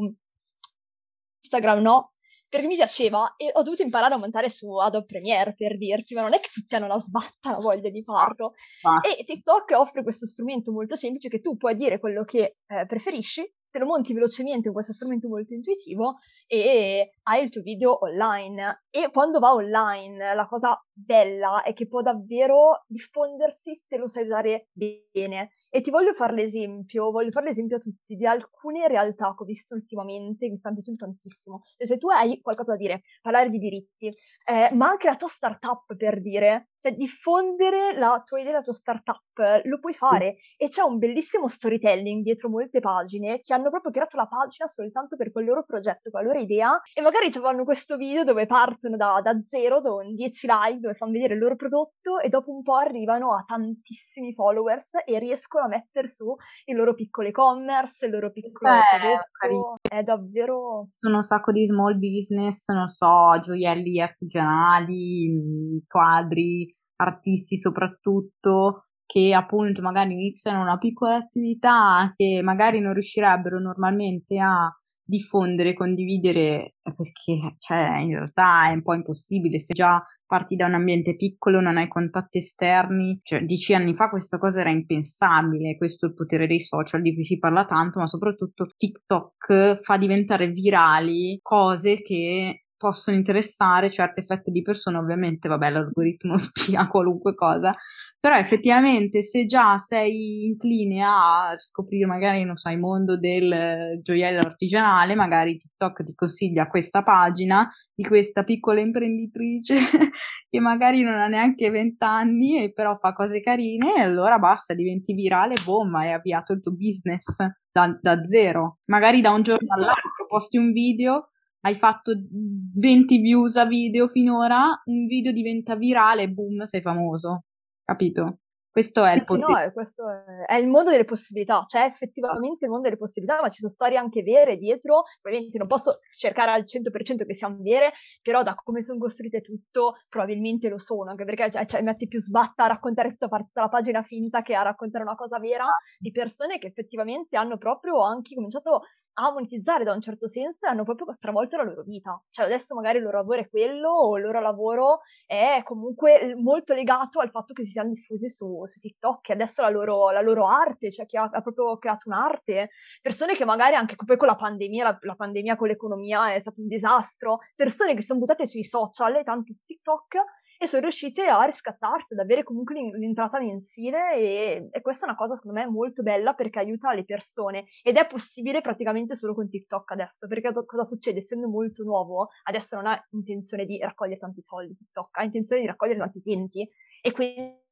Instagram, 1.41 1.81
no? 1.81 2.11
perché 2.49 2.67
mi 2.67 2.75
piaceva 2.75 3.33
e 3.35 3.51
ho 3.53 3.61
dovuto 3.61 3.83
imparare 3.83 4.13
a 4.13 4.17
montare 4.17 4.49
su 4.49 4.73
Adobe 4.77 5.05
Premiere 5.05 5.53
per 5.53 5.77
dirti, 5.77 6.13
ma 6.13 6.21
non 6.21 6.33
è 6.33 6.39
che 6.39 6.49
tutti 6.51 6.75
hanno 6.75 6.87
la 6.87 6.99
sbatta 6.99 7.51
la 7.51 7.57
voglia 7.57 7.89
di 7.89 8.03
farlo. 8.03 8.53
Ah. 8.83 9.01
E 9.05 9.23
TikTok 9.23 9.71
offre 9.71 10.03
questo 10.03 10.25
strumento 10.25 10.71
molto 10.71 10.95
semplice 10.95 11.29
che 11.29 11.41
tu 11.41 11.57
puoi 11.57 11.75
dire 11.75 11.99
quello 11.99 12.23
che 12.23 12.57
eh, 12.67 12.85
preferisci 12.85 13.43
te 13.69 13.79
lo 13.79 13.85
monti 13.85 14.13
velocemente 14.13 14.63
con 14.63 14.73
questo 14.73 14.93
strumento 14.93 15.27
molto 15.27 15.54
intuitivo 15.54 16.15
e 16.47 17.12
hai 17.23 17.43
il 17.43 17.49
tuo 17.49 17.62
video 17.62 17.99
online. 18.02 18.85
E 18.98 19.12
quando 19.12 19.37
va 19.37 19.54
online, 19.54 20.33
la 20.33 20.48
cosa 20.48 20.83
bella 21.06 21.62
è 21.62 21.73
che 21.73 21.85
può 21.85 22.02
davvero 22.02 22.83
diffondersi 22.87 23.75
se 23.87 23.95
lo 23.95 24.08
sai 24.08 24.23
usare 24.23 24.69
bene. 24.71 25.52
E 25.69 25.81
ti 25.81 25.91
voglio 25.91 26.13
fare 26.13 26.33
l'esempio, 26.33 27.12
voglio 27.12 27.29
fare 27.29 27.48
l'esempio 27.48 27.75
a 27.75 27.79
tutti 27.79 28.15
di 28.15 28.25
alcune 28.25 28.87
realtà 28.87 29.35
che 29.35 29.43
ho 29.43 29.45
visto 29.45 29.75
ultimamente, 29.75 30.45
che 30.45 30.52
mi 30.52 30.58
stanno 30.58 30.75
piacendo 30.75 31.06
tantissimo. 31.06 31.62
E 31.77 31.85
se 31.85 31.98
tu 31.98 32.10
hai 32.10 32.41
qualcosa 32.41 32.71
da 32.71 32.77
dire, 32.77 33.02
parlare 33.21 33.52
di 33.52 33.60
diritti, 33.60 34.08
eh, 34.08 34.73
ma 34.73 34.87
anche 34.87 35.08
la 35.08 35.15
tua 35.15 35.27
startup 35.27 35.95
per 35.95 36.19
dire, 36.19 36.69
cioè 36.79 36.93
diffondere 36.93 37.98
la 37.98 38.21
tua 38.25 38.39
idea, 38.39 38.54
la 38.54 38.62
tua 38.62 38.73
startup, 38.73 39.21
lo 39.63 39.79
puoi 39.79 39.93
fare. 39.93 40.37
E 40.56 40.69
c'è 40.69 40.81
un 40.81 40.98
bellissimo 40.98 41.48
storytelling 41.48 42.23
dietro 42.23 42.50
molte 42.50 42.79
pagine 42.79 43.41
che 43.41 43.54
hanno 43.54 43.69
proprio 43.69 43.91
creato 43.91 44.15
la 44.17 44.25
pagina 44.25 44.67
soltanto 44.67 45.15
per 45.17 45.31
quel 45.31 45.45
loro 45.45 45.63
progetto, 45.63 46.10
quella 46.10 46.27
loro 46.27 46.39
idea. 46.39 46.81
E 46.93 47.02
magari 47.02 47.31
ci 47.31 47.39
fanno 47.39 47.65
questo 47.65 47.98
video 47.98 48.23
dove 48.23 48.45
partono 48.88 48.96
da, 48.96 49.21
da 49.21 49.40
zero, 49.46 49.81
con 49.81 50.15
10 50.15 50.48
like, 50.48 50.79
dove 50.79 50.96
fanno 50.96 51.12
vedere 51.12 51.33
il 51.33 51.40
loro 51.40 51.56
prodotto 51.56 52.19
e 52.19 52.29
dopo 52.29 52.52
un 52.52 52.63
po' 52.63 52.75
arrivano 52.75 53.33
a 53.33 53.44
tantissimi 53.46 54.33
followers 54.33 55.04
e 55.06 55.19
riescono 55.19 55.65
a 55.65 55.67
mettere 55.67 56.08
su 56.08 56.33
il 56.65 56.75
loro 56.75 56.94
piccolo 56.94 57.27
e-commerce, 57.27 58.06
il 58.06 58.12
loro 58.12 58.31
piccolo 58.31 58.73
è 58.73 59.19
prodotto. 59.40 59.79
È 59.81 60.04
davvero... 60.04 60.90
Sono 61.00 61.17
un 61.17 61.23
sacco 61.23 61.52
di 61.52 61.65
small 61.65 61.98
business, 61.98 62.69
non 62.69 62.88
so, 62.88 63.38
gioielli 63.42 64.00
artigianali, 64.00 65.83
quadri, 65.88 66.73
artisti 66.98 67.58
soprattutto, 67.58 68.85
che 69.06 69.33
appunto 69.33 69.81
magari 69.81 70.13
iniziano 70.13 70.62
una 70.62 70.77
piccola 70.77 71.15
attività 71.15 72.12
che 72.15 72.42
magari 72.44 72.79
non 72.79 72.94
riuscirebbero 72.94 73.60
normalmente 73.60 74.38
a 74.40 74.69
diffondere, 75.08 75.73
condividere, 75.73 76.75
eh, 76.83 76.93
perché 76.95 77.53
cioè, 77.58 77.99
in 78.01 78.10
realtà 78.10 78.69
è 78.69 78.73
un 78.73 78.81
po' 78.81 78.93
impossibile. 78.93 79.60
Se 79.60 79.73
già 79.73 80.03
parti 80.25 80.55
da 80.55 80.65
un 80.65 80.73
ambiente 80.73 81.15
piccolo, 81.15 81.62
non 81.62 81.77
hai 81.77 81.87
contatti 81.87 82.39
esterni, 82.39 83.19
cioè 83.23 83.43
dieci 83.45 83.73
anni 83.73 83.95
fa 83.95 84.10
questa 84.10 84.37
cosa 84.37 84.62
era 84.62 84.69
impensabile, 84.69 85.77
questo 85.77 86.05
è 86.05 86.10
il 86.10 86.15
potere 86.15 86.47
dei 86.47 86.60
social 86.60 87.01
di 87.01 87.13
cui 87.13 87.23
si 87.23 87.39
parla 87.39 87.65
tanto, 87.65 87.99
ma 87.99 88.08
soprattutto 88.08 88.67
TikTok 88.75 89.81
fa 89.81 89.97
diventare 89.97 90.47
virali 90.47 91.39
cose 91.41 92.01
che 92.01 92.66
possono 92.78 93.17
interessare 93.17 93.90
certe 93.90 94.21
fette 94.21 94.52
di 94.52 94.62
persone, 94.62 94.98
ovviamente, 94.98 95.48
vabbè, 95.48 95.71
l'algoritmo 95.71 96.38
spia 96.38 96.88
qualunque 96.88 97.34
cosa, 97.36 97.75
però 98.19 98.38
effettivamente 98.38 99.21
se 99.21 99.46
già 99.46 99.78
sei 99.78 100.46
incline 100.46 101.04
a 101.04 101.56
scoprire 101.58 102.06
magari, 102.06 102.44
non 102.44 102.56
so, 102.56 102.69
il 102.69 102.80
mondo 102.80 103.17
del 103.17 104.00
gioiello 104.02 104.40
artigianale, 104.40 105.15
magari 105.15 105.58
TikTok 105.58 106.04
ti 106.04 106.13
consiglia 106.13 106.67
questa 106.67 107.04
pagina 107.04 107.67
di 107.94 108.04
questa 108.04 108.44
piccola 108.44 108.80
imprenditrice 108.80 109.75
che 110.50 110.60
magari 110.60 111.02
non 111.02 111.15
ha 111.15 111.28
neanche 111.28 111.69
20 111.69 112.04
anni 112.04 112.63
e 112.63 112.71
però 112.71 112.96
fa 112.96 113.13
cose 113.13 113.42
carine 113.42 113.96
e 113.96 114.02
allora 114.02 114.38
basta, 114.40 114.73
diventi 114.73 115.13
virale, 115.13 115.56
boom, 115.63 115.96
hai 115.96 116.12
avviato 116.12 116.54
il 116.54 116.62
tuo 116.62 116.73
business 116.73 117.38
da, 117.71 117.98
da 118.02 118.23
zero. 118.23 118.80
Magari 118.86 119.21
da 119.21 119.32
un 119.32 119.42
giorno 119.42 119.73
all'altro 119.73 120.25
posti 120.28 120.58
un 120.58 120.71
video 120.71 121.30
hai 121.62 121.75
fatto 121.75 122.13
20 122.13 123.19
views 123.19 123.55
a 123.58 123.65
video 123.65 124.08
finora, 124.08 124.81
un 124.85 125.05
video 125.05 125.31
diventa 125.31 125.75
virale, 125.75 126.29
boom, 126.29 126.63
sei 126.63 126.81
famoso. 126.81 127.43
Capito? 127.83 128.39
Questo 128.77 129.03
è 129.03 129.13
sì, 129.13 129.17
il 129.17 129.23
sì, 129.25 129.37
no, 129.39 129.58
è, 129.58 129.73
questo 129.73 130.03
è, 130.45 130.53
il 130.53 130.67
mondo 130.67 130.91
delle 130.91 131.03
possibilità, 131.03 131.65
cioè 131.67 131.85
effettivamente 131.85 132.65
il 132.65 132.69
mondo 132.69 132.87
delle 132.87 132.99
possibilità, 132.99 133.41
ma 133.41 133.49
ci 133.49 133.58
sono 133.58 133.71
storie 133.71 133.97
anche 133.97 134.21
vere 134.21 134.55
dietro, 134.55 135.01
ovviamente 135.23 135.58
non 135.58 135.65
posso 135.65 135.97
cercare 136.15 136.51
al 136.51 136.63
100% 136.63 137.25
che 137.25 137.33
siano 137.33 137.58
vere, 137.62 137.93
però 138.21 138.43
da 138.43 138.53
come 138.53 138.83
sono 138.83 138.99
costruite 138.99 139.41
tutto 139.41 139.95
probabilmente 140.08 140.69
lo 140.69 140.77
sono, 140.77 141.10
anche 141.10 141.25
perché 141.25 141.49
cioè, 141.49 141.65
cioè, 141.65 141.81
metti 141.81 142.08
più 142.08 142.21
sbatta 142.21 142.65
a 142.65 142.67
raccontare 142.67 143.15
tutta 143.15 143.27
la 143.53 143.67
pagina 143.67 144.03
finta 144.03 144.43
che 144.43 144.53
a 144.53 144.62
raccontare 144.62 145.03
una 145.03 145.15
cosa 145.15 145.39
vera 145.39 145.65
di 145.97 146.12
persone 146.12 146.60
che 146.60 146.67
effettivamente 146.67 147.35
hanno 147.35 147.58
proprio 147.58 148.03
anche 148.03 148.35
cominciato 148.35 148.81
a 149.19 149.31
monetizzare 149.31 149.83
da 149.83 149.93
un 149.93 150.01
certo 150.01 150.27
senso 150.27 150.65
e 150.65 150.69
hanno 150.69 150.83
proprio 150.83 151.11
stravolto 151.11 151.57
la 151.57 151.63
loro 151.63 151.83
vita. 151.83 152.21
Cioè 152.29 152.45
adesso 152.45 152.75
magari 152.75 152.97
il 152.97 153.03
loro 153.03 153.17
lavoro 153.17 153.39
è 153.39 153.49
quello 153.49 153.89
o 153.89 154.17
il 154.17 154.23
loro 154.23 154.39
lavoro 154.39 154.99
è 155.25 155.61
comunque 155.63 156.35
molto 156.35 156.73
legato 156.73 157.19
al 157.19 157.31
fatto 157.31 157.53
che 157.53 157.63
si 157.63 157.71
siano 157.71 157.89
diffusi 157.89 158.29
su, 158.29 158.63
su 158.65 158.79
TikTok 158.79 159.29
e 159.29 159.33
adesso 159.33 159.61
la 159.61 159.69
loro, 159.69 160.11
la 160.11 160.21
loro 160.21 160.47
arte, 160.47 160.91
cioè 160.91 161.05
chi 161.05 161.17
ha, 161.17 161.29
ha, 161.31 161.41
proprio 161.41 161.77
creato 161.77 162.09
un'arte, 162.09 162.69
persone 163.01 163.33
che 163.33 163.45
magari 163.45 163.75
anche 163.75 163.95
poi 163.95 164.17
con 164.17 164.27
la 164.27 164.35
pandemia, 164.35 164.83
la, 164.83 164.97
la, 165.01 165.15
pandemia 165.15 165.55
con 165.55 165.67
l'economia 165.67 166.33
è 166.33 166.39
stato 166.39 166.61
un 166.61 166.67
disastro, 166.67 167.39
persone 167.55 167.95
che 167.95 168.03
sono 168.03 168.19
buttate 168.19 168.45
sui 168.45 168.63
social 168.63 169.15
e 169.15 169.23
tanto 169.23 169.53
su 169.53 169.63
TikTok 169.65 170.17
e 170.58 170.67
sono 170.67 170.83
riuscite 170.83 171.25
a 171.25 171.43
riscattarsi, 171.43 172.13
ad 172.13 172.19
avere 172.19 172.43
comunque 172.43 172.75
l'entrata 172.97 173.39
mensile 173.39 174.15
e, 174.15 174.69
e, 174.71 174.81
questa 174.81 175.05
è 175.05 175.10
una 175.10 175.17
cosa 175.17 175.35
secondo 175.35 175.60
me 175.60 175.67
molto 175.67 176.03
bella 176.03 176.33
perché 176.33 176.60
aiuta 176.60 176.93
le 176.93 177.05
persone 177.05 177.65
ed 177.83 177.97
è 177.97 178.08
possibile 178.08 178.62
praticamente 178.62 179.15
solo 179.15 179.33
con 179.33 179.49
TikTok 179.49 179.91
adesso, 179.91 180.27
perché 180.27 180.51
cosa 180.65 180.83
succede? 180.83 181.19
Essendo 181.19 181.47
molto 181.47 181.83
nuovo, 181.83 182.29
adesso 182.43 182.75
non 182.75 182.87
ha 182.87 183.08
intenzione 183.12 183.65
di 183.65 183.77
raccogliere 183.79 184.19
tanti 184.19 184.41
soldi 184.41 184.75
TikTok, 184.75 185.17
ha 185.17 185.23
intenzione 185.23 185.62
di 185.62 185.67
raccogliere 185.67 185.99
tanti 185.99 186.17
utenti 186.17 186.67
e 187.01 187.12
quindi 187.12 187.65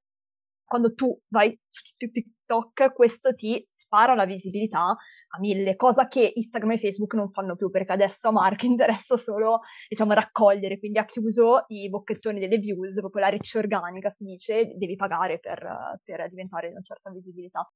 quando 0.63 0.93
tu 0.93 1.17
vai 1.27 1.57
su 1.69 2.09
TikTok 2.09 2.93
questo 2.93 3.33
ti 3.35 3.65
spara 3.95 4.13
la 4.13 4.25
visibilità 4.25 4.95
a 5.35 5.39
mille, 5.39 5.75
cosa 5.75 6.07
che 6.07 6.31
Instagram 6.33 6.71
e 6.71 6.79
Facebook 6.79 7.13
non 7.13 7.31
fanno 7.31 7.55
più 7.55 7.69
perché 7.69 7.93
adesso 7.93 8.27
a 8.27 8.31
Mark 8.31 8.63
interessa 8.63 9.17
solo, 9.17 9.61
diciamo, 9.87 10.13
raccogliere, 10.13 10.77
quindi 10.77 10.99
ha 10.99 11.05
chiuso 11.05 11.65
i 11.67 11.89
bocchettoni 11.89 12.39
delle 12.39 12.57
views, 12.57 12.99
proprio 12.99 13.23
la 13.23 13.29
riccia 13.29 13.59
organica 13.59 14.09
si 14.09 14.25
dice, 14.25 14.73
devi 14.75 14.95
pagare 14.95 15.39
per, 15.39 15.99
per 16.03 16.29
diventare 16.29 16.67
di 16.67 16.73
una 16.73 16.83
certa 16.83 17.09
visibilità. 17.11 17.67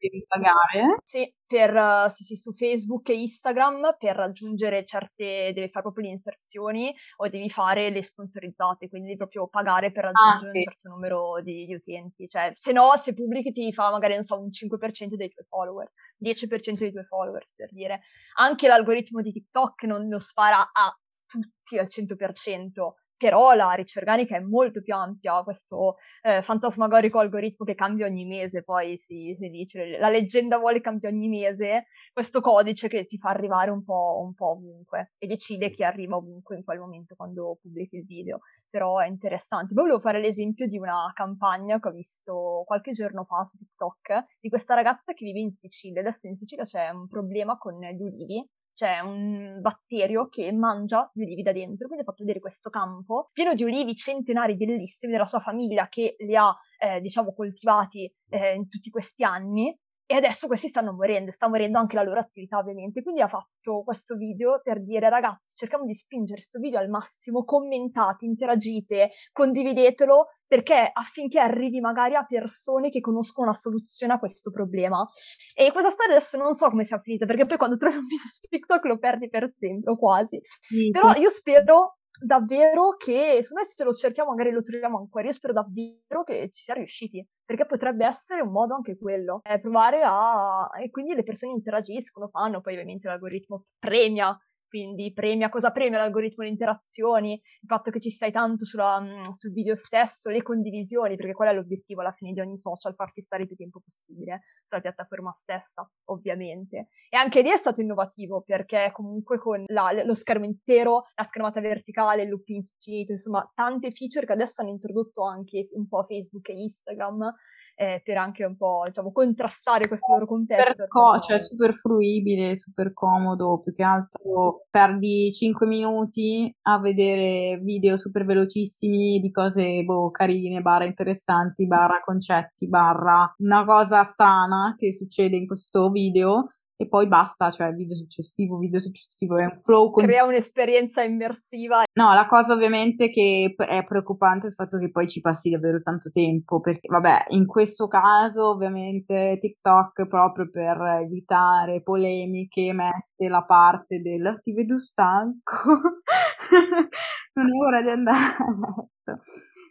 Devi 0.00 0.24
pagare? 0.26 0.96
Sì, 1.02 1.32
per, 1.46 2.10
sì, 2.10 2.24
sì, 2.24 2.36
su 2.36 2.52
Facebook 2.52 3.08
e 3.08 3.20
Instagram 3.20 3.96
per 3.98 4.16
raggiungere 4.16 4.84
certe, 4.84 5.52
devi 5.54 5.68
fare 5.68 5.82
proprio 5.82 6.06
le 6.06 6.12
inserzioni 6.12 6.94
o 7.16 7.28
devi 7.28 7.50
fare 7.50 7.90
le 7.90 8.02
sponsorizzate, 8.02 8.88
quindi 8.88 9.08
devi 9.08 9.18
proprio 9.18 9.48
pagare 9.48 9.92
per 9.92 10.06
ah, 10.06 10.10
raggiungere 10.10 10.48
ah, 10.48 10.52
sì. 10.52 10.58
un 10.58 10.64
certo 10.64 10.88
numero 10.88 11.42
di, 11.42 11.66
di 11.66 11.74
utenti, 11.74 12.28
cioè 12.28 12.50
se 12.54 12.72
no 12.72 12.90
se 13.02 13.14
pubblichi 13.14 13.52
ti 13.52 13.72
fa 13.72 13.90
magari, 13.90 14.14
non 14.14 14.24
so, 14.24 14.38
un 14.38 14.48
5% 14.50 15.14
dei 15.14 15.28
tuoi 15.36 15.46
follower, 15.48 15.92
10% 16.18 16.78
dei 16.78 16.92
tuoi 16.92 17.04
follower, 17.04 17.48
per 17.54 17.70
dire. 17.70 18.00
Anche 18.38 18.66
l'algoritmo 18.68 19.20
di 19.20 19.32
TikTok 19.32 19.82
non 19.84 20.08
lo 20.08 20.18
spara 20.18 20.70
a 20.72 20.96
tutti 21.26 21.78
al 21.78 21.86
100%, 21.88 22.94
però 23.16 23.54
la 23.54 23.72
riccia 23.72 23.98
organica 23.98 24.36
è 24.36 24.40
molto 24.40 24.82
più 24.82 24.94
ampia, 24.94 25.42
questo 25.42 25.96
eh, 26.22 26.42
fantasmagorico 26.42 27.18
algoritmo 27.18 27.64
che 27.64 27.74
cambia 27.74 28.06
ogni 28.06 28.24
mese, 28.24 28.62
poi 28.62 28.96
si, 28.98 29.34
si, 29.38 29.48
dice, 29.48 29.98
la 29.98 30.08
leggenda 30.08 30.58
vuole 30.58 30.80
cambia 30.80 31.08
ogni 31.08 31.28
mese, 31.28 31.86
questo 32.12 32.40
codice 32.40 32.88
che 32.88 33.06
ti 33.06 33.18
fa 33.18 33.30
arrivare 33.30 33.70
un 33.70 33.84
po', 33.84 34.20
un 34.22 34.34
po' 34.34 34.50
ovunque 34.50 35.12
e 35.18 35.26
decide 35.26 35.70
chi 35.70 35.82
arriva 35.84 36.16
ovunque 36.16 36.56
in 36.56 36.64
quel 36.64 36.78
momento 36.78 37.14
quando 37.14 37.58
pubblichi 37.60 37.96
il 37.96 38.04
video, 38.04 38.40
però 38.68 38.98
è 38.98 39.06
interessante. 39.06 39.72
Poi 39.72 39.84
volevo 39.84 40.00
fare 40.00 40.20
l'esempio 40.20 40.66
di 40.66 40.78
una 40.78 41.10
campagna 41.14 41.78
che 41.80 41.88
ho 41.88 41.92
visto 41.92 42.62
qualche 42.66 42.92
giorno 42.92 43.24
fa 43.24 43.44
su 43.44 43.56
TikTok, 43.56 44.38
di 44.40 44.48
questa 44.48 44.74
ragazza 44.74 45.12
che 45.12 45.24
vive 45.24 45.40
in 45.40 45.52
Sicilia, 45.52 46.00
adesso 46.00 46.26
in 46.26 46.36
Sicilia 46.36 46.64
c'è 46.64 46.90
un 46.90 47.08
problema 47.08 47.56
con 47.56 47.78
gli 47.80 48.02
ulivi, 48.02 48.46
c'è 48.76 49.00
un 49.00 49.58
batterio 49.62 50.28
che 50.28 50.52
mangia 50.52 51.10
gli 51.14 51.22
ulivi 51.22 51.40
da 51.40 51.52
dentro, 51.52 51.86
quindi 51.86 52.02
ha 52.04 52.06
fatto 52.06 52.22
vedere 52.22 52.40
questo 52.40 52.68
campo 52.68 53.30
pieno 53.32 53.54
di 53.54 53.64
ulivi 53.64 53.96
centenari 53.96 54.54
bellissimi 54.54 55.12
della 55.12 55.24
sua 55.24 55.40
famiglia 55.40 55.88
che 55.88 56.16
li 56.18 56.36
ha, 56.36 56.54
eh, 56.78 57.00
diciamo, 57.00 57.32
coltivati 57.32 58.12
eh, 58.28 58.54
in 58.54 58.68
tutti 58.68 58.90
questi 58.90 59.24
anni 59.24 59.74
e 60.06 60.14
adesso 60.14 60.46
questi 60.46 60.68
stanno 60.68 60.92
morendo, 60.92 61.32
sta 61.32 61.48
morendo 61.48 61.78
anche 61.78 61.96
la 61.96 62.02
loro 62.02 62.20
attività 62.20 62.58
ovviamente, 62.58 63.02
quindi 63.02 63.20
ha 63.20 63.28
fatto 63.28 63.82
questo 63.84 64.14
video 64.14 64.60
per 64.62 64.82
dire 64.82 65.08
ragazzi 65.08 65.54
cerchiamo 65.56 65.84
di 65.84 65.94
spingere 65.94 66.38
questo 66.38 66.60
video 66.60 66.78
al 66.78 66.88
massimo, 66.88 67.44
commentate, 67.44 68.24
interagite, 68.24 69.10
condividetelo 69.32 70.28
perché 70.46 70.90
affinché 70.92 71.40
arrivi 71.40 71.80
magari 71.80 72.14
a 72.14 72.24
persone 72.24 72.90
che 72.90 73.00
conoscono 73.00 73.48
una 73.48 73.56
soluzione 73.56 74.12
a 74.12 74.18
questo 74.18 74.50
problema. 74.52 75.04
E 75.52 75.72
questa 75.72 75.90
storia 75.90 76.14
adesso 76.14 76.36
non 76.36 76.54
so 76.54 76.68
come 76.68 76.84
sia 76.84 77.00
finita, 77.00 77.26
perché 77.26 77.46
poi 77.46 77.56
quando 77.56 77.76
trovi 77.76 77.96
un 77.96 78.06
video 78.06 78.26
su 78.28 78.46
TikTok 78.48 78.84
lo 78.84 78.98
perdi 78.98 79.28
per 79.28 79.52
sempre 79.58 79.90
o 79.90 79.96
quasi. 79.96 80.40
Sì, 80.60 80.90
Però 80.90 81.14
io 81.14 81.30
spero 81.30 81.98
davvero 82.20 82.96
che, 82.96 83.38
secondo 83.42 83.62
me 83.62 83.68
se 83.68 83.84
lo 83.84 83.92
cerchiamo 83.94 84.30
magari 84.30 84.50
lo 84.50 84.62
troviamo 84.62 84.98
ancora, 84.98 85.26
io 85.26 85.32
spero 85.32 85.52
davvero 85.52 86.22
che 86.24 86.50
ci 86.52 86.62
sia 86.62 86.74
riusciti, 86.74 87.26
perché 87.44 87.66
potrebbe 87.66 88.06
essere 88.06 88.42
un 88.42 88.50
modo 88.50 88.74
anche 88.74 88.96
quello, 88.96 89.40
eh, 89.42 89.60
provare 89.60 90.02
a... 90.04 90.68
e 90.80 90.90
quindi 90.90 91.14
le 91.14 91.22
persone 91.22 91.52
interagiscono, 91.52 92.28
fanno, 92.28 92.60
poi 92.60 92.74
ovviamente 92.74 93.08
l'algoritmo 93.08 93.64
premia 93.78 94.36
quindi 94.68 95.12
premia 95.12 95.48
cosa 95.48 95.70
premia 95.70 95.98
l'algoritmo 95.98 96.44
le 96.44 96.50
interazioni, 96.50 97.32
il 97.32 97.66
fatto 97.66 97.90
che 97.90 98.00
ci 98.00 98.10
stai 98.10 98.32
tanto 98.32 98.64
sulla, 98.64 99.00
mm, 99.00 99.32
sul 99.32 99.52
video 99.52 99.76
stesso, 99.76 100.30
le 100.30 100.42
condivisioni, 100.42 101.16
perché 101.16 101.32
qual 101.32 101.48
è 101.50 101.54
l'obiettivo 101.54 102.00
alla 102.00 102.12
fine 102.12 102.32
di 102.32 102.40
ogni 102.40 102.56
social, 102.56 102.94
farti 102.94 103.22
stare 103.22 103.42
il 103.42 103.48
più 103.48 103.56
tempo 103.56 103.80
possibile 103.80 104.42
sulla 104.64 104.80
piattaforma 104.80 105.32
stessa, 105.32 105.88
ovviamente. 106.06 106.88
E 107.08 107.16
anche 107.16 107.42
lì 107.42 107.50
è 107.50 107.56
stato 107.56 107.80
innovativo, 107.80 108.42
perché 108.42 108.90
comunque 108.92 109.38
con 109.38 109.64
la, 109.66 109.92
lo 110.04 110.14
schermo 110.14 110.44
intero, 110.44 111.04
la 111.14 111.24
schermata 111.24 111.60
verticale, 111.60 112.22
il 112.22 112.28
loop 112.28 112.48
infinito, 112.48 113.12
insomma, 113.12 113.50
tante 113.54 113.90
feature 113.92 114.26
che 114.26 114.32
adesso 114.32 114.62
hanno 114.62 114.70
introdotto 114.70 115.24
anche 115.24 115.68
un 115.72 115.86
po' 115.88 116.04
Facebook 116.04 116.48
e 116.48 116.54
Instagram, 116.54 117.32
eh, 117.78 118.00
per 118.02 118.16
anche 118.16 118.44
un 118.44 118.56
po' 118.56 118.84
diciamo, 118.86 119.12
contrastare 119.12 119.86
questo 119.86 120.12
loro 120.12 120.26
contesto. 120.26 120.72
Super 120.72 120.88
co- 120.88 121.18
cioè 121.18 121.38
super 121.38 121.74
fruibile, 121.74 122.56
super 122.56 122.92
comodo, 122.92 123.60
più 123.60 123.72
che 123.72 123.82
altro 123.82 124.66
perdi 124.70 125.30
5 125.30 125.66
minuti 125.66 126.52
a 126.62 126.80
vedere 126.80 127.58
video 127.62 127.98
super 127.98 128.24
velocissimi 128.24 129.20
di 129.20 129.30
cose 129.30 129.82
boh, 129.84 130.10
carine, 130.10 130.62
barra 130.62 130.84
interessanti, 130.84 131.66
barra 131.66 132.00
concetti, 132.02 132.66
barra 132.66 133.32
una 133.38 133.64
cosa 133.64 134.02
strana 134.04 134.74
che 134.76 134.94
succede 134.94 135.36
in 135.36 135.46
questo 135.46 135.90
video 135.90 136.48
e 136.76 136.88
poi 136.88 137.08
basta, 137.08 137.50
cioè 137.50 137.72
video 137.72 137.96
successivo, 137.96 138.58
video 138.58 138.78
successivo, 138.80 139.36
è 139.36 139.44
un 139.44 139.58
flow. 139.60 139.90
Con... 139.90 140.04
Crea 140.04 140.24
un'esperienza 140.24 141.02
immersiva. 141.02 141.82
No, 141.94 142.12
la 142.12 142.26
cosa 142.26 142.52
ovviamente 142.52 143.08
che 143.08 143.54
è 143.56 143.84
preoccupante 143.84 144.46
è 144.46 144.50
il 144.50 144.54
fatto 144.54 144.78
che 144.78 144.90
poi 144.90 145.08
ci 145.08 145.20
passi 145.20 145.50
davvero 145.50 145.80
tanto 145.80 146.10
tempo, 146.10 146.60
perché 146.60 146.86
vabbè, 146.88 147.24
in 147.28 147.46
questo 147.46 147.86
caso 147.88 148.50
ovviamente 148.50 149.38
TikTok 149.40 150.06
proprio 150.06 150.50
per 150.50 150.78
evitare 151.02 151.82
polemiche 151.82 152.72
mette 152.74 153.28
la 153.28 153.42
parte 153.42 154.00
del 154.00 154.40
ti 154.42 154.52
vedo 154.52 154.78
stanco, 154.78 155.54
non 157.34 157.46
è 157.46 157.66
ora 157.66 157.80
di 157.80 157.88
andare 157.88 158.18
a 158.18 158.84
letto. 159.06 159.22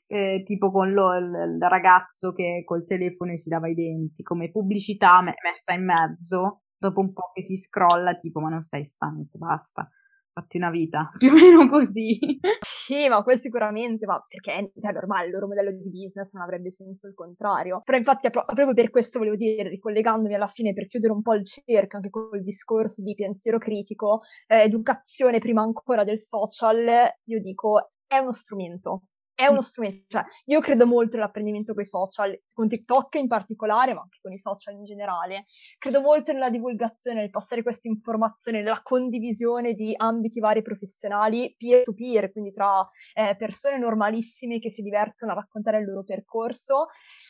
Eh, 0.08 0.44
tipo 0.46 0.72
con 0.72 0.92
lo, 0.94 1.16
il, 1.16 1.58
ragazzo 1.62 2.32
che 2.32 2.62
col 2.64 2.86
telefono 2.86 3.36
si 3.38 3.50
lava 3.50 3.68
i 3.68 3.74
denti, 3.74 4.22
come 4.22 4.52
pubblicità 4.52 5.22
me- 5.22 5.34
messa 5.44 5.74
in 5.74 5.84
mezzo 5.84 6.65
dopo 6.78 7.00
un 7.00 7.14
po' 7.14 7.32
che 7.34 7.42
si 7.42 7.56
scrolla, 7.56 8.16
tipo, 8.16 8.40
ma 8.40 8.50
non 8.50 8.62
sei 8.62 8.86
stanco, 8.86 9.38
basta, 9.38 9.90
fatti 10.32 10.58
una 10.58 10.70
vita, 10.70 11.10
più 11.18 11.30
o 11.30 11.34
meno 11.34 11.68
così. 11.68 12.40
Sì, 12.62 13.08
ma 13.08 13.24
quel 13.24 13.40
sicuramente, 13.40 14.06
ma 14.06 14.24
perché 14.28 14.72
cioè, 14.80 14.92
normale, 14.92 15.28
il 15.28 15.32
loro 15.32 15.48
modello 15.48 15.72
di 15.72 15.90
business 15.90 16.34
non 16.34 16.44
avrebbe 16.44 16.72
senso 16.72 17.08
il 17.08 17.14
contrario. 17.14 17.82
Però 17.84 17.98
infatti 17.98 18.30
proprio 18.30 18.74
per 18.74 18.90
questo 18.90 19.18
volevo 19.18 19.36
dire, 19.36 19.70
ricollegandomi 19.70 20.36
alla 20.36 20.48
fine 20.48 20.74
per 20.74 20.88
chiudere 20.88 21.14
un 21.14 21.22
po' 21.22 21.34
il 21.34 21.46
cerchio, 21.46 21.98
anche 21.98 22.10
col 22.10 22.44
discorso 22.44 23.02
di 23.02 23.16
pensiero 23.16 23.58
critico, 23.58 24.22
eh, 24.48 24.64
educazione 24.64 25.40
prima 25.40 25.62
ancora 25.62 26.04
del 26.04 26.20
social, 26.20 26.86
io 27.24 27.40
dico 27.40 27.92
è 28.08 28.18
uno 28.20 28.34
strumento, 28.34 29.08
è 29.36 29.48
uno 29.48 29.62
strumento, 29.62 30.06
cioè 30.08 30.24
io 30.46 30.62
credo 30.62 30.88
molto 30.88 31.18
nell'apprendimento 31.18 31.74
con 31.74 31.84
i 31.84 31.86
social, 31.86 32.42
con 32.54 32.70
TikTok 32.70 33.16
in 33.16 33.28
particolare, 33.28 33.94
ma 33.94 34.02
anche 34.02 34.20
con 34.22 34.32
i 34.32 34.38
social 34.38 34.74
in 34.76 34.86
generale. 34.86 35.46
Credo 35.78 36.00
molto 36.00 36.32
nella 36.32 36.50
divulgazione, 36.50 37.20
nel 37.20 37.30
passare 37.30 37.62
questa 37.62 37.90
informazione, 37.90 38.62
nella 38.62 38.82
condivisione 38.82 39.74
di 39.74 39.94
ambiti 39.96 40.40
vari 40.40 40.62
professionali 40.62 41.54
peer 41.58 41.84
to 41.84 41.94
peer, 41.94 42.32
quindi 42.32 42.52
tra 42.52 42.88
eh, 43.14 43.36
persone 43.36 43.78
normalissime 43.78 44.60
che 44.60 44.72
si 44.72 44.82
divertono 44.82 45.34
a 45.34 45.36
raccontare 45.36 45.80
il 45.80 45.86
loro 45.86 46.04
percorso. 46.04 46.88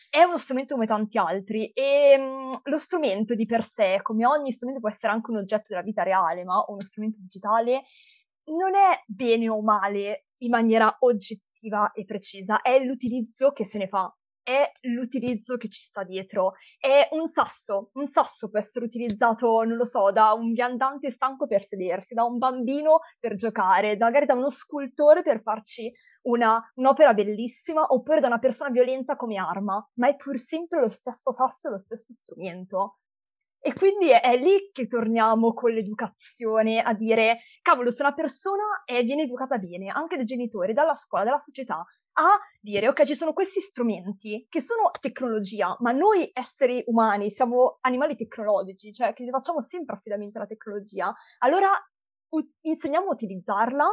È 0.08 0.22
uno 0.22 0.38
strumento 0.38 0.76
come 0.76 0.86
tanti 0.86 1.18
altri 1.18 1.72
e 1.74 2.18
mh, 2.18 2.24
mm, 2.24 2.52
lo 2.66 2.78
strumento 2.78 3.34
di 3.34 3.46
per 3.46 3.66
sé, 3.66 4.00
come 4.04 4.26
ogni 4.28 4.52
strumento, 4.52 4.80
può 4.80 4.90
essere 4.90 5.12
anche 5.12 5.32
un 5.32 5.38
oggetto 5.38 5.66
della 5.70 5.82
vita 5.82 6.04
reale, 6.04 6.44
ma 6.44 6.64
uno 6.68 6.82
strumento 6.82 7.18
digitale 7.20 7.84
non 8.46 8.76
è 8.76 9.02
bene 9.06 9.50
o 9.50 9.62
male 9.62 10.28
in 10.40 10.50
maniera 10.50 10.96
oggettiva 11.00 11.92
e 11.94 12.06
precisa, 12.06 12.62
è 12.62 12.80
l'utilizzo 12.80 13.52
che 13.52 13.66
se 13.66 13.78
ne 13.78 13.88
fa, 13.88 14.14
è 14.46 14.72
l'utilizzo 14.82 15.58
che 15.58 15.70
ci 15.70 15.82
sta 15.82 16.04
dietro. 16.04 16.54
È 16.78 17.10
un 17.14 17.28
sasso, 17.28 17.90
un 17.94 18.06
sasso 18.08 18.48
può 18.50 18.60
essere 18.60 18.86
utilizzato, 18.86 19.64
non 19.64 19.76
lo 19.76 19.86
so, 19.86 20.12
da 20.12 20.34
un 20.34 20.54
viandante 20.54 21.10
stanco 21.10 21.48
per 21.48 21.66
sedersi, 21.66 22.14
da 22.14 22.24
un 22.26 22.38
bambino 22.38 23.00
per 23.20 23.36
giocare, 23.36 23.98
magari 23.98 24.28
da 24.28 24.36
uno 24.36 24.52
scultore 24.52 25.24
per 25.24 25.42
farci 25.42 25.92
una, 26.28 26.62
un'opera 26.76 27.14
bellissima, 27.16 27.86
oppure 27.88 28.20
da 28.20 28.28
una 28.28 28.38
persona 28.40 28.70
violenta 28.70 29.16
come 29.16 29.38
arma, 29.38 29.84
ma 29.96 30.10
è 30.10 30.16
pur 30.16 30.38
sempre 30.38 30.80
lo 30.80 30.90
stesso 30.90 31.32
sasso, 31.32 31.70
lo 31.70 31.80
stesso 31.80 32.14
strumento. 32.14 33.00
E 33.68 33.74
quindi 33.74 34.12
è, 34.12 34.22
è, 34.22 34.38
lì 34.38 34.70
che 34.72 34.86
torniamo 34.86 35.56
con 35.56 35.72
l'educazione 35.72 36.84
a 36.84 36.94
dire, 36.94 37.40
cavolo, 37.64 37.90
se 37.90 38.04
una 38.04 38.14
persona 38.14 38.84
è, 38.86 39.04
viene 39.04 39.24
educata 39.24 39.58
bene, 39.58 39.88
anche 39.88 40.18
dai 40.18 40.26
genitori, 40.26 40.72
dalla 40.72 40.94
scuola, 40.94 41.24
dalla 41.24 41.40
società, 41.40 41.78
a 41.78 42.40
dire, 42.62 42.88
ok, 42.88 43.06
ci 43.06 43.16
sono 43.16 43.34
questi 43.34 43.62
strumenti 43.62 44.46
che 44.50 44.62
sono 44.62 44.92
tecnologia, 45.02 45.76
ma 45.80 45.92
noi 45.92 46.30
esseri 46.32 46.84
umani 46.86 47.32
siamo 47.32 47.80
animali 47.82 48.16
tecnologici, 48.16 48.94
cioè 48.94 49.14
che 49.14 49.28
facciamo 49.32 49.62
sempre 49.62 49.96
affidamento 49.96 50.38
alla 50.38 50.46
tecnologia, 50.46 51.12
allora 51.40 51.72
u- 52.34 52.48
insegniamo 52.62 53.08
a 53.08 53.14
utilizzarla 53.14 53.88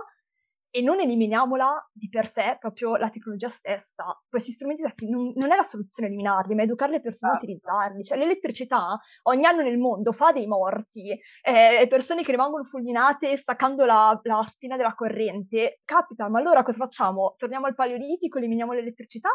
e 0.74 0.80
non 0.80 1.00
eliminiamola 1.00 1.90
di 1.92 2.08
per 2.08 2.28
sé 2.28 2.56
proprio 2.58 2.96
la 2.96 3.10
tecnologia 3.10 3.50
stessa. 3.50 4.18
Questi 4.26 4.52
strumenti 4.52 4.82
non, 5.08 5.32
non 5.36 5.52
è 5.52 5.56
la 5.56 5.62
soluzione 5.62 6.08
eliminarli, 6.08 6.54
ma 6.54 6.62
educare 6.62 6.92
le 6.92 7.02
persone 7.02 7.32
a 7.32 7.34
certo. 7.34 7.52
utilizzarli. 7.52 8.02
Cioè 8.02 8.16
l'elettricità 8.16 8.98
ogni 9.24 9.44
anno 9.44 9.60
nel 9.60 9.76
mondo 9.76 10.12
fa 10.12 10.32
dei 10.32 10.46
morti, 10.46 11.10
eh, 11.42 11.86
persone 11.88 12.22
che 12.22 12.30
rimangono 12.30 12.64
fulminate 12.64 13.36
staccando 13.36 13.84
la, 13.84 14.18
la, 14.22 14.42
spina 14.48 14.76
della 14.76 14.94
corrente. 14.94 15.80
Capita, 15.84 16.30
ma 16.30 16.38
allora 16.38 16.62
cosa 16.62 16.78
facciamo? 16.78 17.34
Torniamo 17.36 17.66
al 17.66 17.74
paleolitico, 17.74 18.38
eliminiamo 18.38 18.72
l'elettricità 18.72 19.28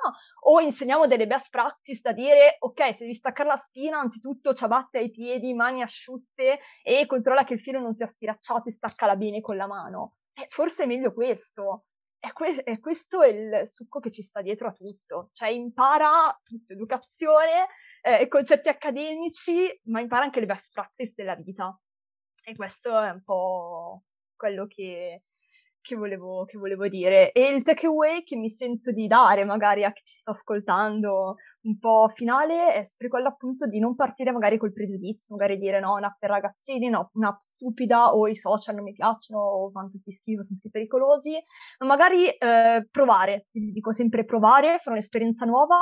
o 0.46 0.60
insegniamo 0.60 1.06
delle 1.06 1.28
best 1.28 1.52
practice 1.52 2.00
da 2.02 2.14
dire 2.14 2.56
ok, 2.60 2.82
se 2.94 2.98
devi 3.02 3.14
staccare 3.14 3.50
la 3.50 3.58
spina, 3.58 4.00
anzitutto 4.00 4.56
ciabatte 4.56 4.98
ai 4.98 5.12
piedi, 5.12 5.54
mani 5.54 5.84
asciutte 5.84 6.60
e 6.82 7.06
controlla 7.06 7.44
che 7.44 7.54
il 7.54 7.60
filo 7.60 7.80
non 7.80 7.94
sia 7.94 8.08
sfilacciato 8.08 8.70
e 8.70 8.72
staccala 8.72 9.16
bene 9.16 9.40
con 9.40 9.56
la 9.56 9.68
mano 9.68 10.14
eh, 10.38 10.46
forse 10.50 10.84
è 10.84 10.86
meglio 10.86 11.14
questo. 11.14 11.86
E, 12.20 12.32
que- 12.32 12.64
e 12.64 12.80
questo 12.80 13.22
è 13.22 13.30
il 13.30 13.68
succo 13.68 14.00
che 14.00 14.12
ci 14.12 14.22
sta 14.22 14.42
dietro 14.42 14.68
a 14.68 14.72
tutto. 14.74 15.30
Cioè 15.34 15.50
impara 15.50 16.40
tutto, 16.44 16.74
educazione, 16.74 17.68
eh, 18.02 18.28
concetti 18.28 18.70
accademici, 18.70 19.68
ma 19.86 20.00
impara 20.00 20.26
anche 20.26 20.40
le 20.40 20.46
best 20.46 20.72
practice 20.72 21.14
della 21.16 21.36
vita. 21.36 21.76
E 22.44 22.56
questo 22.56 22.98
è 23.00 23.10
un 23.10 23.24
po' 23.24 24.04
quello 24.36 24.68
che, 24.68 25.24
che 25.82 25.96
volevo, 25.96 26.46
che 26.46 26.58
volevo 26.58 26.88
dire. 26.88 27.32
E 27.32 27.48
il 27.50 27.64
takeaway 27.64 28.24
che 28.24 28.36
mi 28.36 28.50
sento 28.50 28.92
di 28.92 29.08
dare 29.08 29.44
magari 29.44 29.84
a 29.84 29.92
chi 29.92 30.04
ci 30.06 30.16
sta 30.16 30.32
ascoltando 30.32 31.38
un 31.68 31.78
po' 31.78 32.10
finale 32.16 32.74
è 32.74 32.84
sempre 32.86 33.10
quello 33.10 33.28
appunto 33.28 33.68
di 33.68 33.80
non 33.80 33.94
partire 33.96 34.32
magari 34.32 34.58
col 34.58 34.72
pregiudizio, 34.72 35.36
magari 35.36 35.58
dire 35.58 35.80
no, 35.80 35.96
un'app 35.96 36.18
per 36.18 36.30
ragazzini, 36.30 36.90
no, 36.90 37.10
un'app 37.14 37.42
stupida 37.44 38.16
o 38.16 38.28
i 38.28 38.36
social 38.36 38.76
non 38.76 38.86
mi 38.86 38.94
piacciono 38.94 39.40
o 39.40 39.70
fanno 39.70 39.90
tutti 39.90 40.12
schifo, 40.12 40.44
sono 40.44 40.58
tutti 40.60 40.72
pericolosi, 40.72 41.38
ma 41.80 41.86
magari 41.86 42.30
eh, 42.30 42.88
provare, 42.90 43.48
dico 43.52 43.92
sempre 43.92 44.24
provare, 44.24 44.80
fare 44.80 44.92
un'esperienza 44.92 45.46
nuova 45.46 45.78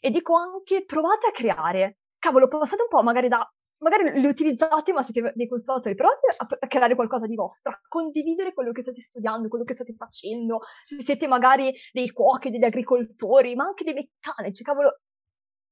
e 0.00 0.10
dico 0.10 0.36
anche 0.36 0.84
provate 0.84 1.26
a 1.26 1.32
creare. 1.32 1.98
Cavolo, 2.18 2.48
passate 2.48 2.82
un 2.82 2.88
po' 2.88 3.02
magari 3.02 3.28
da 3.28 3.46
magari 3.84 4.18
li 4.18 4.26
utilizzate, 4.26 4.92
ma 4.92 5.02
siete 5.02 5.32
dei 5.34 5.46
conservatori, 5.46 5.94
provate 5.94 6.34
a, 6.36 6.66
creare 6.66 6.94
qualcosa 6.94 7.26
di 7.26 7.34
vostro, 7.34 7.72
a 7.72 7.80
condividere 7.86 8.54
quello 8.54 8.72
che 8.72 8.82
state 8.82 9.02
studiando, 9.02 9.48
quello 9.48 9.64
che 9.64 9.74
state 9.74 9.94
facendo, 9.94 10.60
se 10.86 11.02
siete 11.02 11.26
magari 11.26 11.70
dei 11.92 12.10
cuochi, 12.10 12.50
degli 12.50 12.64
agricoltori, 12.64 13.54
ma 13.54 13.64
anche 13.64 13.84
dei 13.84 13.92
meccanici, 13.92 14.64
cavolo, 14.64 15.00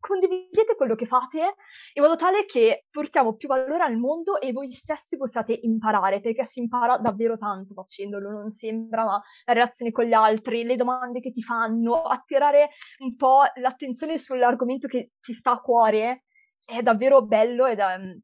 condividete 0.03 0.74
quello 0.74 0.96
che 0.96 1.07
fate 1.07 1.55
in 1.94 2.03
modo 2.03 2.16
tale 2.16 2.44
che 2.44 2.86
portiamo 2.90 3.36
più 3.36 3.46
valore 3.46 3.84
al 3.84 3.96
mondo 3.96 4.40
e 4.40 4.50
voi 4.53 4.72
stessi 4.72 5.16
possiate 5.16 5.57
imparare, 5.62 6.20
perché 6.20 6.44
si 6.44 6.59
impara 6.59 6.98
davvero 6.98 7.38
tanto 7.38 7.72
facendolo, 7.72 8.30
non 8.30 8.50
sembra, 8.50 9.05
ma 9.05 9.22
la 9.44 9.53
relazione 9.53 9.92
con 9.92 10.05
gli 10.05 10.12
altri, 10.12 10.64
le 10.64 10.74
domande 10.74 11.20
che 11.20 11.30
ti 11.30 11.40
fanno, 11.40 12.03
attirare 12.03 12.70
un 12.98 13.14
po' 13.14 13.42
l'attenzione 13.55 14.18
sull'argomento 14.18 14.88
che 14.88 15.12
ti 15.20 15.32
sta 15.32 15.53
a 15.53 15.61
cuore 15.61 16.24
è 16.64 16.82
davvero 16.82 17.22
bello 17.22 17.66
ed 17.66 17.78
è, 17.78 17.98
mm, 17.98 18.18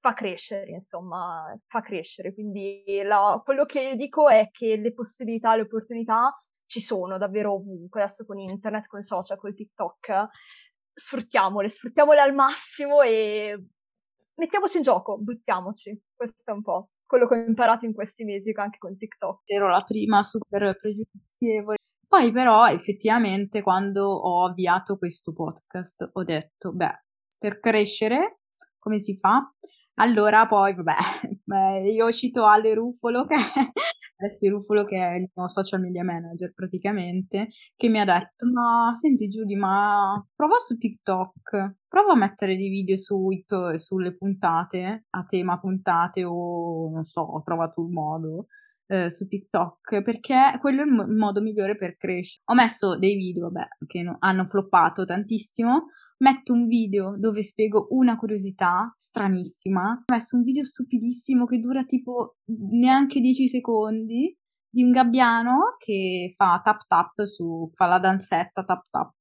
fa 0.00 0.14
crescere, 0.14 0.70
insomma, 0.70 1.52
fa 1.66 1.80
crescere. 1.80 2.32
Quindi 2.32 3.02
la, 3.02 3.40
quello 3.44 3.64
che 3.64 3.96
dico 3.96 4.28
è 4.28 4.50
che 4.52 4.76
le 4.76 4.92
possibilità, 4.92 5.56
le 5.56 5.62
opportunità 5.62 6.32
ci 6.66 6.80
sono 6.80 7.16
davvero 7.16 7.54
ovunque, 7.54 8.02
adesso 8.02 8.24
con 8.24 8.38
internet, 8.38 8.86
con 8.86 9.02
social, 9.02 9.38
con 9.38 9.50
il 9.50 9.56
TikTok, 9.56 10.26
sfruttiamole, 10.96 11.68
sfruttiamole 11.68 12.20
al 12.20 12.34
massimo 12.34 13.02
e 13.02 13.66
mettiamoci 14.34 14.78
in 14.78 14.82
gioco, 14.82 15.18
buttiamoci. 15.18 16.00
Questo 16.14 16.42
è 16.44 16.52
un 16.52 16.62
po' 16.62 16.90
quello 17.04 17.28
che 17.28 17.34
ho 17.34 17.44
imparato 17.46 17.84
in 17.84 17.92
questi 17.92 18.24
mesi 18.24 18.52
anche 18.54 18.78
con 18.78 18.96
TikTok. 18.96 19.42
Ero 19.44 19.68
la 19.68 19.84
prima 19.86 20.22
super 20.22 20.78
pregiudizievole. 20.78 21.76
Poi 22.08 22.32
però 22.32 22.66
effettivamente 22.66 23.62
quando 23.62 24.06
ho 24.06 24.46
avviato 24.46 24.96
questo 24.96 25.32
podcast 25.32 26.10
ho 26.12 26.24
detto, 26.24 26.72
beh, 26.72 27.04
per 27.38 27.60
crescere, 27.60 28.40
come 28.78 28.98
si 28.98 29.16
fa? 29.16 29.52
Allora 29.98 30.46
poi, 30.46 30.74
vabbè, 30.74 31.82
io 31.90 32.12
cito 32.12 32.46
Ale 32.46 32.74
Ruffolo, 32.74 33.26
che 33.26 33.36
Alessia 34.18 34.50
Ruffolo, 34.50 34.84
che 34.84 34.96
è 34.96 35.14
il 35.16 35.30
mio 35.34 35.48
social 35.48 35.80
media 35.80 36.02
manager 36.02 36.52
praticamente, 36.54 37.48
che 37.76 37.88
mi 37.88 38.00
ha 38.00 38.04
detto, 38.04 38.46
ma 38.50 38.94
senti 38.94 39.28
Giulia, 39.28 39.58
ma 39.58 40.26
prova 40.34 40.54
su 40.58 40.76
TikTok, 40.76 41.74
prova 41.86 42.12
a 42.12 42.16
mettere 42.16 42.56
dei 42.56 42.68
video 42.70 42.96
su, 42.96 43.28
sulle 43.76 44.16
puntate, 44.16 45.04
a 45.10 45.24
tema 45.24 45.58
puntate 45.58 46.24
o 46.24 46.90
non 46.90 47.04
so, 47.04 47.20
ho 47.20 47.42
trovato 47.42 47.82
un 47.82 47.92
modo 47.92 48.46
eh, 48.88 49.10
su 49.10 49.26
TikTok 49.26 50.02
perché 50.02 50.56
quello 50.60 50.82
è 50.82 50.84
il, 50.84 50.92
il, 50.92 51.16
modo 51.16 51.40
migliore 51.40 51.74
per 51.74 51.96
crescere. 51.96 52.42
Ho 52.46 52.54
messo 52.54 52.98
dei 52.98 53.16
video, 53.16 53.50
vabbè, 53.50 53.68
che 53.86 54.02
no, 54.02 54.16
hanno 54.20 54.46
floppato 54.46 55.04
tantissimo. 55.04 55.86
Metto 56.18 56.52
un 56.52 56.66
video 56.66 57.16
dove 57.18 57.42
spiego 57.42 57.88
una 57.90 58.16
curiosità 58.16 58.92
stranissima. 58.94 60.04
Ho 60.06 60.12
messo 60.12 60.36
un 60.36 60.42
video 60.42 60.64
stupidissimo 60.64 61.46
che 61.46 61.58
dura 61.58 61.84
tipo 61.84 62.36
neanche 62.70 63.20
10 63.20 63.48
secondi 63.48 64.36
di 64.68 64.82
un 64.82 64.90
gabbiano 64.90 65.76
che 65.78 66.32
fa 66.36 66.60
tap 66.62 66.86
tap 66.86 67.22
su, 67.24 67.70
fa 67.72 67.86
la 67.86 67.98
danzetta 67.98 68.62
tap 68.62 68.82
tap 68.90 69.14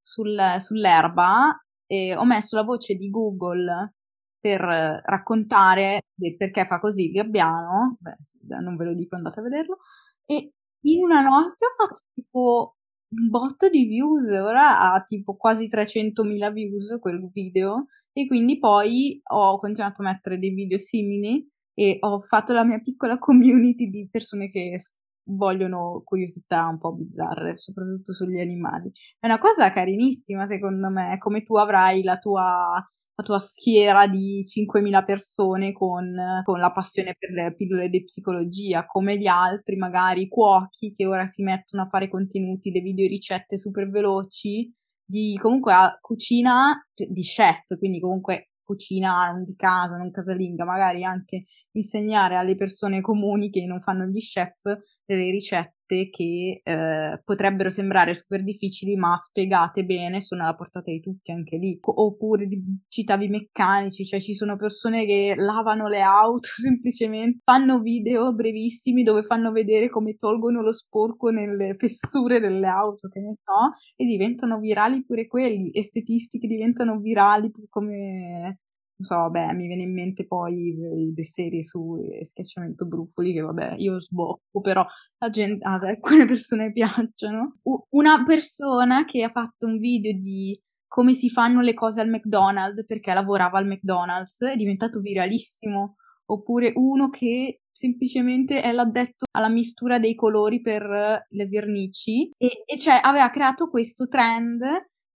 sul, 0.00 0.38
sull'erba 0.60 1.58
e 1.86 2.14
ho 2.14 2.24
messo 2.24 2.56
la 2.56 2.62
voce 2.62 2.94
di 2.94 3.10
Google 3.10 3.94
per 4.38 4.60
raccontare 4.60 6.02
perché 6.36 6.64
fa 6.66 6.78
così 6.78 7.06
il 7.06 7.12
gabbiano, 7.12 7.96
beh, 7.98 8.16
non 8.48 8.76
ve 8.76 8.84
lo 8.84 8.94
dico, 8.94 9.16
andate 9.16 9.40
a 9.40 9.42
vederlo. 9.42 9.78
E 10.26 10.52
in 10.80 11.02
una 11.02 11.20
notte 11.22 11.64
ho 11.64 11.74
fatto 11.76 12.00
tipo 12.14 12.76
un 13.14 13.28
botto 13.30 13.68
di 13.68 13.84
views, 13.84 14.28
ora 14.30 14.92
ha 14.92 15.02
tipo 15.02 15.36
quasi 15.36 15.68
300.000 15.68 16.52
views 16.52 16.98
quel 17.00 17.30
video 17.32 17.84
e 18.12 18.26
quindi 18.26 18.58
poi 18.58 19.20
ho 19.22 19.56
continuato 19.58 20.02
a 20.02 20.06
mettere 20.06 20.38
dei 20.38 20.50
video 20.52 20.78
simili 20.78 21.48
e 21.74 21.98
ho 22.00 22.20
fatto 22.22 22.52
la 22.52 22.64
mia 22.64 22.80
piccola 22.80 23.18
community 23.18 23.88
di 23.88 24.08
persone 24.10 24.48
che 24.48 24.78
vogliono 25.26 26.02
curiosità 26.04 26.66
un 26.66 26.78
po' 26.78 26.92
bizzarre, 26.92 27.56
soprattutto 27.56 28.12
sugli 28.12 28.38
animali. 28.40 28.92
È 29.18 29.26
una 29.26 29.38
cosa 29.38 29.70
carinissima 29.70 30.46
secondo 30.46 30.90
me, 30.90 31.16
come 31.18 31.42
tu 31.42 31.56
avrai 31.56 32.02
la 32.02 32.18
tua 32.18 32.84
la 33.16 33.22
tua 33.22 33.38
schiera 33.38 34.06
di 34.08 34.42
5.000 34.42 35.04
persone 35.04 35.72
con, 35.72 36.42
con, 36.42 36.58
la 36.58 36.72
passione 36.72 37.14
per 37.18 37.30
le 37.30 37.54
pillole 37.54 37.88
di 37.88 38.02
psicologia, 38.02 38.86
come 38.86 39.16
gli 39.16 39.26
altri 39.26 39.76
magari 39.76 40.28
cuochi 40.28 40.90
che 40.90 41.06
ora 41.06 41.24
si 41.26 41.42
mettono 41.42 41.84
a 41.84 41.86
fare 41.86 42.08
contenuti, 42.08 42.72
le 42.72 42.80
video 42.80 43.06
ricette 43.06 43.56
super 43.56 43.88
veloci, 43.88 44.70
di 45.04 45.38
comunque 45.40 45.74
cucina 46.00 46.86
di 46.94 47.22
chef, 47.22 47.78
quindi 47.78 48.00
comunque 48.00 48.48
cucina 48.64 49.30
non 49.30 49.44
di 49.44 49.54
casa, 49.54 49.96
non 49.96 50.10
casalinga, 50.10 50.64
magari 50.64 51.04
anche 51.04 51.44
insegnare 51.72 52.36
alle 52.36 52.56
persone 52.56 53.00
comuni 53.00 53.50
che 53.50 53.64
non 53.66 53.80
fanno 53.80 54.06
gli 54.06 54.18
chef 54.18 54.60
delle 55.04 55.30
ricette 55.30 55.72
che 55.86 56.60
eh, 56.62 57.20
potrebbero 57.24 57.70
sembrare 57.70 58.14
super 58.14 58.42
difficili, 58.42 58.96
ma 58.96 59.16
spiegate 59.16 59.84
bene 59.84 60.20
sono 60.20 60.42
alla 60.42 60.54
portata 60.54 60.90
di 60.90 61.00
tutti 61.00 61.30
anche 61.32 61.56
lì. 61.56 61.78
Oppure 61.80 62.48
citavi 62.88 63.28
meccanici, 63.28 64.04
cioè 64.04 64.20
ci 64.20 64.34
sono 64.34 64.56
persone 64.56 65.04
che 65.06 65.34
lavano 65.36 65.88
le 65.88 66.00
auto 66.00 66.48
semplicemente, 66.60 67.40
fanno 67.44 67.80
video 67.80 68.34
brevissimi 68.34 69.02
dove 69.02 69.22
fanno 69.22 69.52
vedere 69.52 69.88
come 69.88 70.16
tolgono 70.16 70.62
lo 70.62 70.72
sporco 70.72 71.30
nelle 71.30 71.74
fessure 71.76 72.40
delle 72.40 72.66
auto, 72.66 73.08
che 73.08 73.20
ne 73.20 73.34
so, 73.42 73.70
e 73.96 74.04
diventano 74.04 74.58
virali 74.58 75.04
pure 75.04 75.26
quelli, 75.26 75.70
estetisti 75.72 76.38
che 76.38 76.46
diventano 76.46 76.98
virali 76.98 77.50
come 77.68 78.58
non 78.96 79.06
so, 79.08 79.14
vabbè, 79.16 79.52
mi 79.54 79.66
viene 79.66 79.82
in 79.82 79.92
mente 79.92 80.26
poi 80.26 80.76
le 81.14 81.24
serie 81.24 81.64
su 81.64 81.98
schiacciamento 82.22 82.86
brufoli, 82.86 83.32
che 83.32 83.40
vabbè, 83.40 83.74
io 83.78 84.00
sbocco, 84.00 84.60
però 84.60 84.84
a, 85.18 85.30
gente, 85.30 85.64
a 85.64 85.74
alcune 85.74 86.26
persone 86.26 86.72
piacciono. 86.72 87.54
Una 87.90 88.22
persona 88.22 89.04
che 89.04 89.24
ha 89.24 89.28
fatto 89.28 89.66
un 89.66 89.78
video 89.78 90.12
di 90.16 90.58
come 90.86 91.12
si 91.12 91.28
fanno 91.28 91.60
le 91.60 91.74
cose 91.74 92.00
al 92.00 92.08
McDonald's 92.08 92.84
perché 92.84 93.12
lavorava 93.12 93.58
al 93.58 93.66
McDonald's 93.66 94.40
è 94.42 94.54
diventato 94.54 95.00
viralissimo. 95.00 95.96
Oppure 96.26 96.72
uno 96.76 97.10
che 97.10 97.62
semplicemente 97.70 98.62
è 98.62 98.70
l'addetto 98.72 99.26
alla 99.32 99.48
mistura 99.48 99.98
dei 99.98 100.14
colori 100.14 100.60
per 100.60 101.26
le 101.28 101.46
vernici 101.48 102.30
e, 102.38 102.62
e 102.64 102.78
cioè 102.78 103.00
aveva 103.02 103.28
creato 103.28 103.68
questo 103.68 104.06
trend 104.06 104.64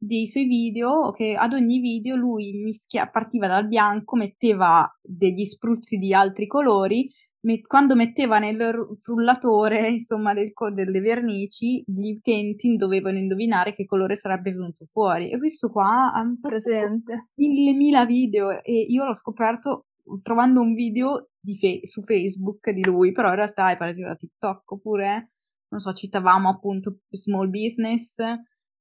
dei 0.02 0.28
suoi 0.28 0.46
video 0.46 1.12
che 1.12 1.36
ad 1.36 1.52
ogni 1.54 1.80
video 1.80 2.16
lui 2.16 2.54
mischia, 2.64 3.10
partiva 3.10 3.48
dal 3.48 3.68
bianco, 3.68 4.16
metteva 4.16 4.90
degli 5.02 5.44
spruzzi 5.44 5.98
di 5.98 6.14
altri 6.14 6.48
colori, 6.48 7.10
met- 7.42 7.68
quando 7.68 7.96
metteva 7.96 8.40
nel 8.40 8.94
frullatore 8.96 9.90
insomma 9.92 10.34
del, 10.34 10.54
delle 10.74 11.02
vernici 11.02 11.84
gli 11.86 12.12
utenti 12.12 12.76
dovevano 12.76 13.18
indovinare 13.18 13.74
che 13.74 13.86
colore 13.86 14.16
sarebbe 14.16 14.52
venuto 14.52 14.86
fuori. 14.86 15.30
E 15.30 15.38
questo 15.38 15.70
qua 15.70 16.14
ha 16.14 16.24
presente. 16.40 17.28
mille 17.36 17.74
mila 17.74 18.06
video 18.06 18.64
e 18.64 18.86
io 18.88 19.04
l'ho 19.04 19.14
scoperto 19.14 19.88
trovando 20.24 20.62
un 20.62 20.74
video 20.74 21.30
fe- 21.60 21.82
su 21.84 22.02
Facebook 22.02 22.72
di 22.72 22.84
lui 22.84 23.12
però 23.12 23.30
in 23.30 23.36
realtà 23.36 23.70
è 23.70 23.78
partito 23.78 24.08
da 24.08 24.16
TikTok 24.16 24.72
oppure 24.72 25.32
non 25.70 25.80
so 25.80 25.94
citavamo 25.94 26.50
appunto 26.50 27.02
small 27.12 27.48
business 27.50 28.18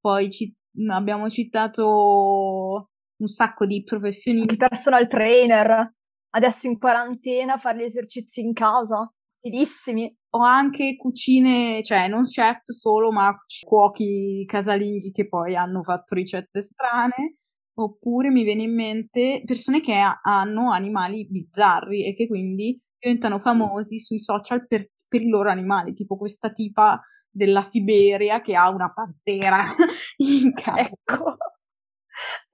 poi 0.01 0.31
ci 0.31 0.55
abbiamo 0.89 1.29
citato 1.29 2.91
un 3.17 3.27
sacco 3.27 3.67
di 3.67 3.83
professioni. 3.83 4.43
Il 4.43 4.57
personal 4.57 5.09
trainer, 5.09 5.93
adesso 6.31 6.67
in 6.67 6.79
quarantena, 6.79 7.57
fare 7.59 7.79
gli 7.79 7.83
esercizi 7.83 8.41
in 8.41 8.53
casa, 8.53 9.13
utilissimi. 9.41 10.15
Ho 10.31 10.43
anche 10.43 10.97
cucine, 10.97 11.83
cioè 11.83 12.07
non 12.09 12.25
chef 12.25 12.71
solo, 12.71 13.11
ma 13.11 13.35
cuochi 13.67 14.45
casalinghi 14.47 15.11
che 15.11 15.27
poi 15.27 15.57
hanno 15.57 15.83
fatto 15.83 16.15
ricette 16.15 16.61
strane. 16.61 17.37
Oppure 17.79 18.31
mi 18.31 18.43
viene 18.43 18.65
in 18.65 18.75
mente 18.75 19.43
persone 19.45 19.81
che 19.81 19.95
hanno 20.23 20.73
animali 20.73 21.29
bizzarri 21.29 22.07
e 22.07 22.15
che 22.15 22.27
quindi 22.27 22.77
diventano 22.99 23.39
famosi 23.39 24.01
sui 24.01 24.19
social 24.19 24.67
per 24.67 24.91
per 25.09 25.23
i 25.23 25.29
loro 25.29 25.51
animali, 25.51 25.95
tipo 25.95 26.17
questa 26.17 26.51
tipa 26.51 27.01
della 27.31 27.63
Siberia 27.63 28.41
che 28.41 28.55
ha 28.55 28.69
una 28.71 28.93
pantera 28.93 29.65
in 30.19 30.53
casa. 30.55 30.81
Ecco. 30.81 31.37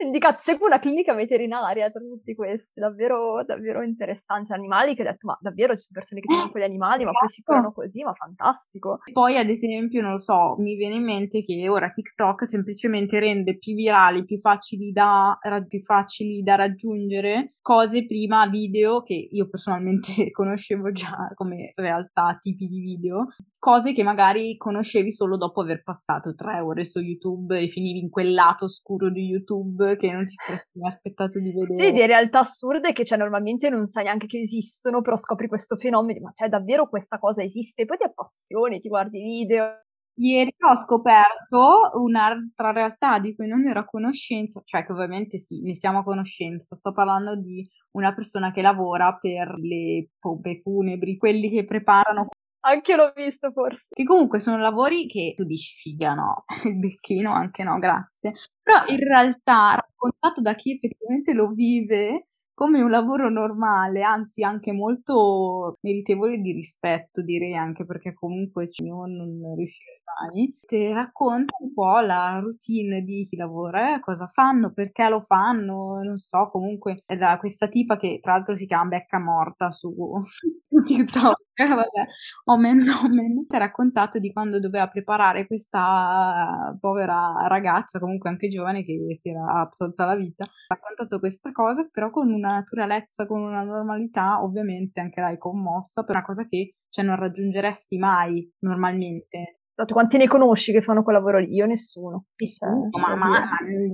Indicato, 0.05 0.37
seguo 0.41 0.67
una 0.67 0.79
clinica 0.79 1.15
veterinaria 1.15 1.91
tra 1.91 2.01
tutti 2.01 2.35
questi, 2.35 2.79
davvero, 2.79 3.43
davvero 3.45 3.83
interessanti 3.83 4.53
animali 4.53 4.95
che 4.95 5.01
ho 5.01 5.05
detto, 5.07 5.27
ma 5.27 5.39
davvero 5.41 5.75
ci 5.75 5.81
sono 5.81 5.99
persone 5.99 6.21
che 6.21 6.27
tengono 6.29 6.51
quegli 6.51 6.65
animali, 6.65 7.05
ma 7.05 7.11
poi 7.11 7.29
si 7.31 7.43
curano 7.43 7.69
esatto. 7.69 7.81
così, 7.81 8.03
ma 8.03 8.13
fantastico. 8.13 8.99
Poi 9.13 9.39
ad 9.39 9.49
esempio, 9.49 10.03
non 10.03 10.13
lo 10.13 10.19
so, 10.19 10.57
mi 10.59 10.77
viene 10.77 10.97
in 10.97 11.05
mente 11.05 11.43
che 11.43 11.69
ora 11.71 11.91
TikTok 11.91 12.47
semplicemente 12.47 13.19
rende 13.19 13.57
più 13.57 13.75
virali, 13.75 14.25
più 14.25 14.37
facili 14.37 14.93
da, 14.93 15.39
più 15.67 15.81
facili 15.81 16.43
da 16.43 16.57
raggiungere 16.57 17.49
cose 17.63 18.05
prima 18.05 18.47
video 18.47 19.01
che 19.01 19.29
io 19.31 19.49
personalmente 19.49 20.31
conoscevo 20.33 20.93
già 20.93 21.31
come 21.35 21.73
realtà, 21.77 22.37
tipi 22.39 22.67
di 22.67 22.81
video, 22.81 23.29
cose 23.59 23.95
che 23.95 24.03
magari 24.03 24.59
conoscevi 24.59 25.11
solo 25.11 25.39
dopo 25.39 25.63
aver 25.63 25.83
passato 25.83 26.35
tre 26.35 26.61
ore 26.61 26.85
su 26.85 27.01
YouTube 27.01 27.59
e 27.59 27.69
finivi 27.69 28.01
in 28.01 28.11
quel 28.11 28.35
lato 28.35 28.67
oscuro 28.67 29.11
di 29.11 29.25
YouTube 29.25 29.94
che 29.97 30.13
non 30.13 30.25
ti 30.25 30.35
saresti 30.35 30.79
mai 30.79 30.89
aspettato 30.89 31.41
di 31.41 31.53
vedere. 31.53 31.87
Sì, 31.87 31.93
di 31.93 32.07
realtà 32.07 32.41
assurde 32.41 32.93
che 32.93 33.05
cioè, 33.05 33.19
normalmente 33.19 33.69
non 33.71 33.87
sai 33.87 34.05
neanche 34.05 34.27
che 34.27 34.41
esistono, 34.41 35.01
però 35.01 35.17
scopri 35.17 35.49
questo 35.49 35.77
fenomeno, 35.77 36.21
ma 36.21 36.33
cioè 36.35 36.49
davvero 36.49 36.89
questa 36.89 37.19
cosa 37.19 37.43
esiste, 37.43 37.85
poi 37.85 37.97
ti 37.97 38.05
appassioni, 38.05 38.81
ti 38.81 38.89
guardi 38.89 39.21
video. 39.23 39.81
Ieri 40.17 40.55
ho 40.61 40.77
scoperto 40.77 41.91
un'altra 41.95 42.71
realtà 42.71 43.19
di 43.19 43.35
cui 43.35 43.49
non 43.49 43.67
ero 43.67 43.81
a 43.81 43.85
conoscenza, 43.85 44.63
cioè 44.65 44.85
che 44.85 44.93
ovviamente 44.93 45.39
sì, 45.39 45.61
ne 45.63 45.75
siamo 45.75 45.99
a 45.99 46.05
conoscenza, 46.05 46.77
sto 46.77 46.93
parlando 46.93 47.35
di 47.35 47.69
una 47.93 48.15
persona 48.15 48.53
che 48.53 48.63
lavora 48.63 49.19
per 49.21 49.57
le 49.59 50.11
pompe 50.21 50.61
funebri, 50.63 51.17
quelli 51.17 51.49
che 51.49 51.65
preparano 51.65 52.29
anche 52.65 52.97
l'ho 52.97 53.13
visto 53.15 53.51
forse. 53.53 53.89
Che 53.91 54.05
comunque 54.05 54.41
sono 54.41 54.59
lavori 54.59 55.07
che 55.07 55.35
tu 55.37 55.45
dici 55.45 55.75
figa 55.77 56.15
no, 56.15 56.45
il 56.65 56.79
becchino 56.79 57.33
anche 57.33 57.63
no, 57.63 57.79
grazie. 57.79 58.33
Però 58.63 58.79
in 58.89 58.99
realtà 58.99 59.75
raccontato 59.75 60.41
da 60.41 60.55
chi 60.55 60.73
effettivamente 60.73 61.33
lo 61.35 61.49
vive 61.49 62.29
come 62.55 62.81
un 62.81 62.91
lavoro 62.91 63.29
normale, 63.29 64.03
anzi 64.03 64.45
anche 64.45 64.73
molto 64.73 65.77
meritevole 65.81 66.39
di 66.39 66.53
rispetto, 66.53 67.21
direi 67.21 67.55
anche 67.57 67.85
perché 67.85 68.15
comunque 68.15 68.69
io 68.71 69.07
non 69.07 69.55
riuscirei 69.57 70.01
ti 70.67 70.93
racconta 70.93 71.55
un 71.61 71.73
po' 71.73 72.01
la 72.01 72.39
routine 72.41 73.03
di 73.03 73.25
chi 73.29 73.37
lavora, 73.37 73.95
eh, 73.97 74.01
cosa 74.01 74.27
fanno, 74.29 74.73
perché 74.73 75.09
lo 75.09 75.21
fanno, 75.23 76.01
non 76.03 76.17
so, 76.19 76.49
comunque 76.51 77.03
è 77.07 77.17
da 77.17 77.37
questa 77.39 77.69
tipa 77.69 77.97
che 77.97 78.19
tra 78.21 78.33
l'altro 78.35 78.55
si 78.55 78.67
chiama 78.67 78.89
Becca 78.89 79.19
Morta 79.21 79.71
su, 79.71 79.93
su 80.69 80.83
TikTok, 80.83 81.39
vabbè, 81.69 82.07
omen 82.45 82.83
omen, 83.05 83.47
ti 83.47 83.57
ha 83.57 83.59
raccontato 83.59 84.19
di 84.19 84.33
quando 84.33 84.59
doveva 84.61 84.89
preparare 84.89 85.47
questa 85.47 86.77
povera 86.81 87.35
ragazza, 87.47 87.99
comunque 87.99 88.31
anche 88.31 88.49
giovane, 88.49 88.83
che 88.85 88.99
si 89.15 89.29
era 89.31 89.69
tolta 89.77 90.05
la 90.05 90.17
vita, 90.17 90.45
ha 90.45 90.49
raccontato 90.75 91.19
questa 91.19 91.53
cosa, 91.53 91.89
però 91.91 92.11
con 92.11 92.31
una 92.33 92.53
naturalezza, 92.53 93.27
con 93.27 93.41
una 93.43 93.63
normalità, 93.63 94.43
ovviamente 94.43 95.01
anche 95.01 95.21
lei 95.21 95.39
commossa, 95.39 96.03
per 96.05 96.17
una 96.17 96.25
cosa 96.25 96.45
che 96.45 96.73
cioè, 96.89 97.05
non 97.05 97.17
raggiungeresti 97.17 97.99
mai 97.99 98.49
normalmente. 98.61 99.59
Esatto, 99.77 99.93
quanti 99.93 100.17
ne 100.19 100.29
conosci 100.29 100.71
che 100.71 100.83
fanno 100.83 101.03
quel 101.03 101.17
lavoro 101.17 101.39
lì? 101.39 101.53
Io 101.53 101.67
nessuno. 101.67 102.27
Nessuno, 102.37 102.91
cioè, 102.91 103.17
ma, 103.17 103.17
ma, 103.17 103.31
ma, 103.31 103.41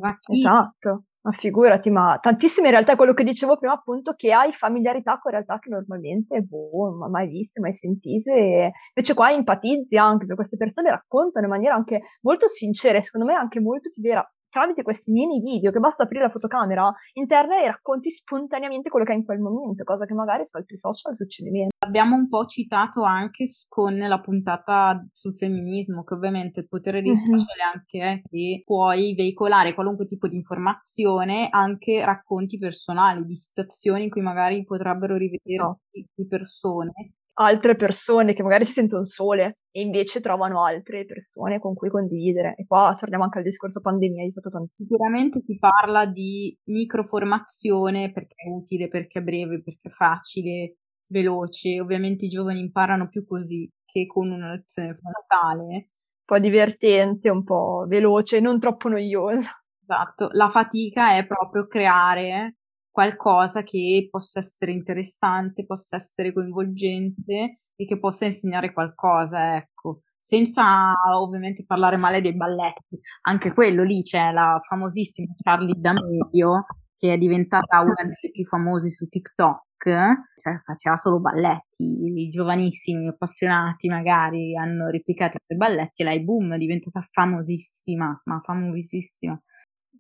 ma? 0.01 0.19
Esatto. 0.31 1.05
Ma 1.23 1.33
figurati, 1.33 1.91
ma 1.91 2.19
tantissime 2.21 2.69
in 2.69 2.73
realtà 2.73 2.97
quello 2.97 3.13
che 3.13 3.25
dicevo 3.25 3.59
prima, 3.59 3.75
appunto, 3.75 4.15
che 4.15 4.33
hai 4.33 4.53
familiarità 4.53 5.19
con 5.19 5.33
realtà 5.33 5.59
che 5.59 5.69
normalmente, 5.69 6.41
boh, 6.41 6.97
non 6.99 7.11
mai 7.11 7.29
viste, 7.29 7.61
mai 7.61 7.75
sentite. 7.75 8.73
Invece 8.95 9.15
qua 9.15 9.31
empatizzi 9.31 9.97
anche 9.97 10.25
per 10.27 10.37
queste 10.37 10.57
persone, 10.57 10.91
raccontano 10.91 11.45
in 11.47 11.53
maniera 11.53 11.75
anche 11.75 12.03
molto 12.23 12.47
sincera 12.47 12.99
e 12.99 13.03
secondo 13.03 13.27
me 13.27 13.35
anche 13.35 13.61
molto 13.61 13.91
più 13.91 14.03
vera 14.03 14.27
tramite 14.51 14.83
questi 14.83 15.13
mini 15.13 15.41
video 15.41 15.71
che 15.71 15.79
basta 15.79 16.03
aprire 16.03 16.25
la 16.25 16.31
fotocamera 16.31 16.93
interna 17.13 17.63
e 17.63 17.67
racconti 17.67 18.11
spontaneamente 18.11 18.91
quello 18.91 19.05
che 19.05 19.13
hai 19.13 19.19
in 19.19 19.25
quel 19.25 19.39
momento, 19.39 19.85
cosa 19.85 20.05
che 20.07 20.15
magari 20.15 20.45
su 20.45 20.57
altri 20.57 20.77
social 20.77 21.15
succede 21.15 21.51
meno. 21.51 21.69
Abbiamo 21.91 22.15
un 22.15 22.29
po' 22.29 22.45
citato 22.45 23.03
anche 23.03 23.47
con 23.67 23.97
la 23.99 24.21
puntata 24.21 25.05
sul 25.11 25.37
femminismo, 25.37 26.05
che 26.05 26.15
ovviamente 26.15 26.61
il 26.61 26.69
potere 26.69 27.03
dei 27.03 27.17
social 27.17 27.57
è 27.59 27.77
anche 27.77 28.23
che 28.31 28.63
puoi 28.65 29.13
veicolare 29.17 29.75
qualunque 29.75 30.05
tipo 30.05 30.29
di 30.29 30.37
informazione, 30.37 31.49
anche 31.51 32.05
racconti 32.05 32.59
personali 32.59 33.25
di 33.25 33.35
situazioni 33.35 34.05
in 34.05 34.11
cui 34.11 34.23
magari 34.23 34.63
potrebbero 34.63 35.17
rivedersi 35.17 35.81
no. 36.15 36.27
persone 36.29 36.93
altre 37.41 37.75
persone 37.75 38.35
che 38.35 38.43
magari 38.43 38.65
si 38.65 38.73
sentono 38.73 39.05
sole 39.05 39.61
e 39.71 39.81
invece 39.81 40.21
trovano 40.21 40.63
altre 40.63 41.07
persone 41.07 41.59
con 41.59 41.75
cui 41.75 41.89
condividere. 41.89 42.55
E 42.57 42.67
qua 42.67 42.95
torniamo 42.99 43.25
anche 43.25 43.39
al 43.39 43.45
discorso 43.45 43.81
pandemia, 43.81 44.25
di 44.25 44.33
tutto 44.33 44.51
tanto. 44.51 44.75
Sicuramente 44.75 45.41
si 45.41 45.59
parla 45.59 46.07
di 46.07 46.57
microformazione 46.65 48.13
perché 48.13 48.35
è 48.37 48.49
utile, 48.49 48.89
perché 48.89 49.21
è 49.21 49.23
breve, 49.23 49.63
perché 49.63 49.89
è 49.89 49.91
facile, 49.91 50.77
veloce. 51.11 51.81
Ovviamente 51.81 52.27
i 52.27 52.29
giovani 52.29 52.61
imparano 52.61 53.09
più 53.09 53.25
così 53.25 53.71
che 53.85 54.07
con 54.07 54.31
una 54.31 54.53
lezione 54.53 54.95
frontale. 54.95 55.67
Un 55.67 55.85
po' 56.25 56.39
divertente, 56.39 57.29
un 57.31 57.45
po' 57.45 57.85
veloce, 57.89 58.41
non 58.41 58.61
troppo 58.61 58.89
noiosa. 58.89 59.51
Esatto, 59.83 60.29
la 60.33 60.49
fatica 60.49 61.17
è 61.17 61.27
proprio 61.27 61.67
creare 61.67 62.57
qualcosa 62.91 63.63
che 63.63 64.07
possa 64.11 64.39
essere 64.41 64.73
interessante, 64.73 65.65
possa 65.67 65.97
essere 65.97 66.33
coinvolgente 66.33 67.53
e 67.77 67.85
che 67.87 67.99
possa 67.99 68.25
insegnare 68.27 68.73
qualcosa, 68.73 69.57
ecco. 69.57 70.03
Senza 70.19 70.93
ovviamente 71.17 71.65
parlare 71.67 71.97
male 71.97 72.21
dei 72.21 72.37
balletti, 72.37 72.99
anche 73.23 73.53
quello 73.53 73.83
lì 73.83 74.03
c'è 74.03 74.31
la 74.33 74.61
famosissima 74.69 75.33
Charlie 75.43 75.75
D'Amelio, 75.77 76.67
che 76.97 77.15
è 77.15 77.19
diventata 77.19 77.81
una 77.81 77.95
delle 78.03 78.31
più 78.33 78.45
famose 78.45 78.91
su 78.91 79.09
TikTok, 79.09 79.65
cioè 79.89 80.61
faceva 80.65 80.97
solo 80.97 81.21
balletti, 81.21 81.85
i 82.05 82.29
giovanissimi 82.29 83.09
appassionati 83.09 83.89
magari 83.89 84.57
hanno 84.57 84.89
replicato 84.89 85.37
i 85.37 85.41
suoi 85.47 85.59
balletti 85.59 86.03
e 86.03 86.05
lei 86.05 86.23
boom 86.23 86.55
è 86.55 86.59
diventata 86.59 87.01
famosissima, 87.11 88.21
ma 88.25 88.41
famosissima. 88.45 89.41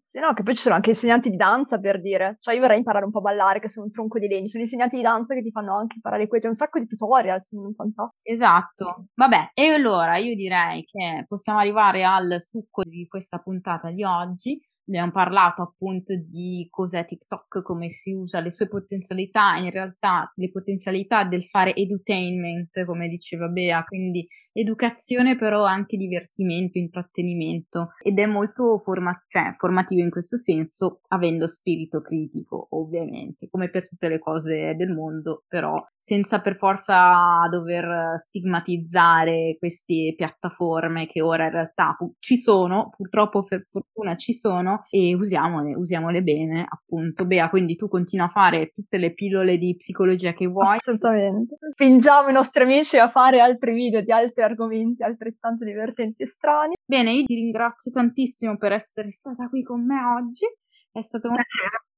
Sì, 0.05 0.18
no, 0.18 0.33
che 0.35 0.43
poi 0.43 0.57
ci 0.57 0.62
sono 0.62 0.74
anche 0.74 0.91
insegnanti 0.91 1.31
di 1.31 1.37
danza 1.37 1.78
per 1.78 2.01
dire, 2.01 2.37
cioè 2.41 2.55
io 2.55 2.61
vorrei 2.61 2.78
imparare 2.78 3.05
un 3.05 3.12
po' 3.12 3.18
a 3.18 3.20
ballare, 3.20 3.61
che 3.61 3.68
sono 3.68 3.87
un 3.87 3.93
tronco 3.93 4.18
di 4.18 4.26
legno, 4.26 4.49
sono 4.49 4.64
insegnanti 4.64 4.97
di 4.97 5.03
danza 5.03 5.35
che 5.35 5.43
ti 5.43 5.53
fanno 5.53 5.76
anche 5.76 5.95
imparare 5.97 6.26
questo, 6.26 6.49
c'è 6.49 6.53
un 6.53 6.59
sacco 6.59 6.81
di 6.81 6.87
tutorial, 6.89 7.45
sono 7.45 7.70
fantastici. 7.76 8.18
Esatto, 8.22 9.07
vabbè, 9.14 9.51
e 9.55 9.68
allora 9.68 10.16
io 10.16 10.35
direi 10.35 10.83
che 10.85 11.24
possiamo 11.28 11.61
arrivare 11.61 12.03
al 12.03 12.41
succo 12.41 12.83
di 12.83 13.07
questa 13.07 13.39
puntata 13.39 13.93
di 13.93 14.03
oggi, 14.03 14.61
abbiamo 14.91 15.12
parlato 15.12 15.62
appunto 15.62 16.14
di 16.16 16.66
cos'è 16.68 17.05
TikTok, 17.05 17.62
come 17.62 17.88
si 17.91 18.12
usa, 18.12 18.41
le 18.41 18.51
sue 18.51 18.66
potenzialità, 18.66 19.57
in 19.57 19.70
realtà 19.70 20.30
le 20.34 20.51
potenzialità 20.51 21.24
del 21.24 21.45
fare 21.45 21.74
edutainment, 21.74 22.84
come 22.84 23.09
diceva 23.09 23.49
Bea, 23.49 23.84
quindi 23.84 24.26
educazione 24.53 25.36
però 25.36 25.64
anche 25.64 25.97
divertimento, 25.97 26.78
intrattenimento. 26.78 27.93
Ed 28.03 28.18
è 28.18 28.26
molto 28.26 28.78
forma- 28.78 29.24
cioè, 29.28 29.55
formativo 29.57 30.03
in 30.03 30.11
questo 30.11 30.36
senso, 30.36 31.01
avendo 31.09 31.47
spirito 31.47 32.01
critico 32.01 32.66
ovviamente, 32.70 33.49
come 33.49 33.70
per 33.70 33.88
tutte 33.88 34.09
le 34.09 34.18
cose 34.18 34.74
del 34.76 34.91
mondo, 34.93 35.45
però 35.47 35.80
senza 35.99 36.41
per 36.41 36.57
forza 36.57 37.47
dover 37.51 38.18
stigmatizzare 38.18 39.57
queste 39.59 40.14
piattaforme 40.16 41.07
che 41.07 41.20
ora 41.20 41.45
in 41.45 41.51
realtà 41.51 41.97
ci 42.18 42.38
sono, 42.38 42.91
purtroppo 42.97 43.43
per 43.43 43.66
fortuna 43.68 44.16
ci 44.16 44.32
sono 44.32 44.80
e 44.89 45.14
usiamole, 45.14 45.74
usiamole 45.74 46.22
bene, 46.22 46.64
appunto. 46.68 47.26
Bea, 47.26 47.49
quindi 47.51 47.76
tu 47.76 47.89
continua 47.89 48.26
a 48.26 48.28
fare 48.28 48.70
tutte 48.70 48.97
le 48.97 49.12
pillole 49.12 49.59
di 49.59 49.76
psicologia 49.76 50.33
che 50.33 50.47
vuoi. 50.47 50.76
Assolutamente. 50.76 51.57
Spingiamo 51.72 52.28
i 52.28 52.33
nostri 52.33 52.62
amici 52.62 52.97
a 52.97 53.11
fare 53.11 53.41
altri 53.41 53.74
video 53.74 54.01
di 54.01 54.12
altri 54.12 54.43
argomenti 54.43 55.03
altrettanto 55.03 55.64
divertenti 55.64 56.22
e 56.22 56.26
strani. 56.26 56.74
Bene, 56.85 57.12
io 57.12 57.24
ti 57.24 57.35
ringrazio 57.35 57.91
tantissimo 57.91 58.57
per 58.57 58.72
essere 58.72 59.11
stata 59.11 59.49
qui 59.49 59.62
con 59.62 59.85
me 59.85 60.01
oggi, 60.18 60.47
è 60.91 61.01
stato 61.01 61.28
molto 61.28 61.45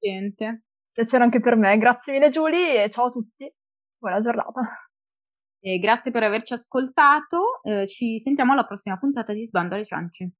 divertente. 0.00 0.64
Piacere 0.92 1.24
anche 1.24 1.40
per 1.40 1.56
me, 1.56 1.78
grazie 1.78 2.12
mille 2.12 2.28
Giulia 2.28 2.82
e 2.82 2.90
ciao 2.90 3.06
a 3.06 3.10
tutti 3.10 3.50
buona 4.02 4.20
giornata. 4.20 4.60
E 5.60 5.78
grazie 5.78 6.10
per 6.10 6.24
averci 6.24 6.54
ascoltato, 6.54 7.62
eh, 7.62 7.86
ci 7.86 8.18
sentiamo 8.18 8.52
alla 8.52 8.64
prossima 8.64 8.98
puntata 8.98 9.32
di 9.32 9.44
Sbando 9.44 9.76
alle 9.76 9.84
ciance. 9.84 10.32